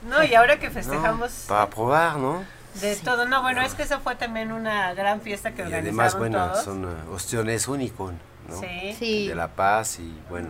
No, 0.09 0.23
y 0.23 0.35
ahora 0.35 0.59
que 0.59 0.67
No, 0.69 0.75
festejamos 0.75 1.31
para 1.49 1.71
probar, 1.71 2.19
¿no? 2.19 2.45
de 2.75 2.95
todo, 2.97 3.25
no, 3.27 3.41
bueno, 3.41 3.63
es 3.63 3.73
que 3.75 3.85
esa 3.85 4.01
fue 4.01 4.17
también 4.17 4.53
una 4.53 4.93
gran 4.95 5.23
fiesta 5.23 5.53
que 5.53 5.63
Y 5.63 5.65
organizaron 5.65 5.87
además, 6.01 6.19
bueno, 6.19 6.47
todos. 6.51 6.65
son 6.65 6.85
eh, 6.85 7.11
ostiones 7.13 7.69
únicos, 7.69 8.13
¿no? 8.49 8.61
Sí. 8.61 8.95
Sí. 8.99 9.29
De 9.29 9.35
La 9.35 9.49
Paz 9.49 9.99
y, 10.01 10.15
bueno, 10.29 10.49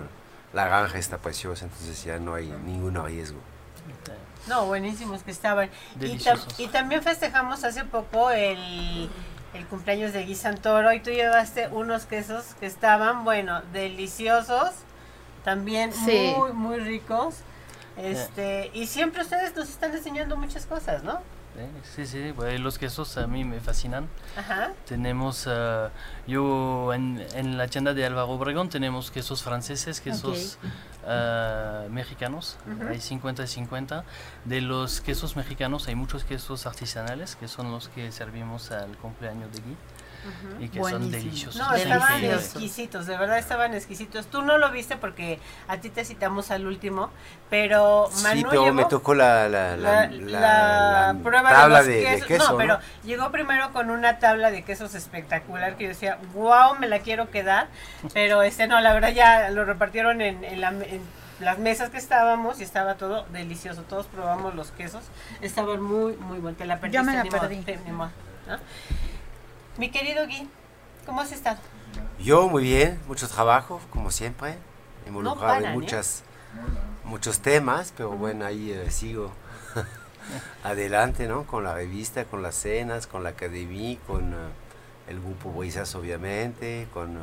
la 0.54 0.66
granja 0.66 0.98
está 0.98 1.18
preciosa, 1.18 1.64
entonces 1.66 2.02
ya 2.04 2.18
no 2.18 2.34
hay 2.34 2.46
ningún 2.64 3.02
riesgo. 3.04 3.38
No, 4.46 4.66
buenísimos 4.66 5.22
que 5.22 5.30
estaban. 5.30 5.70
Y, 6.00 6.18
y 6.58 6.68
también 6.68 7.02
festejamos 7.02 7.64
hace 7.64 7.84
poco 7.84 8.30
el, 8.30 9.08
el 9.54 9.66
cumpleaños 9.66 10.12
de 10.12 10.24
Gui 10.24 10.34
Santoro 10.34 10.92
y 10.92 11.00
tú 11.00 11.10
llevaste 11.10 11.68
unos 11.68 12.04
quesos 12.06 12.54
que 12.60 12.66
estaban, 12.66 13.24
bueno, 13.24 13.62
deliciosos, 13.72 14.70
también 15.44 15.92
Sí. 15.92 16.34
muy, 16.36 16.52
muy 16.52 16.78
ricos. 16.78 17.36
Este, 17.96 18.70
y 18.74 18.86
siempre 18.86 19.22
ustedes 19.22 19.54
nos 19.56 19.68
están 19.70 19.92
enseñando 19.94 20.36
muchas 20.36 20.66
cosas, 20.66 21.02
¿no? 21.04 21.20
Eh, 21.56 21.68
Sí, 21.94 22.06
sí, 22.06 22.32
los 22.58 22.78
quesos 22.78 23.16
a 23.16 23.26
mí 23.26 23.44
me 23.44 23.60
fascinan. 23.60 24.08
Ajá. 24.36 24.72
Tenemos, 24.86 25.46
ah, 25.46 25.90
yo 26.26 26.92
en, 26.92 27.24
en 27.34 27.56
la 27.56 27.68
tienda 27.68 27.94
de 27.94 28.04
Álvaro 28.04 28.28
Obregón 28.30 28.68
tenemos 28.68 29.10
quesos 29.10 29.42
franceses, 29.42 30.00
quesos 30.00 30.58
ah, 31.06 31.84
mexicanos, 31.90 32.56
hay 32.88 33.00
50 33.00 33.44
y 33.44 33.46
50. 33.46 34.04
De 34.44 34.60
los 34.60 35.00
quesos 35.00 35.36
mexicanos 35.36 35.86
hay 35.88 35.94
muchos 35.94 36.24
quesos 36.24 36.66
artesanales 36.66 37.36
que 37.36 37.46
son 37.48 37.70
los 37.70 37.88
que 37.88 38.10
servimos 38.10 38.70
al 38.72 38.96
cumpleaños 38.98 39.52
de 39.52 39.60
Y 40.60 40.68
que 40.68 40.80
son 40.80 41.10
deliciosos. 41.10 41.56
No, 41.56 41.74
estaban 41.74 42.24
exquisitos, 42.24 43.06
de 43.06 43.16
verdad 43.16 43.38
estaban 43.38 43.74
exquisitos. 43.74 44.26
Tú 44.26 44.42
no 44.42 44.58
lo 44.58 44.70
viste 44.70 44.96
porque 44.96 45.38
a 45.68 45.78
ti 45.78 45.90
te 45.90 46.04
citamos 46.04 46.50
al 46.50 46.66
último, 46.66 47.10
pero 47.50 48.08
Manu 48.22 48.40
sí, 48.40 48.46
pero 48.50 48.62
llevó- 48.64 48.74
me 48.74 48.84
tocó 48.86 49.14
la, 49.14 49.48
la, 49.48 49.76
la, 49.76 50.06
la, 50.06 50.10
la 50.10 50.40
la- 50.40 51.12
la 51.12 51.18
prueba 51.22 51.50
tabla 51.50 51.82
de, 51.82 51.88
de, 51.88 51.94
los 52.02 52.04
de 52.04 52.12
quesos. 52.12 52.26
queso, 52.28 52.44
no, 52.44 52.50
¿no? 52.52 52.56
pero 52.58 52.78
llegó 53.04 53.30
primero 53.30 53.72
con 53.72 53.90
una 53.90 54.18
tabla 54.18 54.50
de 54.50 54.62
quesos 54.62 54.94
espectacular 54.94 55.76
que 55.76 55.84
yo 55.84 55.88
decía, 55.90 56.18
wow, 56.34 56.76
me 56.78 56.88
la 56.88 57.00
quiero 57.00 57.30
quedar. 57.30 57.68
Pero 58.12 58.42
este 58.42 58.66
no, 58.66 58.80
la 58.80 58.92
verdad 58.94 59.10
ya 59.10 59.50
lo 59.50 59.64
repartieron 59.64 60.20
en, 60.20 60.42
en 60.44 60.60
la- 60.60 60.70
en 60.70 61.00
las 61.40 61.58
mesas 61.58 61.90
que 61.90 61.98
estábamos 61.98 62.60
y 62.60 62.62
estaba 62.62 62.94
todo 62.94 63.24
delicioso. 63.32 63.82
Todos 63.82 64.06
probamos 64.06 64.54
los 64.54 64.70
quesos. 64.70 65.02
Estaban 65.40 65.82
muy, 65.82 66.16
muy 66.16 66.38
buenos. 66.38 66.56
Te 66.58 66.64
la 66.64 66.78
perdiste. 66.78 66.96
Yo 66.98 67.04
me 67.04 67.14
la 67.16 67.24
perdí. 67.40 67.56
te- 67.62 67.76
ni 67.84 67.90
modo, 67.92 68.10
¿no? 68.48 68.56
Mi 69.78 69.90
querido 69.90 70.26
Gui, 70.26 70.48
¿cómo 71.06 71.20
has 71.20 71.32
estado? 71.32 71.58
Yo 72.20 72.48
muy 72.48 72.62
bien, 72.64 73.00
mucho 73.08 73.28
trabajo, 73.28 73.80
como 73.90 74.10
siempre, 74.10 74.56
involucrado 75.06 75.46
paran, 75.46 75.64
¿eh? 75.64 75.68
en 75.68 75.72
muchas, 75.74 76.22
muchos 77.04 77.40
temas, 77.40 77.92
pero 77.96 78.10
bueno, 78.10 78.44
ahí 78.46 78.70
eh, 78.70 78.90
sigo 78.90 79.32
adelante, 80.64 81.26
¿no? 81.26 81.44
Con 81.44 81.64
la 81.64 81.74
revista, 81.74 82.24
con 82.24 82.42
las 82.42 82.54
cenas, 82.54 83.06
con 83.06 83.22
la 83.24 83.30
academia, 83.30 83.98
con 84.06 84.32
eh, 84.32 84.36
el 85.08 85.20
grupo 85.20 85.50
Brisas, 85.52 85.94
obviamente, 85.94 86.86
con... 86.92 87.18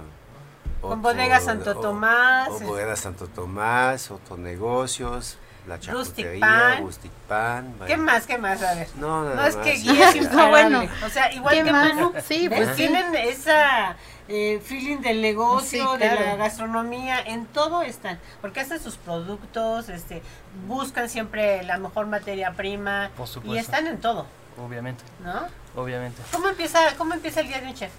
Con 0.81 1.01
Bodega 1.01 1.39
Santo 1.39 1.71
o- 1.71 1.75
Tomás, 1.79 2.49
o 2.49 2.61
eh. 2.61 2.65
Bodega 2.65 2.95
Santo 2.95 3.27
Tomás, 3.27 4.09
otros 4.11 4.39
negocios, 4.39 5.37
la 5.67 5.77
Rustic 5.77 6.39
Pan. 6.39 6.83
Rustic 6.83 7.11
Pan. 7.27 7.73
¿Qué 7.73 7.95
bueno. 7.95 8.03
más? 8.03 8.25
¿Qué 8.27 8.37
más? 8.37 8.61
A 8.63 8.73
ver. 8.73 8.87
No, 8.95 9.23
nada 9.23 9.35
No, 9.35 9.45
es 9.45 9.55
que 9.57 9.73
es 9.73 9.83
No, 9.85 9.93
imparable. 10.15 10.49
bueno. 10.49 10.83
O 11.05 11.09
sea, 11.09 11.31
igual 11.33 11.55
¿Qué 11.55 11.63
que 11.63 11.71
más? 11.71 11.95
Manu. 11.95 12.13
Sí, 12.27 12.49
pues 12.49 12.69
sí. 12.69 12.75
Tienen 12.77 13.15
esa 13.15 13.95
eh, 14.27 14.59
feeling 14.65 14.97
del 15.01 15.21
negocio, 15.21 15.93
Sí, 15.93 15.97
de 15.99 16.15
la 16.15 16.35
gastronomía, 16.35 17.19
en 17.21 17.45
todo 17.45 17.83
están. 17.83 18.19
Porque 18.41 18.61
hacen 18.61 18.79
sus 18.81 18.97
productos, 18.97 19.89
este, 19.89 20.23
buscan 20.67 21.09
siempre 21.09 21.63
la 21.63 21.77
mejor 21.77 22.07
materia 22.07 22.51
prima. 22.53 23.11
Por 23.15 23.27
Y 23.27 23.31
supuesto. 23.31 23.59
están 23.59 23.87
en 23.87 23.99
todo, 23.99 24.25
Obviamente, 24.57 25.03
¿no? 25.23 25.47
obviamente. 25.81 26.21
¿Cómo 26.31 26.47
empieza, 26.49 26.79
cómo 26.97 27.13
empieza 27.13 27.41
el 27.41 27.47
día 27.49 27.59
de 27.61 27.67
un 27.67 27.73
chef? 27.75 27.91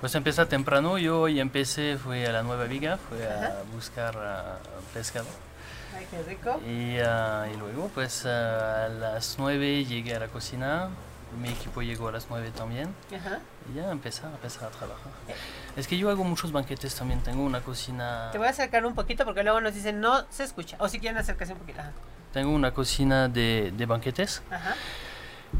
Pues 0.00 0.14
empieza 0.14 0.46
temprano, 0.46 0.98
yo 0.98 1.20
hoy 1.22 1.40
empecé, 1.40 1.96
fui 1.96 2.22
a 2.24 2.30
la 2.30 2.42
Nueva 2.42 2.64
Viga, 2.64 2.98
fui 3.08 3.18
Ajá. 3.22 3.46
a 3.46 3.74
buscar 3.74 4.58
pescado. 4.92 5.26
Qué 6.10 6.22
rico. 6.22 6.60
Y, 6.66 6.98
ah, 6.98 7.46
y 7.52 7.56
luego, 7.56 7.90
pues 7.94 8.24
ah, 8.26 8.84
a 8.86 8.88
las 8.88 9.36
9 9.38 9.84
llegué 9.84 10.14
a 10.14 10.20
la 10.20 10.28
cocina, 10.28 10.88
mi 11.40 11.48
equipo 11.48 11.82
llegó 11.82 12.08
a 12.08 12.12
las 12.12 12.26
9 12.30 12.50
también, 12.56 12.94
Ajá. 13.14 13.40
y 13.70 13.76
ya 13.76 13.90
empezar, 13.90 14.30
empezar 14.32 14.64
a 14.68 14.70
trabajar. 14.70 15.12
Es 15.76 15.86
que 15.88 15.98
yo 15.98 16.08
hago 16.10 16.24
muchos 16.24 16.52
banquetes 16.52 16.94
también, 16.94 17.20
tengo 17.20 17.42
una 17.44 17.60
cocina, 17.60 18.28
Te 18.32 18.38
voy 18.38 18.46
a 18.46 18.50
acercar 18.50 18.86
un 18.86 18.94
poquito 18.94 19.24
porque 19.24 19.42
luego 19.42 19.60
nos 19.60 19.74
dicen 19.74 20.00
no 20.00 20.24
se 20.30 20.44
escucha. 20.44 20.76
O 20.80 20.88
si 20.88 20.98
quieren 21.00 21.18
acercarse 21.18 21.52
un 21.52 21.58
poquito. 21.58 21.80
Ajá. 21.80 21.92
tengo 22.32 22.50
una 22.52 22.72
cocina 22.72 23.28
de, 23.28 23.72
de 23.76 23.86
banquetes. 23.86 24.42
Ajá. 24.50 24.74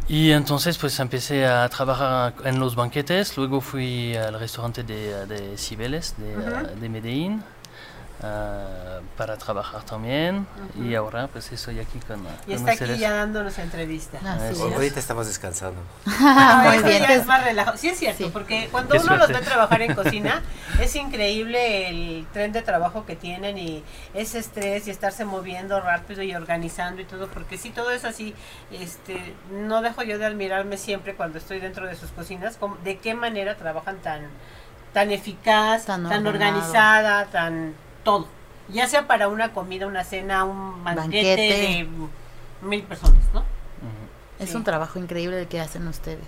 Y 0.08 0.30
entonces 0.32 0.76
pues 0.78 0.98
empecé 1.00 1.46
a 1.46 1.68
trabajar 1.68 2.34
en 2.44 2.58
los 2.60 2.74
banquetes, 2.74 3.36
luego 3.36 3.60
fui 3.60 4.14
al 4.16 4.38
restaurante 4.38 4.82
de, 4.82 5.26
de 5.26 5.56
Cibeles, 5.58 6.14
de, 6.18 6.36
Ujú. 6.36 6.46
ah, 6.54 6.62
de 6.62 6.88
Medellín, 6.88 7.42
ah, 8.22 9.00
para 9.16 9.36
trabajar 9.36 9.82
también. 9.84 10.46
Y 10.78 10.94
ahora 10.94 11.28
pues 11.28 11.50
estoy 11.52 11.80
aquí 11.80 11.98
con, 12.00 12.26
ah, 12.26 12.30
Y 12.46 12.54
con 12.56 12.68
está 12.68 12.84
aquí 12.84 12.98
ya 12.98 13.12
dándonos 13.12 13.58
entrevista. 13.58 14.18
Eso. 14.50 14.68
es. 14.68 14.74
Ahorita 14.74 15.00
estamos 15.00 15.26
descansando. 15.26 15.80
Ah, 16.06 16.70
Muy 16.74 16.82
bien. 16.82 17.02
ya 17.02 17.14
es 17.14 17.26
más 17.26 17.42
relajado. 17.44 17.76
Sí 17.76 17.88
es 17.88 17.98
cierto, 17.98 18.24
Sí. 18.24 18.30
porque 18.32 18.68
cuando 18.70 18.94
Qué 18.94 19.00
uno 19.00 19.16
los 19.16 19.28
ve 19.28 19.38
trabajar 19.40 19.82
en 19.82 19.94
cocina, 19.94 20.42
es 20.80 20.94
increíble 20.96 21.88
el 21.88 22.26
tren 22.32 22.52
de 22.52 22.62
trabajo 22.62 23.06
que 23.06 23.16
tienen 23.16 23.58
y 23.58 23.82
ese 24.14 24.38
estrés 24.38 24.86
y 24.86 24.90
estarse 24.90 25.24
moviendo 25.24 25.80
rápido 25.80 26.22
y 26.22 26.34
organizando 26.34 27.00
y 27.00 27.04
todo, 27.04 27.28
porque 27.28 27.58
sí, 27.58 27.70
todo 27.70 27.90
eso 27.90 28.08
así, 28.08 28.34
este, 28.70 29.34
no 29.50 29.82
dejo 29.82 30.02
yo 30.02 30.18
de 30.18 30.26
admirarme 30.26 30.76
siempre 30.76 31.14
cuando 31.14 31.38
estoy 31.38 31.60
dentro 31.60 31.86
de 31.86 31.94
sus 31.96 32.10
cocinas, 32.10 32.56
cómo- 32.56 32.76
de 32.84 32.98
qué 32.98 33.14
manera 33.14 33.56
trabajan 33.56 33.96
tan, 33.98 34.22
tan 34.92 35.10
eficaz, 35.10 35.84
Tan 35.86 36.26
organizada, 36.26 37.26
tan 37.26 37.74
todo. 38.06 38.26
Ya 38.68 38.88
sea 38.88 39.06
para 39.06 39.28
una 39.28 39.52
comida, 39.52 39.86
una 39.86 40.02
cena, 40.02 40.44
un 40.44 40.82
banquete, 40.82 40.96
Banquete. 41.00 41.52
de 41.52 41.88
mil 42.66 42.82
personas, 42.84 43.22
¿no? 43.34 43.44
Es 44.38 44.50
Sí. 44.50 44.56
un 44.56 44.64
trabajo 44.64 44.98
increíble 44.98 45.40
el 45.42 45.46
que 45.48 45.60
hacen 45.60 45.86
ustedes. 45.88 46.24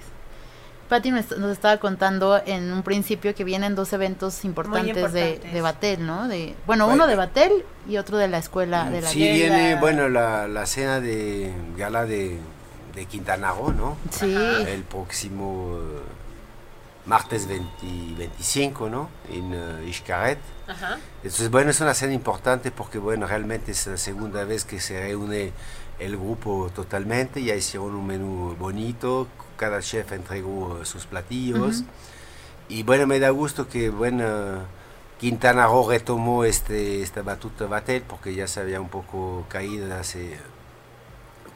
Patti 0.89 1.11
nos, 1.11 1.31
estaba 1.53 1.77
contando 1.77 2.41
en 2.47 2.73
un 2.73 2.83
principio 2.83 3.35
que 3.35 3.45
vienen 3.45 3.75
dos 3.75 3.93
eventos 3.93 4.45
importantes, 4.47 4.95
de, 5.13 5.21
importantes. 5.31 5.53
de 5.53 5.61
Batel, 5.61 6.07
¿no? 6.07 6.29
De, 6.29 6.55
bueno, 6.67 6.89
uno 6.89 7.07
de 7.07 7.15
Batel 7.17 7.53
y 7.89 7.99
otro 7.99 8.17
de 8.17 8.29
la 8.29 8.39
escuela 8.39 8.89
de 8.89 9.03
la 9.03 9.09
Sí, 9.11 9.19
viene, 9.21 9.75
bueno, 9.77 10.09
la, 10.09 10.49
la 10.49 10.65
cena 10.65 11.01
de 11.01 11.53
gala 11.77 12.07
de, 12.07 12.39
de 12.95 13.05
Quintana 13.05 13.53
Roo, 13.53 13.73
¿no? 13.73 13.99
Sí, 14.11 14.35
El 14.67 14.83
próximo 14.85 15.79
martes 17.09 17.49
20 17.49 18.15
25, 18.17 18.89
¿no? 18.89 19.09
En 19.31 19.53
eh, 19.55 19.93
Xcaret. 19.93 20.39
Ajá. 20.69 20.99
Entonces, 21.17 21.51
bueno, 21.51 21.71
es 21.71 21.81
una 21.81 21.95
cena 21.95 22.13
importante 22.13 22.71
porque, 22.71 22.99
bueno, 22.99 23.27
realmente 23.27 23.73
es 23.73 23.87
la 23.87 23.97
segunda 23.97 24.45
vez 24.45 24.65
que 24.65 24.79
se 24.79 25.01
reúne 25.01 25.53
el 25.99 26.17
grupo 26.17 26.71
totalmente. 26.75 27.43
Ya 27.43 27.55
hicieron 27.55 27.95
un 27.95 28.07
menú 28.07 28.55
bonito, 28.59 29.27
cada 29.57 29.81
chef 29.81 30.13
entregó 30.13 30.81
eh, 30.81 30.85
sus 30.85 31.07
platillos. 31.07 31.81
Ujú. 31.81 31.89
Y 32.69 32.83
bueno, 32.83 33.07
me 33.07 33.19
da 33.19 33.31
gusto 33.31 33.67
que, 33.67 33.89
bueno, 33.89 34.27
Quintana 35.19 35.67
Roo 35.67 35.89
retomó 35.89 36.45
este, 36.45 37.03
esta 37.03 37.23
batuta 37.23 37.67
Batel 37.67 38.03
porque 38.03 38.35
ya 38.35 38.47
se 38.47 38.61
había 38.61 38.81
un 38.81 38.91
poco 38.91 39.47
caído 39.49 39.93
hace 39.95 40.39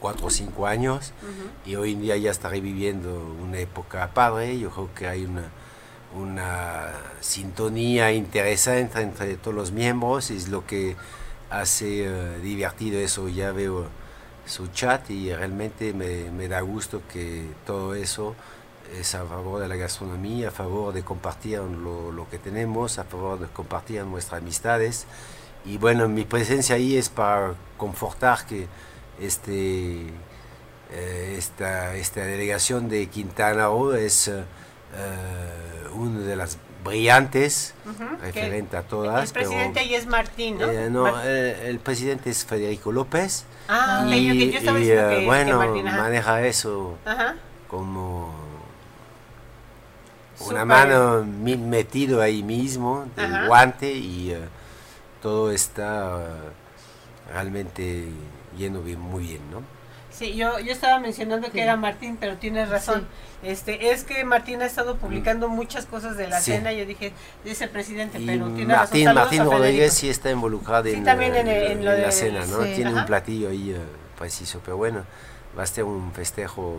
cuatro 0.02 0.26
o 0.26 0.30
cinco 0.30 0.66
años 0.66 1.12
ujú. 1.22 1.70
y 1.70 1.76
hoy 1.76 1.92
en 1.92 2.02
día 2.02 2.16
ya 2.16 2.32
está 2.32 2.48
reviviendo 2.48 3.24
una 3.40 3.58
época 3.58 4.10
padre. 4.12 4.58
Yo 4.58 4.70
creo 4.70 4.90
que 4.94 5.06
hay 5.06 5.24
una, 5.24 5.44
una 6.14 6.88
sintonía 7.20 8.12
interesante 8.12 9.00
entre 9.00 9.36
todos 9.36 9.54
los 9.54 9.70
miembros, 9.70 10.32
es 10.32 10.48
lo 10.48 10.66
que 10.66 10.96
hace 11.50 12.04
eh, 12.04 12.38
divertido 12.42 12.98
eso. 12.98 13.28
Ya 13.28 13.52
veo 13.52 13.86
su 14.44 14.66
chat 14.66 15.08
y 15.08 15.32
realmente 15.32 15.94
me, 15.94 16.30
me 16.32 16.48
da 16.48 16.60
gusto 16.62 17.00
que 17.10 17.46
todo 17.64 17.94
eso 17.94 18.34
es 18.98 19.14
a 19.14 19.24
favor 19.24 19.62
de 19.62 19.68
la 19.68 19.76
gastronomía, 19.76 20.48
a 20.48 20.50
favor 20.50 20.92
de 20.92 21.04
compartir 21.04 21.60
lo, 21.60 22.10
lo 22.10 22.28
que 22.28 22.38
tenemos, 22.38 22.98
a 22.98 23.04
favor 23.04 23.38
de 23.38 23.46
compartir 23.46 24.04
nuestras 24.04 24.42
amistades. 24.42 25.06
Y 25.64 25.78
bueno, 25.78 26.08
mi 26.08 26.24
presencia 26.24 26.74
ahí 26.74 26.96
es 26.96 27.08
para 27.08 27.54
confortar 27.78 28.44
que 28.46 28.66
este 29.20 30.06
eh, 30.94 31.34
esta, 31.38 31.94
esta 31.96 32.20
delegación 32.24 32.88
de 32.88 33.06
Quintana 33.08 33.66
Roo 33.66 33.94
es 33.94 34.28
eh, 34.28 34.42
una 35.94 36.20
de 36.20 36.36
las 36.36 36.58
brillantes, 36.84 37.74
referente 38.20 38.76
a 38.76 38.82
todas. 38.82 39.28
El 39.28 39.32
presidente 39.32 39.80
ahí 39.80 39.94
es 39.94 40.06
Martín, 40.06 40.58
¿no? 40.58 40.68
Eh, 40.68 40.90
eh, 41.24 41.66
el 41.68 41.78
presidente 41.78 42.28
es 42.30 42.44
Federico 42.44 42.90
López. 42.92 43.44
Ah, 43.68 44.04
y, 44.14 44.30
ok, 44.30 44.52
yo 44.52 44.58
estaba 44.58 44.80
y, 44.80 44.90
eh, 44.90 45.06
que- 45.20 45.24
bueno, 45.26 45.58
maneja 45.84 46.44
eso 46.44 46.98
Ajá. 47.06 47.36
como 47.68 48.34
una 50.40 50.64
mano 50.64 51.22
mi- 51.24 51.56
metido 51.56 52.20
ahí 52.20 52.42
mismo, 52.42 53.06
del 53.16 53.32
Ajá. 53.32 53.46
guante, 53.46 53.92
y 53.92 54.32
eh, 54.32 54.40
todo 55.22 55.52
está 55.52 56.18
eh, 56.20 57.32
realmente 57.32 58.08
yendo 58.56 58.82
bien, 58.82 59.00
muy 59.00 59.24
bien, 59.24 59.40
¿no? 59.50 59.62
Sí, 60.10 60.34
yo, 60.34 60.58
yo 60.58 60.72
estaba 60.72 60.98
mencionando 61.00 61.50
que 61.50 61.62
era 61.62 61.74
Martín, 61.76 62.18
pero 62.20 62.36
tienes 62.36 62.68
razón. 62.68 63.06
Este, 63.42 63.92
es 63.92 64.04
que 64.04 64.22
Martín 64.26 64.60
ha 64.60 64.66
estado 64.66 64.96
publicando 64.96 65.48
muchas 65.48 65.86
cosas 65.86 66.18
de 66.18 66.28
la 66.28 66.38
Sí. 66.40 66.52
cena. 66.52 66.70
Yo 66.72 66.84
dije, 66.84 67.14
es 67.46 67.62
el 67.62 67.70
presidente, 67.70 68.20
Y 68.20 68.26
pero 68.26 68.50
tiene 68.50 68.74
Martín, 68.76 69.06
razón. 69.06 69.14
Martín. 69.22 69.44
Rodríguez 69.44 69.94
sí 69.94 70.10
está 70.10 70.30
involucrado 70.30 70.84
Sí, 70.84 70.92
en, 70.96 71.04
también 71.04 71.34
en 71.34 71.48
el- 71.48 71.62
en 71.72 71.78
lo 71.84 71.92
la 71.92 71.96
de- 71.96 72.12
cena, 72.12 72.44
¿no? 72.44 72.62
sí, 72.62 72.72
Tiene 72.74 72.90
ajá. 72.90 73.00
un 73.00 73.06
platillo 73.06 73.48
ahí 73.48 73.70
eh, 73.70 73.78
preciso, 74.18 74.60
pero 74.62 74.76
bueno, 74.76 75.04
va 75.58 75.62
a 75.62 75.66
ser 75.66 75.84
un 75.84 76.12
festejo 76.12 76.76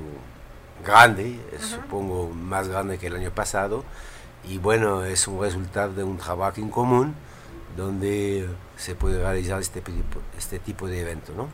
grande, 0.86 1.40
eh, 1.52 1.58
supongo 1.60 2.30
más 2.30 2.68
grande 2.68 3.00
que 3.00 3.08
el 3.08 3.16
año 3.16 3.32
pasado, 3.32 3.84
y 4.48 4.60
bueno, 4.60 5.04
es 5.06 5.28
un 5.28 5.42
resultado 5.42 5.92
de 5.94 6.04
un 6.04 6.18
trabajo 6.18 6.62
en 6.62 6.70
común 6.70 7.16
donde 7.76 8.48
se 8.78 8.94
puede 8.94 9.20
realizar 9.22 9.60
este 9.60 9.82
este 10.38 10.60
tipo 10.60 10.88
de 10.88 11.02
evento, 11.02 11.34
¿no? 11.36 11.48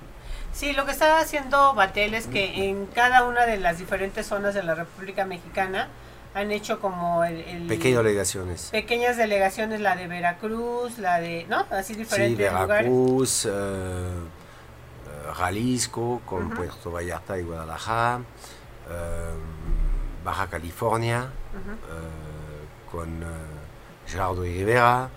Sí, 0.54 0.74
lo 0.74 0.86
que 0.86 0.92
está 0.92 1.20
haciendo 1.20 1.74
Batel 1.74 2.14
es 2.14 2.28
que 2.28 2.70
en 2.70 2.86
cada 2.88 3.24
una 3.26 3.46
de 3.46 3.58
las 3.58 3.78
diferentes 3.80 4.26
zonas 4.28 4.54
de 4.54 4.64
la 4.64 4.76
República 4.76 5.26
Mexicana 5.26 5.88
han 6.34 6.52
hecho 6.52 6.80
como 6.80 7.24
el... 7.24 7.38
el- 7.42 7.68
Pequeñas 7.68 8.04
delegaciones. 8.04 8.70
pequeñas 8.72 9.18
delegaciones, 9.18 9.80
la 9.80 9.96
de 9.96 10.08
Veracruz, 10.08 10.98
la 11.00 11.20
de... 11.20 11.46
¿No? 11.50 11.66
Así 11.72 11.94
Sí, 11.94 12.00
diferentes 12.00 12.52
lugares. 12.52 12.68
Veracruz, 12.68 13.46
eh, 13.46 13.50
eh, 13.50 15.32
Jalisco, 15.34 16.22
con 16.26 16.50
Puerto 16.52 16.92
Vallarta 16.92 17.38
y 17.38 17.44
Guadalajara, 17.44 18.20
eh, 18.90 19.34
Baja 20.24 20.48
California, 20.48 21.30
con 22.92 23.24
Gerardo 24.08 24.42
Rivera, 24.42 25.10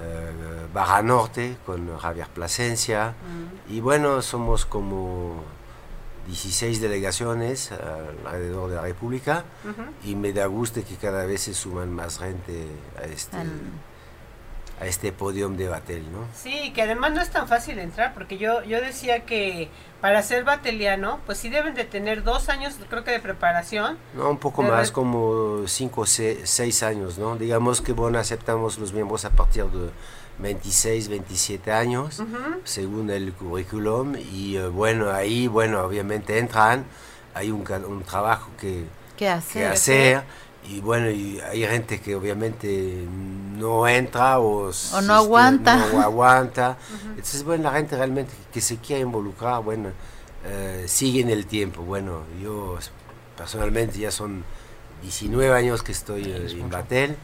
eh, 0.00 0.66
Baja 0.72 1.02
Norte, 1.02 1.56
con 1.66 1.96
Javier 1.98 2.28
Plasencia, 2.28 3.14
y 3.68 3.80
bueno, 3.80 4.22
somos 4.22 4.64
como 4.66 5.42
16 6.26 6.80
delegaciones 6.80 7.70
eh, 7.72 7.76
alrededor 8.26 8.70
de 8.70 8.76
la 8.76 8.82
República, 8.82 9.44
y 10.04 10.14
me 10.14 10.32
da 10.32 10.46
gusto 10.46 10.80
que 10.86 10.96
cada 10.96 11.24
vez 11.24 11.42
se 11.42 11.54
suman 11.54 11.92
más 11.92 12.18
gente 12.18 12.66
a 13.00 13.04
este, 13.06 13.36
Al- 13.36 13.50
a 14.80 14.86
este 14.86 15.12
podium 15.12 15.56
de 15.56 15.68
Batel, 15.68 16.10
¿no? 16.12 16.26
Sí, 16.34 16.72
que 16.72 16.82
además 16.82 17.12
no 17.12 17.20
es 17.20 17.30
tan 17.30 17.48
fácil 17.48 17.78
entrar, 17.78 18.14
porque 18.14 18.38
yo, 18.38 18.62
yo 18.62 18.80
decía 18.80 19.24
que 19.24 19.68
para 20.00 20.22
ser 20.22 20.44
bateliano, 20.44 21.18
pues 21.26 21.38
sí 21.38 21.48
deben 21.48 21.74
de 21.74 21.84
tener 21.84 22.22
dos 22.22 22.48
años, 22.48 22.76
creo 22.88 23.02
que 23.02 23.10
de 23.10 23.20
preparación. 23.20 23.98
No, 24.14 24.30
un 24.30 24.38
poco 24.38 24.62
más, 24.62 24.92
como 24.92 25.66
5 25.66 26.00
o 26.00 26.06
6 26.06 26.82
años, 26.84 27.18
¿no? 27.18 27.36
Digamos 27.36 27.80
que, 27.80 27.92
bueno, 27.92 28.18
aceptamos 28.18 28.78
los 28.78 28.92
miembros 28.92 29.24
a 29.24 29.30
partir 29.30 29.64
de 29.64 29.90
26, 30.38 31.08
27 31.08 31.72
años, 31.72 32.22
según 32.62 33.10
el 33.10 33.32
currículum, 33.32 34.14
y 34.16 34.56
eh, 34.56 34.68
bueno, 34.68 35.10
ahí, 35.10 35.48
bueno, 35.48 35.82
obviamente 35.82 36.38
entran, 36.38 36.84
hay 37.34 37.50
un, 37.50 37.64
un 37.88 38.02
trabajo 38.04 38.50
que, 38.60 38.84
¿Qué 39.16 39.24
que 39.52 39.66
hacer? 39.66 40.22
Y 40.66 40.80
bueno, 40.80 41.10
y 41.10 41.40
hay 41.40 41.66
gente 41.66 42.00
que 42.00 42.14
obviamente 42.14 43.06
no 43.56 43.86
entra 43.88 44.38
o, 44.38 44.68
O 44.70 45.00
no 45.02 45.14
aguanta. 45.14 45.76
no 45.92 46.00
aguanta. 46.02 46.76
Entonces, 47.10 47.42
bueno, 47.44 47.64
la 47.64 47.72
gente 47.72 47.96
realmente 47.96 48.32
que 48.52 48.60
se 48.60 48.76
quiere 48.76 49.02
involucrar, 49.02 49.62
bueno, 49.62 49.90
eh, 50.44 50.84
sigue 50.86 51.20
en 51.20 51.30
el 51.30 51.46
tiempo. 51.46 51.82
Bueno, 51.82 52.22
yo 52.42 52.78
personalmente 53.36 53.98
ya 53.98 54.10
son 54.10 54.44
19 55.02 55.54
años 55.54 55.82
que 55.82 55.92
estoy 55.92 56.24
eh, 56.24 56.48
en 56.50 56.68
Batel, 56.70 57.16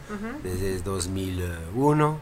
desde 0.43 0.79
2001. 0.81 2.17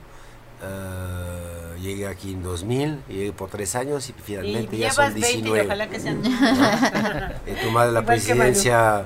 eh, 0.64 1.78
llegué 1.82 2.08
aquí 2.08 2.32
en 2.34 2.44
2000, 2.44 3.00
llegué 3.10 3.34
por 3.34 3.50
tres 3.50 3.76
años 3.76 4.08
y 4.10 4.12
Y 4.12 4.16
finalmente 4.24 4.78
ya 4.78 4.90
llevas 4.90 4.96
son 4.96 5.14
20 5.14 5.30
y 5.30 5.42
19. 5.42 5.66
ojalá 5.66 5.90
que 5.90 6.00
sean... 6.00 6.22
He 7.46 7.56
tomado 7.64 7.92
la 7.92 8.06
presidencia 8.06 9.06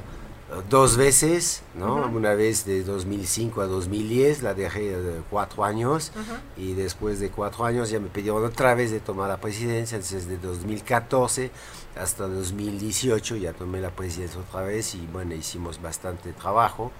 dos 0.69 0.95
veces, 0.95 1.61
¿no? 1.75 1.95
Una 2.07 2.33
vez 2.33 2.65
de 2.65 2.83
2005 2.83 3.61
a 3.61 3.67
2010, 3.67 4.43
la 4.43 4.53
dejé 4.53 4.97
de 4.97 5.21
cuatro 5.29 5.65
años 5.65 6.13
y 6.55 6.73
después 6.73 7.19
de 7.19 7.29
cuatro 7.29 7.65
años 7.65 7.89
ya 7.89 7.99
me 7.99 8.07
pidieron 8.07 8.45
otra 8.45 8.73
vez 8.73 8.91
de 8.91 8.99
tomar 8.99 9.27
la 9.27 9.37
presidencia, 9.37 9.97
entonces 9.97 10.27
de 10.27 10.37
2014 10.37 11.51
hasta 11.99 12.27
2018 12.27 13.35
ya 13.37 13.53
tomé 13.53 13.81
la 13.81 13.89
presidencia 13.89 14.39
otra 14.39 14.61
vez 14.61 14.95
y 14.95 15.05
bueno, 15.07 15.33
hicimos 15.35 15.81
bastante 15.81 16.31
trabajo 16.33 16.91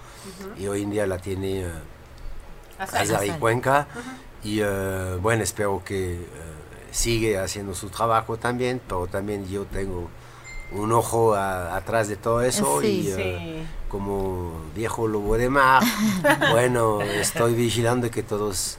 y 0.58 0.66
hoy 0.66 0.82
en 0.82 0.90
día 0.90 1.06
la 1.06 1.18
tiene 1.18 1.62
eh, 1.62 1.70
Azar. 2.78 3.02
Azari. 3.02 3.30
Cuenca 3.30 3.86
y 4.44 4.60
eh, 4.60 5.18
bueno, 5.22 5.42
espero 5.42 5.82
que 5.84 6.14
eh, 6.14 6.26
sigue 6.90 7.38
haciendo 7.38 7.74
su 7.74 7.88
trabajo 7.88 8.36
también, 8.36 8.80
pero 8.86 9.06
también 9.06 9.48
yo 9.48 9.64
tengo 9.64 10.08
un 10.72 10.92
ojo 10.92 11.34
a- 11.34 11.76
atrás 11.76 12.08
de 12.08 12.16
todo 12.16 12.42
eso 12.42 12.80
Sí. 12.80 12.86
y 12.86 13.10
eh, 13.20 13.62
como 13.88 14.52
viejo 14.74 15.06
lobo 15.08 15.36
de 15.38 15.48
mar, 15.48 15.82
bueno, 16.52 17.00
estoy 17.02 17.54
vigilando 17.54 18.10
que 18.10 18.22
todos, 18.22 18.78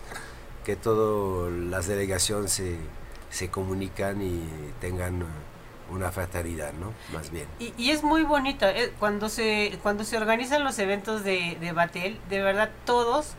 que 0.66 0.76
todas 0.76 1.52
las 1.52 1.88
delegaciones 1.88 2.52
se, 2.52 2.78
se 3.32 3.50
comunican 3.50 4.22
y 4.22 4.44
tengan 4.80 5.22
eh, 5.24 5.26
una 5.92 6.12
fraternidad, 6.12 6.74
¿no? 6.74 6.94
Más 7.12 7.32
bien. 7.32 7.48
Y, 7.60 7.74
y 7.76 7.90
es 7.90 8.04
muy 8.04 8.22
bonito, 8.24 8.68
eh, 8.68 8.94
cuando 9.00 9.28
se 9.30 9.80
cuando 9.82 10.04
se 10.04 10.18
organizan 10.18 10.64
los 10.64 10.78
eventos 10.78 11.24
de, 11.24 11.58
de 11.60 11.72
Batel, 11.72 12.20
de 12.30 12.42
verdad 12.44 12.70
todos 12.86 13.30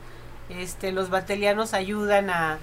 este, 0.48 0.90
los 0.90 1.10
batelianos 1.10 1.74
ayudan 1.74 2.28
a, 2.30 2.58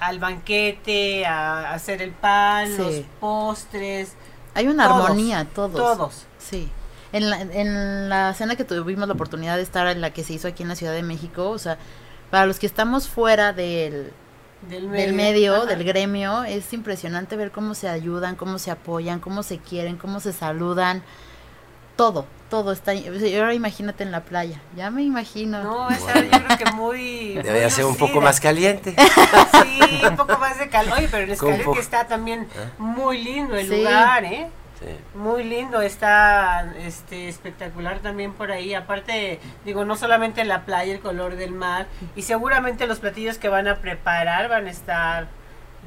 al 0.00 0.18
banquete, 0.18 1.24
a, 1.24 1.72
hacer 1.72 2.02
el 2.02 2.10
pan, 2.10 2.66
Sí. 2.68 2.76
los 2.76 2.94
postres, 3.20 4.12
Hay 4.54 4.66
una 4.68 4.88
Todos, 4.88 5.04
armonía, 5.04 5.46
todos. 5.54 5.76
todos. 5.76 6.24
Sí. 6.38 6.70
En 7.12 7.28
la, 7.30 7.40
en 7.42 8.08
la 8.08 8.32
cena 8.34 8.56
que 8.56 8.64
tuvimos 8.64 9.06
la 9.06 9.14
oportunidad 9.14 9.56
de 9.56 9.62
estar, 9.62 9.86
en 9.86 10.00
la 10.00 10.12
que 10.12 10.24
se 10.24 10.32
hizo 10.32 10.48
aquí 10.48 10.62
en 10.62 10.68
la 10.70 10.76
Ciudad 10.76 10.92
de 10.92 11.02
México, 11.02 11.50
o 11.50 11.58
sea, 11.58 11.78
para 12.30 12.46
los 12.46 12.58
que 12.58 12.66
estamos 12.66 13.08
fuera 13.08 13.52
del, 13.52 14.12
Del 14.68 14.90
del 14.90 15.12
medio, 15.12 15.66
del 15.66 15.84
gremio, 15.84 16.44
es 16.44 16.72
impresionante 16.72 17.36
ver 17.36 17.50
cómo 17.50 17.74
se 17.74 17.88
ayudan, 17.88 18.36
cómo 18.36 18.58
se 18.58 18.70
apoyan, 18.70 19.20
cómo 19.20 19.42
se 19.42 19.58
quieren, 19.58 19.96
cómo 19.98 20.20
se 20.20 20.32
saludan. 20.32 21.02
Todo, 21.96 22.24
todo 22.52 22.70
está. 22.72 22.92
ahora 22.92 23.54
imagínate 23.54 24.04
en 24.04 24.10
la 24.12 24.20
playa. 24.24 24.60
Ya 24.76 24.90
me 24.90 25.02
imagino. 25.02 25.62
No, 25.64 25.88
yo 25.90 25.96
creo 26.04 26.58
que 26.58 26.70
muy... 26.72 27.32
Debería 27.36 27.62
muy 27.62 27.70
ser 27.70 27.86
un 27.86 27.96
poco 27.96 28.20
más 28.20 28.40
caliente. 28.40 28.94
Sí, 29.62 30.02
un 30.06 30.16
poco 30.16 30.36
más 30.38 30.58
de 30.58 30.68
calor. 30.68 30.98
Oye, 30.98 31.08
pero 31.10 31.24
el 31.24 31.30
escalón 31.30 31.72
que 31.72 31.80
está 31.80 32.06
también 32.06 32.46
muy 32.76 33.22
lindo 33.22 33.56
el 33.56 33.66
Sí. 33.68 33.76
lugar, 33.78 34.22
¿eh? 34.24 34.48
Sí. 34.80 34.86
Muy 35.14 35.44
lindo, 35.44 35.80
está 35.80 36.74
este 36.78 37.28
espectacular 37.28 38.00
también 38.00 38.34
por 38.34 38.52
ahí. 38.52 38.74
Aparte, 38.74 39.40
digo, 39.64 39.86
no 39.86 39.96
solamente 39.96 40.44
la 40.44 40.66
playa, 40.66 40.92
el 40.92 41.00
color 41.00 41.36
del 41.36 41.52
mar, 41.52 41.86
y 42.16 42.22
seguramente 42.22 42.86
los 42.86 42.98
platillos 42.98 43.38
que 43.38 43.48
van 43.48 43.66
a 43.66 43.76
preparar 43.76 44.50
van 44.50 44.66
a 44.66 44.70
estar 44.70 45.28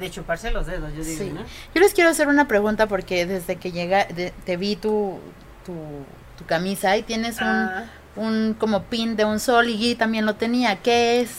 de 0.00 0.10
chuparse 0.10 0.50
los 0.50 0.66
dedos, 0.66 0.92
yo 0.96 1.04
digo, 1.04 1.22
Sí. 1.24 1.30
¿no? 1.30 1.42
Yo 1.74 1.80
les 1.80 1.94
quiero 1.94 2.10
hacer 2.10 2.26
una 2.26 2.48
pregunta 2.48 2.86
porque 2.88 3.24
desde 3.24 3.54
que 3.56 3.70
llega, 3.70 4.04
de- 4.06 4.32
te 4.44 4.56
vi 4.56 4.74
tu, 4.76 5.20
tu, 5.64 5.74
tu 6.36 6.44
camisa 6.44 6.96
y 6.96 7.02
tienes 7.02 7.40
un, 7.40 7.46
Ah, 7.46 7.84
un 8.16 8.54
como 8.58 8.84
pin 8.84 9.16
de 9.16 9.24
un 9.24 9.40
sol 9.40 9.68
y 9.68 9.76
Guy 9.76 9.94
también 9.94 10.26
lo 10.26 10.34
tenía. 10.34 10.76
¿Qué 10.76 11.20
es? 11.20 11.30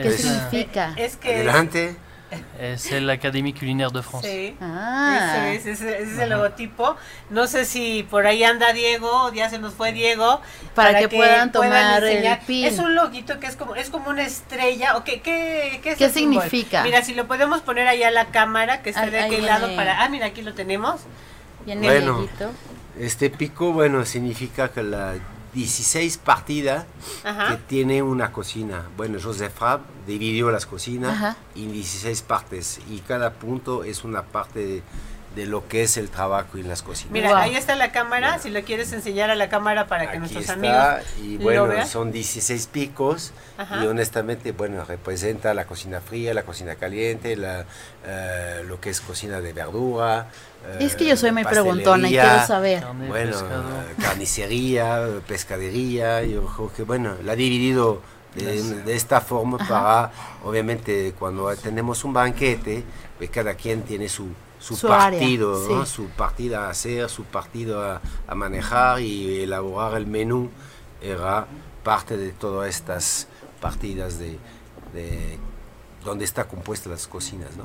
¿Qué 0.00 0.08
Es, 0.08 0.20
significa? 0.22 0.92
es 0.96 1.16
que 1.16 1.34
Adelante. 1.36 1.96
es 2.60 2.92
el 2.92 3.08
Académie 3.08 3.54
Culinaire 3.54 3.90
de 3.92 4.02
France. 4.02 4.28
sí. 4.28 4.56
Ah, 4.60 5.48
Eso 5.50 5.70
es, 5.70 5.80
ese, 5.80 6.02
ese 6.02 6.12
es 6.12 6.18
el 6.18 6.28
logotipo. 6.30 6.94
No 7.30 7.46
sé 7.46 7.64
si 7.64 8.06
por 8.10 8.26
ahí 8.26 8.44
anda 8.44 8.72
Diego, 8.74 9.32
ya 9.32 9.48
se 9.48 9.58
nos 9.58 9.72
fue 9.74 9.92
Diego. 9.92 10.40
Para 10.74 10.98
que 10.98 11.08
puedan 11.08 11.50
tomar 11.52 12.02
el 12.04 12.08
enseñar. 12.10 12.40
pin. 12.46 12.66
Es 12.66 12.78
un 12.78 12.94
loguito 12.94 13.40
que 13.40 13.46
es 13.46 13.56
como 13.56 13.74
es 13.76 13.88
como 13.88 14.10
una 14.10 14.22
estrella. 14.24 14.96
¿O 14.98 15.04
qué, 15.04 15.20
qué, 15.22 15.80
qué, 15.82 15.92
es 15.92 15.98
¿Qué 15.98 16.04
el 16.04 16.12
símbolo? 16.12 16.42
significa? 16.42 16.82
Mira, 16.82 17.02
si 17.02 17.14
lo 17.14 17.26
podemos 17.26 17.62
poner 17.62 17.88
allá 17.88 18.08
a 18.08 18.12
la 18.12 18.26
cámara, 18.26 18.82
que 18.82 18.90
está 18.90 19.02
Ahí- 19.04 19.10
de 19.10 19.20
aquel 19.20 19.46
lado 19.46 19.74
para... 19.74 20.02
Ah, 20.04 20.08
mira, 20.10 20.26
aquí 20.26 20.42
lo 20.42 20.52
tenemos. 20.54 21.00
viene 21.64 21.86
Bueno. 21.88 22.28
Este 22.98 23.30
pico, 23.30 23.72
bueno, 23.72 24.04
significa 24.04 24.70
que 24.70 24.82
la 24.82 25.14
16 25.54 26.18
partida 26.18 26.86
que 27.22 27.56
tiene 27.66 28.02
una 28.02 28.32
cocina. 28.32 28.86
Bueno, 28.96 29.18
Joseph 29.22 29.58
Rab 29.60 29.80
dividió 30.06 30.50
las 30.50 30.66
cocinas 30.66 31.12
Ajá. 31.12 31.36
en 31.54 31.72
16 31.72 32.22
partes 32.22 32.80
y 32.90 32.98
cada 32.98 33.34
punto 33.34 33.84
es 33.84 34.04
una 34.04 34.22
parte 34.22 34.60
de 34.60 34.82
lo 35.36 35.68
que 35.68 35.82
es 35.84 35.96
el 35.96 36.08
trabajo 36.10 36.58
y 36.58 36.62
las 36.64 36.82
cocinas. 36.82 37.12
Mira, 37.12 37.28
Wow. 37.28 37.36
ahí 37.38 37.54
está 37.54 37.76
la 37.76 37.92
cámara, 37.92 38.38
si 38.40 38.50
lo 38.50 38.62
quieres 38.62 38.92
enseñar 38.92 39.30
a 39.30 39.36
la 39.36 39.48
cámara 39.48 39.86
para 39.86 40.04
que 40.04 40.10
Aquí 40.10 40.18
nuestros 40.18 40.42
está, 40.42 40.54
amigos 40.54 41.06
y 41.22 41.36
lo 41.38 41.44
bueno, 41.44 41.66
vean. 41.68 41.86
son 41.86 42.10
16 42.10 42.66
picos 42.66 43.32
Ajá. 43.56 43.84
y 43.84 43.86
honestamente, 43.86 44.50
bueno, 44.50 44.84
representa 44.84 45.54
la 45.54 45.64
cocina 45.64 46.00
fría, 46.00 46.34
la 46.34 46.42
cocina 46.42 46.74
caliente, 46.74 47.36
la, 47.36 47.66
eh, 48.04 48.62
lo 48.66 48.80
que 48.80 48.90
es 48.90 49.00
cocina 49.00 49.40
de 49.40 49.52
verdura. 49.52 50.26
eh, 50.66 50.78
Es 50.80 50.96
que 50.96 51.04
yo 51.06 51.16
soy 51.16 51.30
muy 51.30 51.44
preguntona 51.44 52.08
y 52.08 52.12
quiero 52.12 52.44
saber. 52.46 52.84
Bueno, 53.06 53.36
carnicería, 54.00 55.06
pescadería, 55.26 56.22
yo 56.24 56.44
creo 56.46 56.72
que 56.74 56.82
bueno, 56.82 57.14
la 57.24 57.32
ha 57.32 57.36
dividido 57.36 58.00
de, 58.34 58.62
de 58.82 58.96
esta 58.96 59.20
forma 59.20 59.58
para, 59.58 60.10
obviamente, 60.44 61.14
cuando 61.18 61.54
tenemos 61.56 62.02
un 62.04 62.12
banquete, 62.12 62.82
pues 63.18 63.30
cada 63.30 63.54
quien 63.54 63.82
tiene 63.82 64.08
su, 64.08 64.28
su, 64.58 64.76
Su 64.76 64.92
área, 64.92 65.18
partido, 65.20 65.68
¿no? 65.68 65.84
sí. 65.86 65.92
su 65.92 66.06
partido 66.08 66.58
a 66.60 66.70
hacer, 66.70 67.08
su 67.08 67.24
partido 67.24 67.82
a, 67.82 68.00
a 68.26 68.34
manejar 68.34 69.00
y 69.00 69.42
elaborar 69.42 69.96
el 69.96 70.06
menú 70.06 70.50
era 71.00 71.46
parte 71.84 72.16
de 72.16 72.30
todas 72.32 72.68
estas 72.68 73.28
partidas 73.60 74.18
de, 74.18 74.38
de 74.94 75.38
donde 76.04 76.24
está 76.24 76.44
compuesta 76.44 76.88
las 76.90 77.06
cocinas, 77.06 77.50
¿no? 77.56 77.64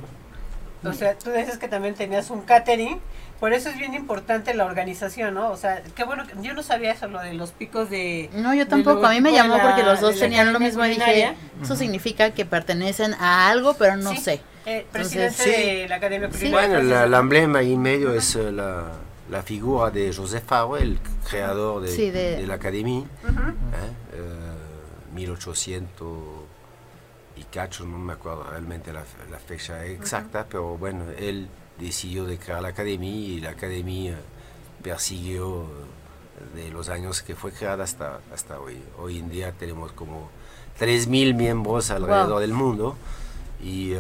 O 0.89 0.91
sea, 0.93 1.17
tú 1.17 1.31
dices 1.31 1.57
que 1.57 1.69
también 1.69 1.95
tenías 1.95 2.29
un 2.29 2.41
catering, 2.41 2.99
por 3.39 3.53
eso 3.53 3.69
es 3.69 3.77
bien 3.77 3.93
importante 3.93 4.53
la 4.53 4.65
organización, 4.65 5.33
¿no? 5.33 5.49
O 5.49 5.55
sea, 5.55 5.81
qué 5.95 6.03
bueno, 6.03 6.27
que- 6.27 6.33
yo 6.41 6.53
no 6.53 6.61
sabía 6.61 6.91
eso, 6.91 7.07
lo 7.07 7.21
de 7.21 7.33
los 7.33 7.51
picos 7.51 7.89
de... 7.89 8.29
No, 8.33 8.53
yo 8.53 8.67
tampoco. 8.67 9.05
A 9.05 9.11
mí 9.11 9.21
me 9.21 9.31
llamó 9.31 9.55
la- 9.55 9.63
porque 9.63 9.81
los 9.83 10.01
dos 10.01 10.19
tenían 10.19 10.51
lo 10.51 10.59
mismo 10.59 10.85
y 10.85 10.89
dije, 10.89 11.35
eso 11.61 11.75
significa 11.77 12.31
que 12.31 12.45
pertenecen 12.45 13.13
a 13.13 13.47
algo, 13.49 13.75
pero 13.75 13.95
no 13.95 14.11
Sí, 14.11 14.17
sé. 14.17 14.41
Eh, 14.65 14.85
presidente 14.91 15.43
sí. 15.43 15.49
de 15.51 15.87
la 15.87 15.95
Academia 15.95 16.29
Sí. 16.31 16.37
Culinaria. 16.39 16.67
Bueno, 16.79 17.05
la, 17.07 17.19
emblema 17.19 17.59
ahí 17.59 17.73
en 17.73 17.81
medio 17.81 18.13
es 18.13 18.35
eh, 18.35 18.51
la, 18.51 18.91
la 19.29 19.41
figura 19.43 19.89
de 19.91 20.13
Joseph 20.13 20.43
Favre, 20.45 20.81
el 20.83 20.99
creador 21.29 21.81
de, 21.81 21.87
Sí, 21.89 22.09
de- 22.11 22.37
de 22.37 22.47
la 22.47 22.55
academia, 22.55 22.99
Ujú. 22.99 23.49
¿eh? 23.49 23.53
Eh, 24.13 25.13
1800 25.15 26.07
y 27.35 27.43
cacho, 27.45 27.85
no 27.85 27.97
me 27.97 28.13
acuerdo 28.13 28.43
realmente 28.49 28.93
la, 28.93 29.03
la 29.31 29.39
fecha 29.39 29.85
exacta, 29.85 30.45
pero 30.49 30.77
bueno, 30.77 31.05
él 31.17 31.47
decidió 31.79 32.25
de 32.25 32.37
crear 32.37 32.61
la 32.61 32.69
academia 32.69 33.09
y 33.09 33.39
la 33.41 33.51
academia 33.51 34.15
persiguió 34.81 35.63
eh, 35.63 36.63
de 36.65 36.71
los 36.71 36.89
años 36.89 37.21
que 37.21 37.35
fue 37.35 37.51
creada 37.51 37.83
hasta, 37.83 38.19
hasta 38.33 38.59
hoy. 38.59 38.77
Hoy 38.99 39.19
en 39.19 39.29
día 39.29 39.51
tenemos 39.51 39.91
como 39.93 40.29
3.000 40.79 41.33
miembros 41.35 41.89
alrededor 41.91 42.29
Wow. 42.31 42.39
del 42.39 42.53
mundo 42.53 42.95
y 43.63 43.93
eh, 43.93 43.99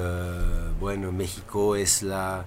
bueno, 0.79 1.11
México 1.11 1.75
es 1.75 2.03
la 2.03 2.45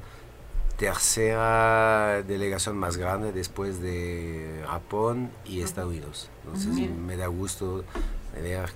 tercera 0.77 2.23
delegación 2.23 2.77
más 2.77 2.99
grande 2.99 3.33
después 3.33 3.81
de 3.81 4.62
Japón 4.67 5.31
y 5.47 5.62
Estados 5.62 5.91
Unidos. 5.91 6.29
Entonces 6.45 6.91
me 6.91 7.17
da 7.17 7.29
gusto 7.29 7.85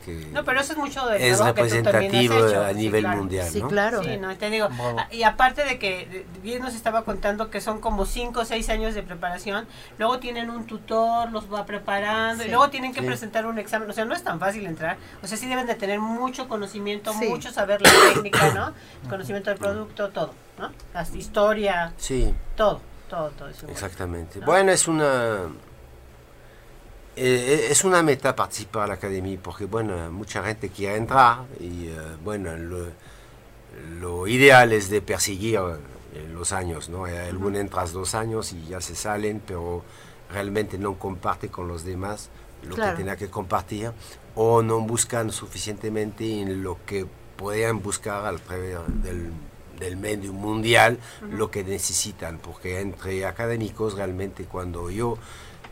que 0.04 0.26
No, 0.32 0.44
pero 0.44 0.60
eso 0.60 0.72
es 0.72 0.78
mucho 0.78 1.06
del 1.06 1.20
es 1.20 1.36
trabajo 1.36 1.54
que 1.54 1.62
tú 1.62 1.68
también 1.82 1.84
has 1.84 1.92
representativo 1.92 2.48
hecho, 2.48 2.64
a 2.64 2.68
sí, 2.70 2.74
nivel 2.76 3.02
claro. 3.02 3.18
mundial. 3.18 3.48
Sí, 3.48 3.60
¿no? 3.62 3.68
claro. 3.68 4.02
Sí, 4.02 4.16
no, 4.16 4.36
te 4.36 4.50
digo, 4.50 4.68
Bravo. 4.68 4.98
y 5.10 5.22
aparte 5.22 5.64
de 5.64 5.78
que 5.78 6.06
de- 6.06 6.26
bien 6.42 6.62
nos 6.62 6.74
estaba 6.74 7.04
contando 7.04 7.50
que 7.50 7.60
son 7.60 7.80
como 7.80 8.06
5 8.06 8.40
o 8.40 8.44
6 8.44 8.68
años 8.70 8.94
de 8.94 9.02
preparación, 9.02 9.66
luego 9.98 10.18
tienen 10.18 10.50
un 10.50 10.66
tutor, 10.66 11.30
los 11.30 11.52
va 11.52 11.66
preparando, 11.66 12.44
y 12.44 12.48
luego 12.48 12.70
tienen 12.70 12.92
que 12.92 13.00
Sí. 13.00 13.06
presentar 13.06 13.46
un 13.46 13.58
examen, 13.58 13.90
o 13.90 13.92
sea, 13.92 14.04
no 14.04 14.14
es 14.14 14.22
tan 14.24 14.40
fácil 14.40 14.66
entrar, 14.66 14.96
o 15.22 15.26
sea, 15.26 15.36
sí 15.36 15.46
deben 15.46 15.66
de 15.66 15.74
tener 15.74 16.00
mucho 16.00 16.48
conocimiento, 16.48 17.12
Sí. 17.18 17.26
mucho 17.28 17.50
saber 17.50 17.82
la 17.82 17.90
técnica, 18.14 18.52
¿no? 18.54 18.72
Conocimiento 19.10 19.50
del 19.50 19.58
producto, 19.58 20.08
todo, 20.10 20.34
¿no? 20.58 20.70
La 20.94 21.02
historia, 21.14 21.92
Sí, 21.96 22.34
todo, 22.56 22.80
todo, 23.08 23.30
todo 23.30 23.48
eso. 23.48 23.66
exactamente. 23.68 24.38
¿no? 24.40 24.46
Bueno, 24.46 24.72
es 24.72 24.88
una 24.88 25.48
eh, 27.22 27.68
es 27.70 27.84
una 27.84 28.02
meta 28.02 28.34
participar 28.34 28.84
a 28.84 28.86
la 28.88 28.94
academia 28.94 29.38
porque 29.42 29.66
bueno, 29.66 30.10
mucha 30.10 30.42
gente 30.42 30.68
quiere 30.70 30.96
entrar 30.96 31.44
y 31.60 31.88
eh, 31.88 31.96
bueno, 32.24 32.56
lo, 32.56 32.86
lo 34.00 34.26
ideal 34.26 34.72
es 34.72 34.88
de 34.90 35.02
perseguir 35.02 35.58
eh, 36.14 36.28
los 36.32 36.52
años, 36.52 36.88
¿no? 36.88 37.04
Algún 37.04 37.56
entras 37.56 37.92
dos 37.92 38.14
años 38.14 38.52
y 38.52 38.66
ya 38.66 38.80
se 38.80 38.94
salen, 38.94 39.40
pero 39.46 39.82
realmente 40.32 40.78
no 40.78 40.98
comparte 40.98 41.48
con 41.48 41.68
los 41.68 41.84
demás 41.84 42.30
lo 42.62 42.74
Claro. 42.74 42.92
que 42.92 42.98
tenía 42.98 43.16
que 43.16 43.28
compartir 43.30 43.92
o 44.34 44.62
no 44.62 44.80
buscan 44.80 45.30
suficientemente 45.30 46.40
en 46.40 46.62
lo 46.62 46.78
que 46.86 47.06
podían 47.36 47.82
buscar 47.82 48.26
al 48.26 48.40
través 48.40 48.76
del, 49.02 49.30
del 49.78 49.96
medio 49.96 50.32
mundial 50.32 50.98
lo 51.30 51.50
que 51.50 51.64
necesitan, 51.64 52.38
porque 52.38 52.80
entre 52.80 53.24
académicos 53.26 53.94
realmente 53.94 54.44
cuando 54.44 54.90
yo 54.90 55.16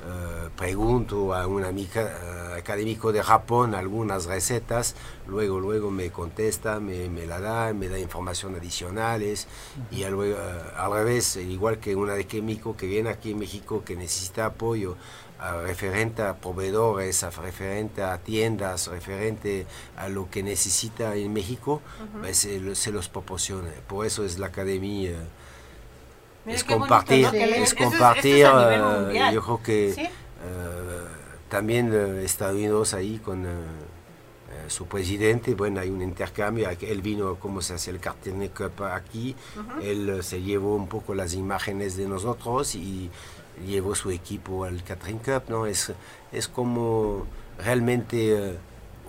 eh, 0.06 0.48
pregunto 0.56 1.34
a 1.34 1.46
un 1.46 1.64
amica, 1.64 2.02
eh, 2.02 2.58
académico 2.58 3.12
de 3.12 3.22
Japón 3.22 3.74
algunas 3.74 4.26
recetas, 4.26 4.94
luego 5.26 5.58
luego 5.58 5.90
me 5.90 6.10
contesta, 6.10 6.78
me, 6.78 7.08
me 7.08 7.26
la 7.26 7.40
da, 7.40 7.72
me 7.72 7.88
da 7.88 7.98
información 7.98 8.54
adicionales 8.54 9.48
y 9.90 10.04
al, 10.04 10.14
eh, 10.22 10.36
al 10.76 10.92
revés, 10.92 11.36
igual 11.36 11.78
que 11.78 11.96
un 11.96 12.10
académico 12.10 12.76
que 12.76 12.86
viene 12.86 13.10
aquí 13.10 13.32
en 13.32 13.38
México 13.40 13.82
que 13.84 13.96
necesita 13.96 14.46
apoyo 14.46 14.96
a 15.40 15.62
referente 15.62 16.22
a 16.22 16.36
proveedores, 16.36 17.22
a 17.22 17.30
referente 17.30 18.02
a 18.02 18.18
tiendas, 18.18 18.88
referente 18.88 19.66
a 19.96 20.08
lo 20.08 20.28
que 20.30 20.42
necesita 20.42 21.14
en 21.14 21.32
México, 21.32 21.80
pues, 22.20 22.38
se, 22.38 22.74
se 22.74 22.90
los 22.92 23.08
proporciona. 23.08 23.70
Por 23.86 24.06
eso 24.06 24.24
es 24.24 24.38
la 24.38 24.46
academia. 24.46 25.16
Mira 26.48 26.58
es 26.58 26.66
bonito, 26.66 26.78
compartir, 26.80 27.24
es 27.26 27.32
eso 27.34 27.62
es- 27.62 27.74
compartir. 27.74 28.34
es 28.46 28.50
eh, 28.50 29.30
yo 29.32 29.42
creo 29.42 29.62
que 29.62 29.92
¿Sí? 29.94 30.00
eh, 30.02 30.10
también 31.48 31.90
eh, 31.92 32.24
Estados 32.24 32.56
Unidos 32.56 32.94
ahí 32.94 33.18
con 33.18 33.46
su 34.68 34.86
presidente, 34.86 35.54
bueno, 35.54 35.80
hay 35.80 35.88
un 35.88 36.02
intercambio. 36.02 36.68
Él 36.68 37.00
vino, 37.00 37.36
como 37.36 37.62
se 37.62 37.72
hace 37.74 37.90
el 37.90 38.00
Cartene 38.00 38.50
Cup 38.50 38.82
aquí, 38.84 39.34
él 39.82 40.22
se 40.22 40.42
llevó 40.42 40.74
un 40.74 40.88
poco 40.88 41.14
las 41.14 41.32
imágenes 41.34 41.96
de 41.96 42.06
nosotros 42.06 42.74
y 42.74 43.08
llevó 43.66 43.94
su 43.94 44.10
equipo 44.10 44.64
al 44.64 44.82
Catherine 44.84 45.20
Cup, 45.24 45.44
¿no? 45.48 45.64
Es, 45.66 45.92
es 46.32 46.48
como 46.48 47.24
realmente 47.58 48.58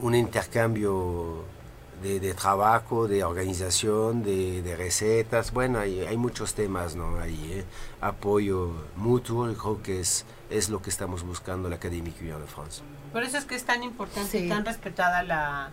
un 0.02 0.16
intercambio 0.16 1.44
de, 2.02 2.20
de 2.20 2.34
trabajo, 2.34 3.08
de 3.08 3.24
organización, 3.24 4.24
de, 4.24 4.62
de 4.62 4.76
recetas. 4.76 5.52
Bueno, 5.52 5.80
hay, 5.80 6.02
hay 6.02 6.18
muchos 6.18 6.54
temas, 6.54 6.96
¿no? 6.96 7.20
Ahí, 7.20 7.52
¿eh? 7.54 7.66
Apoyo 8.02 8.72
mutuo, 8.96 9.52
creo 9.54 9.82
que 9.84 10.00
es, 10.00 10.26
es 10.50 10.70
lo 10.70 10.82
que 10.82 10.90
estamos 10.90 11.24
buscando 11.24 11.68
en 11.68 11.72
la 11.72 11.76
Académie 11.78 12.14
Cuillère 12.14 12.40
de 12.40 12.48
France. 12.48 12.82
Por 13.12 13.24
eso 13.24 13.38
es 13.38 13.46
que 13.46 13.56
es 13.56 13.64
tan 13.64 13.82
importante 13.84 14.40
y 14.40 14.48
tan 14.48 14.66
respetada 14.66 15.24
la 15.24 15.72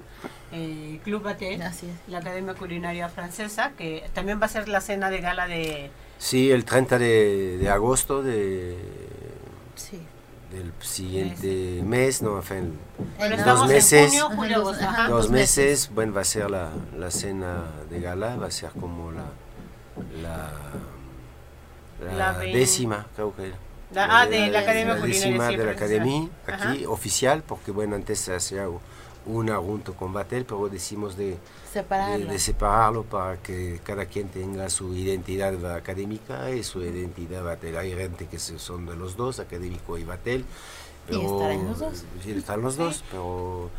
eh, 0.53 1.01
Club 1.05 1.23
Batel, 1.23 1.63
la 2.09 2.19
Academia 2.19 2.55
Culinaria 2.55 3.09
Francesa, 3.11 3.73
que 3.77 4.09
también 4.15 4.41
va 4.41 4.47
a 4.47 4.49
ser 4.49 4.69
la 4.69 4.81
cena 4.81 5.11
de 5.11 5.21
gala 5.21 5.47
de... 5.47 5.91
Sí, 6.19 6.51
el 6.51 6.65
30 6.65 6.99
de, 6.99 7.59
de 7.59 7.69
agosto 7.69 8.23
de, 8.23 8.75
Sí. 9.75 10.01
Del 10.57 10.73
siguiente 10.81 11.83
mes, 11.85 12.23
¿no? 12.23 12.39
Enfin, 12.39 12.79
Bueno, 13.19 13.35
En 13.35 13.41
estamos 13.41 13.61
dos 13.63 13.69
meses. 13.69 14.15
en 14.15 14.21
junio, 14.21 14.37
julio, 14.37 14.57
Ajá, 14.57 14.61
agosto. 14.61 14.73
dos- 14.73 14.83
ajá. 14.83 15.03
ajá. 15.03 15.09
dos 15.11 15.23
dos 15.25 15.31
meses, 15.31 15.57
meses. 15.67 15.91
bueno, 15.95 16.13
va 16.15 16.21
a 16.21 16.25
ser 16.25 16.51
la, 16.51 16.71
la 16.99 17.11
cena 17.11 17.65
de 17.91 18.01
gala, 18.01 18.37
va 18.37 18.47
a 18.47 18.51
ser 18.51 18.71
como 18.71 19.13
la, 19.13 19.25
la, 20.23 20.53
la, 22.05 22.13
La 22.17 22.33
vein- 22.39 22.53
décima, 22.55 23.07
creo 23.15 23.35
que. 23.35 23.53
La- 23.93 24.21
ah, 24.21 24.27
de 24.27 24.49
la 24.49 24.61
Academia 24.61 24.95
la 24.95 25.01
décima 25.07 25.49
de 25.49 25.65
la 25.65 25.71
academia, 25.73 26.29
aquí, 26.47 26.83
Ajá. 26.85 26.91
oficial, 26.91 27.43
porque 27.47 27.71
bueno, 27.71 27.95
antes 27.95 28.19
se 28.19 28.35
hacía 28.35 28.67
una 29.27 29.57
junto 29.59 29.95
con 29.95 30.13
Batel, 30.13 30.45
pero 30.45 30.69
decimos 30.69 31.17
de, 31.17 31.25
de, 31.27 31.39
Separarlo. 31.83 32.31
de 32.31 32.39
separarlo 32.39 33.03
para 33.05 33.37
que 33.37 33.81
cada 33.85 34.07
quien 34.07 34.29
tenga 34.29 34.69
su 34.71 34.95
identidad 34.95 35.75
académica 35.77 36.51
y 36.51 36.63
su 36.63 36.83
identidad 36.83 37.45
Batel. 37.45 37.77
Hay 37.77 37.95
gente 37.95 38.27
que 38.27 38.39
son 38.39 38.87
de 38.87 38.97
los 38.97 39.17
dos, 39.17 39.41
académico 39.41 39.99
y 39.99 40.05
Batel. 40.05 40.45
Y 41.11 41.25
estarán 41.25 41.67
los 41.69 41.79
dos. 41.79 42.05
Sí, 42.25 42.31
están 42.33 42.63
los 42.63 42.77
dos, 42.77 43.05
pero 43.11 43.71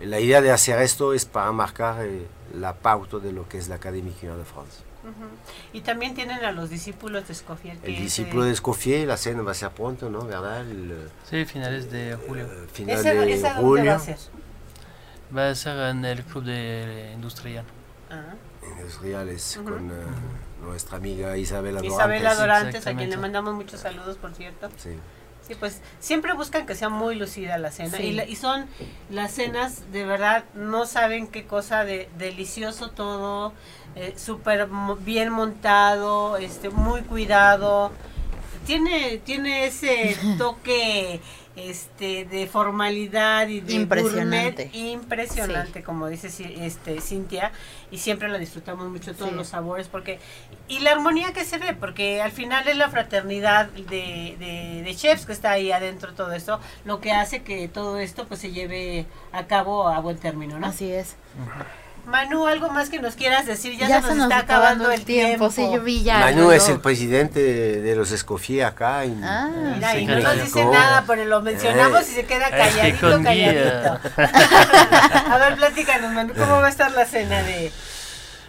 la 0.00 0.20
idea 0.20 0.40
de 0.40 0.50
hacer 0.52 0.80
esto 0.82 1.14
es 1.14 1.24
para 1.24 1.50
marcar 1.52 2.04
eh, 2.04 2.26
la 2.54 2.74
pauta 2.74 3.18
de 3.18 3.32
lo 3.32 3.48
que 3.48 3.58
es 3.58 3.68
la 3.68 3.78
Cuillère 3.80 4.36
de 4.36 4.44
France. 4.44 4.82
Ujú. 5.02 5.26
Y 5.72 5.80
también 5.80 6.14
tienen 6.14 6.44
a 6.44 6.52
los 6.52 6.68
discípulos 6.68 7.26
de 7.26 7.32
Escofiel. 7.32 7.78
El 7.82 7.96
discípulo 7.96 8.44
de 8.44 8.52
Escoffier, 8.52 9.06
la 9.08 9.16
cena 9.16 9.42
va 9.42 9.52
a 9.52 9.54
ser 9.54 9.70
pronto, 9.70 10.10
¿no? 10.10 10.26
¿Verdad? 10.26 10.60
El 10.68 11.08
Sí, 11.30 11.44
finales 11.44 11.90
de 11.90 12.16
julio. 12.26 12.44
eh, 12.44 12.66
final 12.72 12.98
¿Esa, 12.98 13.14
de 13.14 13.32
esa 13.32 13.54
julio. 13.54 13.84
va 13.86 13.94
a 13.94 13.98
ser? 14.00 14.18
Va 15.34 15.50
a 15.50 15.54
ser 15.54 15.78
en 15.88 16.04
el 16.04 16.22
club 16.24 16.44
de 16.44 17.12
industrial. 17.14 17.64
Ah. 18.10 18.34
Ujú. 19.58 19.64
con 19.64 19.90
eh, 19.90 19.94
nuestra 20.62 20.98
amiga 20.98 21.36
Isabela 21.36 21.80
Dorantes. 21.80 21.92
Isabela 21.92 22.34
Dorantes, 22.34 22.86
a 22.86 22.94
quien 22.94 23.10
le 23.10 23.16
mandamos 23.16 23.54
muchos 23.54 23.80
saludos, 23.80 24.16
por 24.16 24.34
cierto. 24.34 24.68
Sí. 24.76 24.90
Sí, 25.46 25.54
pues 25.54 25.80
siempre 26.00 26.34
buscan 26.34 26.66
que 26.66 26.74
sea 26.74 26.88
muy 26.88 27.14
lucida 27.14 27.56
la 27.58 27.70
cena. 27.70 28.00
Y, 28.00 28.20
y, 28.20 28.34
son 28.34 28.66
las 29.10 29.30
cenas, 29.30 29.92
de 29.92 30.04
verdad, 30.04 30.44
no 30.54 30.86
saben 30.86 31.28
qué 31.28 31.46
cosa 31.46 31.84
de 31.84 32.08
delicioso 32.18 32.90
todo, 32.90 33.52
eh, 33.94 34.14
súper 34.16 34.68
bien 35.04 35.30
montado, 35.30 36.36
este 36.36 36.68
muy 36.70 37.02
cuidado. 37.02 37.92
Tiene, 38.66 39.18
tiene 39.18 39.66
ese 39.66 40.16
toque 40.38 41.20
este 41.56 42.26
de 42.26 42.46
formalidad 42.46 43.48
y 43.48 43.60
de 43.60 43.72
impresionante. 43.72 44.70
impresionante 44.74 45.82
como 45.82 46.06
dice 46.06 46.28
este 46.64 47.00
Cintia 47.00 47.50
y 47.90 47.98
siempre 47.98 48.28
la 48.28 48.38
disfrutamos 48.38 48.88
mucho 48.88 49.14
todos 49.14 49.32
los 49.32 49.48
sabores 49.48 49.88
porque 49.88 50.18
y 50.68 50.80
la 50.80 50.92
armonía 50.92 51.32
que 51.32 51.44
se 51.44 51.58
ve 51.58 51.74
porque 51.74 52.20
al 52.20 52.30
final 52.30 52.68
es 52.68 52.76
la 52.76 52.90
fraternidad 52.90 53.68
de, 53.68 54.82
de, 54.84 54.94
chefs 54.96 55.26
que 55.26 55.32
está 55.32 55.50
ahí 55.50 55.72
adentro 55.72 56.12
todo 56.14 56.32
esto 56.32 56.60
lo 56.84 57.00
que 57.00 57.12
hace 57.12 57.42
que 57.42 57.68
todo 57.68 57.98
esto 57.98 58.26
pues 58.26 58.40
se 58.40 58.52
lleve 58.52 59.06
a 59.32 59.46
cabo 59.46 59.88
a 59.88 60.00
buen 60.00 60.18
término 60.18 60.58
no 60.58 60.66
así 60.66 60.90
es 60.92 61.16
Manu, 62.06 62.46
algo 62.46 62.70
más 62.70 62.88
que 62.88 63.00
nos 63.00 63.16
quieras 63.16 63.46
decir, 63.46 63.76
ya, 63.76 64.00
se, 64.00 64.14
nos 64.14 64.24
está 64.24 64.38
acabando 64.38 64.90
el 64.92 65.04
tiempo. 65.04 65.50
Sí, 65.50 65.62
yo 65.72 65.82
vi 65.82 66.04
ya 66.04 66.20
Manu 66.20 66.52
es 66.52 66.68
el 66.68 66.80
presidente 66.80 67.40
de, 67.80 67.96
los 67.96 68.12
Escoffier 68.12 68.64
acá. 68.64 69.04
En, 69.04 69.22
ah, 69.24 69.50
mira, 69.74 69.98
y 69.98 70.06
no 70.06 70.20
nos 70.20 70.42
dice 70.42 70.64
nada, 70.64 71.04
pero 71.06 71.24
lo 71.24 71.42
mencionamos 71.42 72.02
y 72.08 72.14
se 72.14 72.24
queda 72.24 72.48
calladito, 72.50 73.22
calladito. 73.22 73.98
a 75.30 75.38
ver, 75.38 75.56
platícanos, 75.56 76.12
Manu, 76.12 76.34
¿cómo 76.34 76.60
va 76.60 76.66
a 76.66 76.70
estar 76.70 76.92
la 76.92 77.06
cena 77.06 77.42
de, 77.42 77.72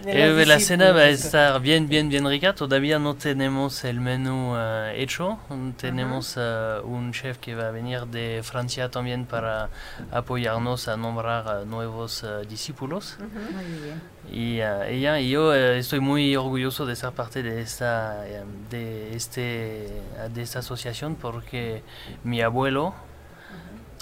eh, 0.06 0.46
la 0.46 0.60
cena 0.60 0.92
va 0.92 1.02
a 1.02 1.10
estar 1.10 1.60
bien, 1.62 1.88
bien, 1.88 2.10
bien 2.10 2.28
rica. 2.28 2.54
Todavía 2.54 3.00
no 3.00 3.16
tenemos 3.16 3.84
el 3.84 4.00
menú 4.00 4.54
uh, 4.54 4.90
hecho. 4.94 5.40
Tenemos 5.78 6.38
uh, 6.38 6.86
un 6.86 7.12
chef 7.14 7.38
que 7.40 7.56
va 7.56 7.68
a 7.68 7.72
venir 7.72 8.06
de 8.08 8.42
Francia 8.44 8.90
también 8.90 9.26
para 9.26 9.70
apoyarnos 10.12 10.88
a 10.88 10.98
nombrar 10.98 11.66
nuevos 11.66 12.24
uh, 12.24 12.46
discípulos. 12.48 13.18
Muy 13.20 13.82
bien. 13.82 14.02
Y 14.30 14.60
ella 14.60 15.20
y 15.20 15.30
yo 15.30 15.54
estoy 15.54 16.00
muy 16.00 16.36
orgulloso 16.36 16.86
de 16.86 16.96
ser 16.96 17.12
parte 17.14 17.44
de 17.44 17.62
esta, 17.62 18.22
de 18.70 19.16
este, 19.16 20.02
de 20.34 20.42
esta 20.42 20.60
asociación 20.60 21.16
porque 21.16 21.82
mi 22.24 22.42
abuelo 22.42 22.94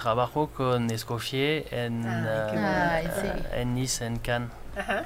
trabajó 0.05 0.49
con 0.49 0.91
Escoffier 0.91 1.65
en, 1.71 2.05
en 3.55 3.73
Nice, 3.73 4.05
en 4.05 4.19
Cannes. 4.19 4.51
Ajá. 4.77 5.03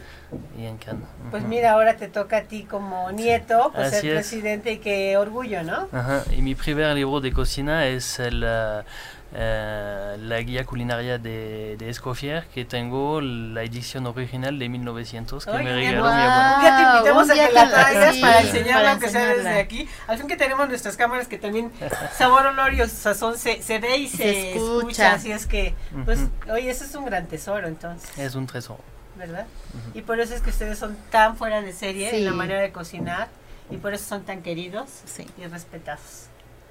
Y 0.57 0.65
en 0.65 0.77
Cannes. 0.77 1.07
Pues 1.31 1.41
mira, 1.43 1.71
ahora 1.71 1.95
te 1.95 2.09
toca 2.09 2.39
a 2.39 2.41
ti 2.41 2.63
como 2.63 3.09
nieto, 3.13 3.71
pues 3.73 3.91
ser 3.91 4.15
presidente 4.15 4.73
y 4.73 4.79
qué 4.79 5.15
orgullo, 5.15 5.63
¿no? 5.63 5.87
Ajá. 5.93 6.23
Y 6.35 6.41
mi 6.41 6.53
primer 6.53 6.93
libro 6.95 7.21
de 7.21 7.31
cocina 7.31 7.87
es 7.87 8.19
el, 8.19 8.43
uh, 8.43 8.83
la 9.31 10.41
guía 10.41 10.65
culinaria 10.65 11.17
de, 11.17 11.75
de, 11.77 11.89
Escoffier, 11.89 12.45
que 12.47 12.65
tengo 12.65 13.21
la 13.21 13.63
edición 13.63 14.07
original 14.07 14.57
de 14.57 14.69
1900 14.69 15.45
que 15.45 15.51
me 15.51 15.73
regaló 15.73 16.03
mi 16.03 16.09
abuelo. 16.09 16.55
Un 16.55 16.61
día 16.61 16.77
te 16.77 16.97
invitamos 16.97 17.29
a 17.29 17.33
que 17.33 17.53
la 17.53 17.69
traigas 17.69 18.17
para 18.17 18.41
enseñarla, 18.41 18.91
aunque 18.91 19.09
sea 19.09 19.27
desde 19.27 19.59
aquí. 19.59 19.87
Al 20.07 20.17
fin 20.17 20.27
que 20.27 20.37
tenemos 20.37 20.67
nuestras 20.67 20.97
cámaras 20.97 21.27
que 21.27 21.37
también 21.37 21.71
sabor, 22.17 22.45
olor 22.47 22.73
y 22.73 22.87
sazón 22.87 23.37
se, 23.37 23.61
se 23.61 23.79
ve 23.79 23.97
y 23.97 24.07
se, 24.07 24.53
escucha. 24.53 25.13
Así 25.13 25.31
es 25.31 25.45
que, 25.45 25.75
pues, 26.05 26.19
oye, 26.51 26.69
eso 26.69 26.83
es 26.83 26.95
un 26.95 27.05
gran 27.05 27.27
tesoro 27.27 27.67
entonces. 27.67 28.17
Es 28.17 28.35
un 28.35 28.47
tesoro. 28.47 28.83
¿verdad? 29.19 29.45
Y 29.93 30.01
por 30.01 30.19
eso 30.21 30.33
es 30.33 30.41
que 30.41 30.49
ustedes 30.49 30.79
son 30.79 30.95
tan 31.11 31.35
fuera 31.35 31.61
de 31.61 31.73
serie 31.73 32.15
en 32.15 32.25
la 32.25 32.31
manera 32.31 32.61
de 32.61 32.71
cocinar 32.71 33.27
y 33.69 33.77
por 33.77 33.93
eso 33.93 34.05
son 34.05 34.23
tan 34.23 34.41
queridos 34.41 34.89
y 35.37 35.45
respetados. 35.45 36.29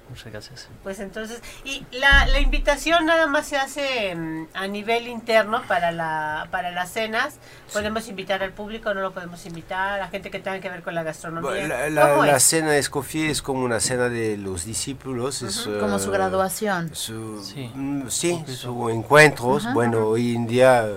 Muchas 0.09 0.31
gracias. 0.31 0.67
Pues 0.83 0.99
entonces, 0.99 1.41
y 1.63 1.85
la, 1.91 2.25
la 2.27 2.39
invitación 2.39 3.05
nada 3.05 3.27
más 3.27 3.47
se 3.47 3.57
hace 3.57 4.15
mm, 4.15 4.47
a 4.53 4.67
nivel 4.67 5.07
interno 5.07 5.61
para 5.67 5.91
la 5.91 6.47
para 6.51 6.71
las 6.71 6.91
cenas. 6.91 7.35
Podemos 7.71 8.07
invitar 8.07 8.41
al 8.41 8.51
público, 8.51 8.93
no 8.93 9.01
lo 9.01 9.13
podemos 9.13 9.45
invitar 9.45 9.93
a 9.93 9.97
la 9.97 10.07
gente 10.07 10.31
que 10.31 10.39
tenga 10.39 10.59
que 10.59 10.69
ver 10.69 10.81
con 10.81 10.95
la 10.95 11.03
gastronomía. 11.03 11.89
La, 11.89 12.39
cena 12.39 12.71
de 12.71 12.79
Escoffier 12.79 13.29
es 13.29 13.41
como 13.41 13.63
una 13.63 13.79
cena 13.79 14.09
de 14.09 14.37
los 14.37 14.65
discípulos, 14.65 15.41
es, 15.41 15.69
como 15.79 15.99
su 15.99 16.11
graduación. 16.11 16.91
sí, 16.93 17.71
mm, 17.75 18.09
sí 18.09 18.43
su 18.47 18.89
encuentros. 18.89 19.71
Bueno, 19.73 20.07
hoy 20.07 20.35
en 20.35 20.47
día 20.47 20.87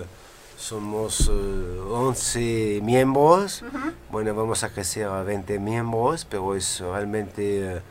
somos 0.57 1.29
11 1.29 2.77
eh, 2.77 2.81
miembros, 2.81 3.63
bueno, 4.09 4.33
vamos 4.33 4.63
a 4.63 4.69
crecer 4.69 5.07
a 5.07 5.21
20 5.23 5.59
miembros, 5.59 6.25
pero 6.29 6.55
es 6.55 6.79
realmente 6.79 7.77
eh, 7.77 7.81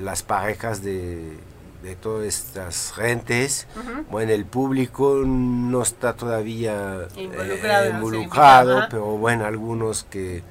las 0.00 0.22
parejas 0.22 0.82
de, 0.82 1.38
de, 1.82 1.96
todas 1.96 2.26
estas 2.26 2.92
gentes. 2.92 3.66
Bueno, 4.10 4.32
el 4.32 4.44
público 4.44 5.22
no 5.24 5.82
está 5.82 6.14
todavía 6.14 7.08
eh, 7.16 7.90
involucrado, 7.92 8.86
pero 8.90 9.16
bueno, 9.16 9.44
algunos 9.44 10.04
que 10.04 10.42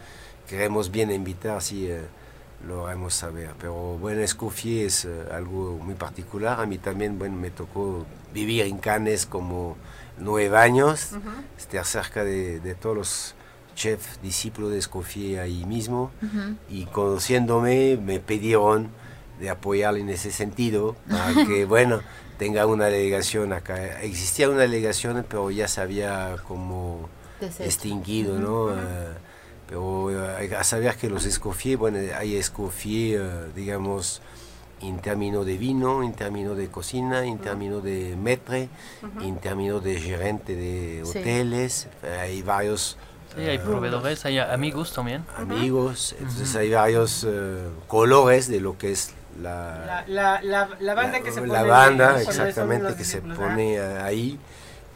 queremos 0.48 0.92
bien 0.92 1.12
invitar, 1.12 1.62
sí 1.62 1.90
lo 2.68 2.88
haremos 2.88 3.14
saber. 3.14 3.52
Pero 3.60 3.74
bueno, 3.98 4.22
Escoffier 4.22 4.88
es 4.88 5.08
algo 5.32 5.80
muy 5.82 5.96
particular. 5.96 6.60
A 6.60 6.66
mí 6.66 6.78
también, 6.78 7.20
bueno, 7.20 7.36
me 7.38 7.52
tocó 7.52 8.06
vivir 8.34 8.66
en 8.66 8.78
Cannes 8.78 9.26
como 9.26 9.78
nueve 10.20 10.58
años, 10.58 11.12
estar 11.58 11.86
cerca 11.86 12.24
de, 12.24 12.60
de, 12.60 12.76
todos 12.76 12.98
los 12.98 13.36
chefs, 13.76 14.20
discípulos 14.22 14.72
de 14.72 14.80
Escoffier 14.80 15.42
ahí 15.42 15.66
mismo, 15.66 16.12
y 16.70 16.86
conociéndome 16.86 17.98
me 17.98 18.20
pidieron 18.20 18.90
de 19.40 19.50
apoyarle 19.50 20.02
en 20.02 20.10
ese 20.10 20.32
sentido, 20.32 20.96
para 21.10 21.46
que, 21.46 21.66
bueno, 21.76 22.02
tenga 22.38 22.66
una 22.66 22.86
delegación 22.86 23.54
acá. 23.54 24.02
Existía 24.02 24.50
una 24.50 24.62
delegación, 24.62 25.26
pero 25.28 25.52
ya 25.52 25.68
se 25.68 25.82
había 25.82 26.36
como 26.48 27.10
extinguido, 27.60 28.40
¿no? 28.40 28.72
Eh, 28.72 28.76
pero 29.68 30.40
eh, 30.40 30.56
a 30.56 30.64
saber 30.64 30.96
que 30.96 31.10
los 31.10 31.26
Escoffier, 31.26 31.78
bueno, 31.78 32.00
hay 32.18 32.36
Escoffier, 32.36 33.22
eh, 33.22 33.52
digamos, 33.56 34.22
en 34.82 35.00
términos 35.00 35.46
de 35.46 35.58
vino, 35.58 36.04
en 36.04 36.14
términos 36.14 36.58
de 36.58 36.68
cocina, 36.68 37.26
en 37.26 37.40
términos 37.40 37.84
de 37.84 38.16
metre, 38.16 38.70
en 39.22 39.38
términos 39.38 39.84
de 39.84 40.00
gerente 40.00 40.56
de 40.56 41.04
hoteles, 41.04 41.88
hay 42.22 42.42
varios... 42.44 42.98
Sí, 43.36 43.42
hay 43.42 43.58
proveedores, 43.58 44.26
hay 44.26 44.40
amigos 44.40 44.94
también. 44.94 45.26
Amigos, 45.36 46.16
entonces 46.20 46.56
hay 46.56 46.72
varios 46.72 47.26
eh, 47.28 47.68
colores 47.88 48.48
de 48.48 48.62
lo 48.62 48.78
que 48.78 48.92
es 48.92 49.14
la, 49.42 50.04
la, 50.08 50.42
la, 50.80 50.94
banda 50.94 51.22
que 51.22 51.32
se 51.32 51.42
pone 51.42 51.54
La 51.54 51.64
banda, 51.64 52.22
exactamente, 52.22 52.96
que 52.96 53.04
se 53.04 53.22
pone 53.22 53.80
ahí. 53.80 54.40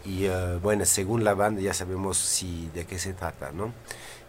Y 0.03 0.27
uh, 0.27 0.59
bueno, 0.59 0.83
según 0.85 1.23
la 1.23 1.35
banda 1.35 1.61
ya 1.61 1.73
sabemos 1.73 2.17
si 2.17 2.69
de 2.73 2.85
qué 2.85 2.97
se 2.97 3.13
trata, 3.13 3.51
¿no? 3.51 3.71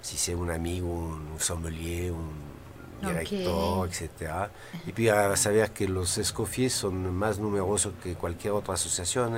Si 0.02 0.16
es 0.16 0.36
un 0.36 0.50
amigo, 0.50 0.88
un 0.88 1.36
sommelier, 1.38 2.12
un 2.12 2.52
director, 3.00 3.88
etcétera. 3.88 4.50
Y 4.86 4.92
puis 4.92 5.08
a 5.08 5.34
saber 5.36 5.70
que 5.70 5.88
los 5.88 6.18
escofies 6.18 6.72
son 6.72 7.14
más 7.14 7.38
numerosos 7.38 7.94
que 8.02 8.14
cualquier 8.14 8.52
otra 8.52 8.74
asociación. 8.74 9.36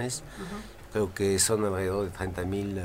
Creo 0.95 1.13
que 1.13 1.41
son 1.41 1.65
alrededor 1.65 2.05
de 2.05 2.11
30 2.13 2.45
mil 2.45 2.81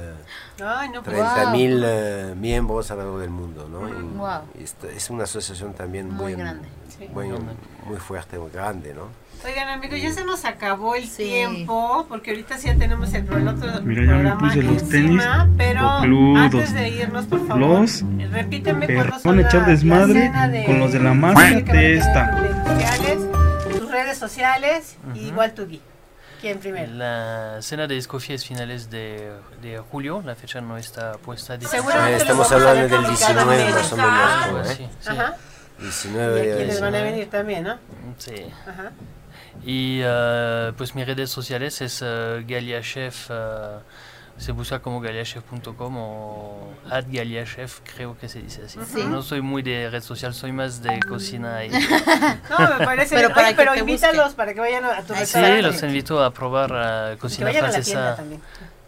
no, 0.58 1.04
30 1.04 1.52
mil 1.52 1.86
uh, 1.86 2.36
miembros 2.36 2.90
alrededor 2.90 3.22
del 3.22 3.30
mundo. 3.30 3.70
¿no? 3.70 3.82
Wow. 4.18 4.42
Es 4.96 5.12
una 5.12 5.26
asociación 5.26 5.76
también 5.76 6.10
muy, 6.10 6.34
muy 6.34 6.42
grande, 6.42 6.68
muy, 7.14 7.28
muy 7.86 7.98
fuerte, 8.00 8.40
muy 8.40 8.50
grande. 8.50 8.96
¿no? 8.96 9.10
Oigan 9.46 9.70
amigos, 9.70 10.02
ya 10.02 10.12
se 10.12 10.26
nos 10.26 10.44
acabó 10.44 10.96
el 10.96 11.08
tiempo, 11.08 12.08
porque 12.10 12.32
ahorita 12.32 12.58
sí 12.58 12.66
ya 12.66 12.76
tenemos 12.76 13.14
el, 13.14 13.32
el 13.32 13.48
otro 13.48 13.80
Mira, 13.84 14.02
programa 14.02 14.24
ya 14.24 14.36
me 14.36 14.40
puse 14.40 14.64
los 14.64 14.90
tenis 14.90 15.24
pero 15.56 15.88
antes 15.88 16.74
de 16.74 16.90
irnos, 16.90 17.28
por 17.28 17.46
favor, 17.46 17.82
los 17.82 18.04
repíteme 18.32 18.88
cuándo 18.92 19.20
son 19.20 19.40
echar 19.40 19.68
desmadre 19.68 20.32
con 20.66 20.80
los 20.80 20.92
de 20.92 21.00
la 21.00 21.14
masa 21.14 21.62
de 21.62 21.98
esta. 21.98 22.36
Tus 23.78 23.92
redes 23.92 24.18
sociales, 24.18 24.98
uh 25.04 25.12
-huh. 25.12 25.28
igual 25.28 25.54
tu 25.54 25.68
Gui. 25.68 25.80
¿Quién 26.40 26.60
primero? 26.60 26.92
La 26.94 27.62
cena 27.62 27.88
de 27.88 27.98
Escofía 27.98 28.36
es 28.36 28.46
finales 28.46 28.90
de, 28.90 29.32
de, 29.62 29.80
julio, 29.80 30.22
la 30.26 30.36
fecha 30.36 30.62
no 30.62 30.78
está 30.78 31.14
puesta. 31.14 31.60
Seguramente 31.60 32.18
estamos 32.18 32.52
hablando 32.52 32.98
del 32.98 33.08
19 33.08 33.72
más 33.74 33.92
o 33.92 33.98
menos. 33.98 34.70
¿eh? 34.70 34.76
Sí, 34.76 34.88
sí. 35.02 35.10
Ajá. 35.10 35.36
19 35.80 36.48
y 36.48 36.52
aquí 36.52 36.66
les 36.66 36.82
van 36.82 36.96
a 36.96 37.02
venir 37.02 37.30
también, 37.30 37.64
¿no? 37.64 37.78
Sí. 38.18 38.46
Ajá. 38.68 38.92
Y 39.66 40.02
uh, 40.04 40.74
pues 40.78 40.96
mis 40.96 41.06
redes 41.06 41.30
sociales 41.30 41.82
es 41.82 42.02
uh, 42.02 42.42
GaliaChef, 42.46 43.30
uh, 43.30 43.34
se 44.40 44.54
busca 44.54 44.80
como 44.80 45.02
galiachef.com 45.02 45.98
o 45.98 46.74
at 46.90 47.06
galiachef, 47.08 47.82
creo 47.82 48.18
que 48.18 48.30
se 48.30 48.42
dice 48.42 48.64
así. 48.66 48.80
¿Sí? 48.88 49.04
No 49.04 49.22
soy 49.22 49.42
muy 49.42 49.62
de 49.62 49.90
red 49.90 50.02
social, 50.02 50.34
soy 50.34 50.54
más 50.54 50.82
de 50.82 51.00
cocina. 51.02 51.66
Y... 51.66 51.70
no, 52.50 52.80
me 52.80 52.86
parece 52.86 53.16
pero, 53.16 53.30
para 53.34 53.48
Oye, 53.50 53.56
pero 53.58 53.76
invítalos 53.76 54.24
busque. 54.24 54.38
para 54.38 54.54
que 54.54 54.62
vayan 54.62 54.86
a 54.86 55.04
tu 55.04 55.14
restaurante. 55.14 55.58
Sí, 55.58 55.62
los 55.62 55.84
invito 55.84 56.24
a 56.24 56.34
probar 56.34 56.72
uh, 56.72 57.18
cocina 57.18 57.52
francesa. 57.52 58.18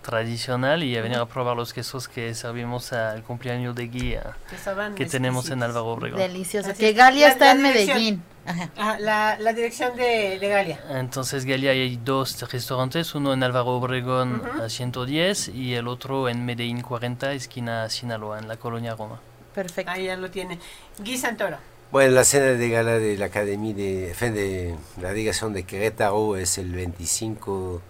Tradicional 0.02 0.84
y 0.84 0.97
a 0.97 1.02
venir 1.02 1.18
a 1.18 1.26
probar 1.26 1.56
los 1.56 1.74
quesos 1.74 2.08
que 2.08 2.34
servimos 2.36 2.91
al 2.93 3.24
cumpleaños 3.24 3.76
de 3.76 3.88
guía 3.88 4.36
Que 4.49 4.95
que 4.95 5.06
tenemos 5.06 5.49
en. 5.49 5.64
Álvaro 5.64 5.86
Obregón. 5.88 6.20
Delicioso. 6.20 6.72
Que. 6.78 6.93
Galia 6.93 7.28
La- 7.28 7.34
está 7.34 7.45
la 7.45 7.52
en. 7.52 7.62
Medellín. 7.62 8.24
Ajá. 8.45 8.70
Ajá, 8.76 8.99
la, 8.99 9.38
la 9.39 9.54
dirección 9.54 9.95
de, 9.95 10.39
de 10.39 10.47
Galia. 10.49 10.80
Entonces, 10.89 11.45
Galia 11.45 11.72
hay 11.72 11.97
dos 12.04 12.41
restaurantes, 12.52 13.14
uno 13.14 13.34
en 13.34 13.43
Álvaro 13.43 13.68
Obregón 13.68 14.41
a 14.60 14.68
110 14.68 15.49
y 15.49 15.76
el 15.76 15.88
otro 15.88 16.28
en 16.28 16.43
Medellín 16.45 16.82
40, 16.82 17.34
esquina 17.34 17.88
Sinaloa, 17.89 18.39
en 18.39 18.47
la 18.47 18.58
colonia 18.58 18.95
Roma. 18.95 19.20
Perfecto. 19.54 19.91
Ahí 19.91 20.06
ya 20.06 20.18
lo 20.18 20.32
tiene. 20.32 20.58
Gui 20.99 21.18
Santoro. 21.20 21.58
Bueno, 21.91 22.16
la 22.16 22.24
cena 22.24 22.45
de 22.54 22.70
gala 22.70 22.93
de 22.97 23.18
la 23.18 23.26
Academia 23.26 23.76
de, 23.76 24.14
de 24.32 24.76
la 25.02 25.10
delegación 25.10 25.54
de 25.54 25.64
Querétaro 25.64 26.38
es 26.38 26.58
el 26.58 26.72
25 26.74 27.82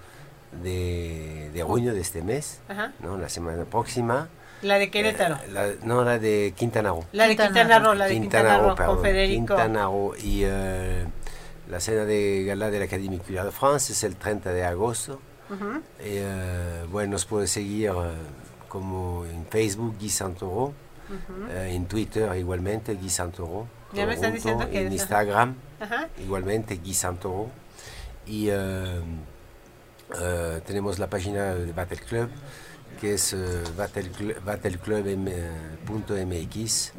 de, 0.63 1.49
de 1.53 1.63
junio 1.63 1.93
de 1.93 2.01
este 2.01 2.21
mes, 2.21 2.59
Ajá. 2.67 2.93
¿no? 2.99 3.17
la 3.17 3.29
semana 3.29 3.63
próxima. 3.65 4.27
La 4.61 4.77
de 4.77 4.91
Querétaro. 4.91 5.35
Eh, 5.35 5.49
la- 5.51 5.69
no, 5.83 6.03
la 6.03 6.19
de 6.19 6.53
Quintana 6.55 6.89
Roo. 6.89 7.03
la 7.13 7.27
de 7.27 7.35
Quintana 7.35 7.79
Roo. 7.79 7.93
La 7.95 8.05
de 8.05 8.13
Quintana 8.13 8.57
Roo, 8.59 8.67
con 8.67 8.75
perdón, 8.75 9.01
Federico. 9.01 9.37
Quintana 9.55 9.85
Roo. 9.85 10.13
Y 10.21 10.41
eh, 10.45 11.05
la 11.69 11.79
cena 11.79 12.05
de 12.05 12.43
gala 12.45 12.69
de 12.69 12.77
la 12.79 12.85
Académie 12.85 13.17
Culinaire 13.19 13.45
de 13.47 13.51
France 13.51 13.93
es 13.93 14.03
el 14.03 14.15
30 14.15 14.51
de 14.53 14.63
agosto. 14.63 15.19
Ujú. 15.49 15.79
Y, 15.99 16.03
eh, 16.03 16.85
bueno, 16.91 17.13
nos 17.13 17.25
puede 17.25 17.47
seguir 17.47 17.89
eh, 17.89 17.93
como 18.69 19.25
en 19.25 19.45
Facebook, 19.47 19.95
Guy 19.99 20.09
Santoro, 20.09 20.73
eh, 21.49 21.71
en 21.73 21.87
Twitter 21.87 22.29
igualmente, 22.37 22.93
Guy 22.93 23.09
Santoro. 23.09 23.67
Ya 23.93 24.05
me 24.05 24.13
están 24.13 24.33
diciendo 24.33 24.69
que 24.69 24.85
En 24.85 24.93
Instagram, 24.93 25.55
Ajá. 25.79 26.07
igualmente, 26.23 26.75
Guy 26.77 26.93
Santoro. 26.93 27.47
Y 28.27 28.49
eh, 30.13 30.57
eh, 30.57 30.61
tenemos 30.65 30.99
la 30.99 31.09
página 31.09 31.55
de 31.55 31.71
Battle 31.71 31.97
Club, 31.97 32.29
que 32.99 33.15
es 33.15 33.33
eh, 33.33 33.63
battleclub.mx. 34.45 36.93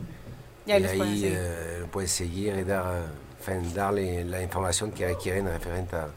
Ya 0.65 0.79
y 0.79 0.85
ahí 0.85 1.25
eh, 1.25 1.79
lo 1.81 1.89
puedes 1.89 2.13
seguir 2.13 2.57
y 2.57 2.63
dar, 2.65 3.07
eh, 3.47 3.63
darle 3.75 4.25
la 4.25 4.43
información 4.43 4.93
que 4.93 5.09
requieren 5.09 5.47
referente 5.47 5.97
a, 5.97 6.09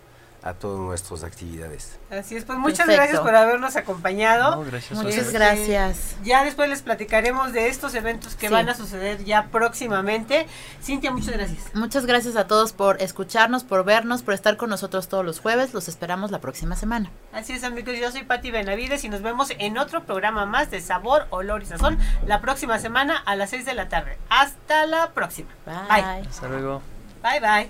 a 0.46 0.54
todas 0.54 0.80
nuestras 0.80 1.24
actividades. 1.24 1.98
Así 2.12 2.36
es, 2.38 2.46
pues 2.46 2.60
muchas 2.60 2.86
Perfecto. 2.86 3.02
gracias 3.02 3.20
por 3.22 3.36
habernos 3.36 3.76
acompañado. 3.76 4.58
No, 4.58 4.62
gracias 4.64 4.98
Muchas 5.02 5.32
gracias. 5.34 6.16
Ya 6.24 6.43
después 6.46 6.70
les 6.70 6.84
platicaremos 6.84 7.52
de 7.52 7.68
estos 7.68 7.96
eventos 7.96 8.36
que 8.36 8.48
Sí. 8.48 8.54
van 8.54 8.70
a 8.70 8.76
suceder 8.76 9.26
ya 9.26 9.48
próximamente. 9.48 10.46
Cintia, 10.84 11.10
muchas 11.12 11.34
gracias. 11.34 11.64
Muchas 11.74 12.06
gracias 12.06 12.36
a 12.36 12.46
todos 12.46 12.74
por 12.74 13.02
escucharnos, 13.02 13.64
por 13.64 13.84
vernos, 13.84 14.22
por 14.22 14.36
estar 14.36 14.56
con 14.56 14.70
nosotros 14.70 15.08
todos 15.10 15.26
los 15.26 15.39
jueves. 15.39 15.74
Los 15.74 15.88
esperamos 15.88 16.30
la 16.30 16.39
próxima 16.41 16.76
semana. 16.76 17.10
Así 17.34 17.54
es, 17.54 17.64
amigos, 17.64 17.96
yo 18.00 18.12
soy 18.12 18.24
Patti 18.24 18.52
Benavides 18.52 19.04
y 19.04 19.10
nos 19.10 19.24
vemos 19.24 19.52
en 19.58 19.80
otro 19.80 20.04
programa 20.06 20.46
más 20.46 20.70
de 20.70 20.80
Sabor, 20.80 21.26
Olor 21.32 21.64
y 21.64 21.66
Sazón 21.66 21.98
la 22.28 22.39
próxima 22.41 22.78
semana 22.78 23.18
a 23.18 23.36
las 23.36 23.50
6 23.50 23.66
de 23.66 23.74
la 23.74 23.89
tarde. 23.89 24.20
Hasta 24.30 24.86
la 24.86 25.10
próxima. 25.10 25.50
Bye. 25.66 26.04
Bye, 26.20 26.28
Hasta 26.30 26.48
luego. 26.48 26.84
bye. 27.24 27.39
bye. 27.39 27.70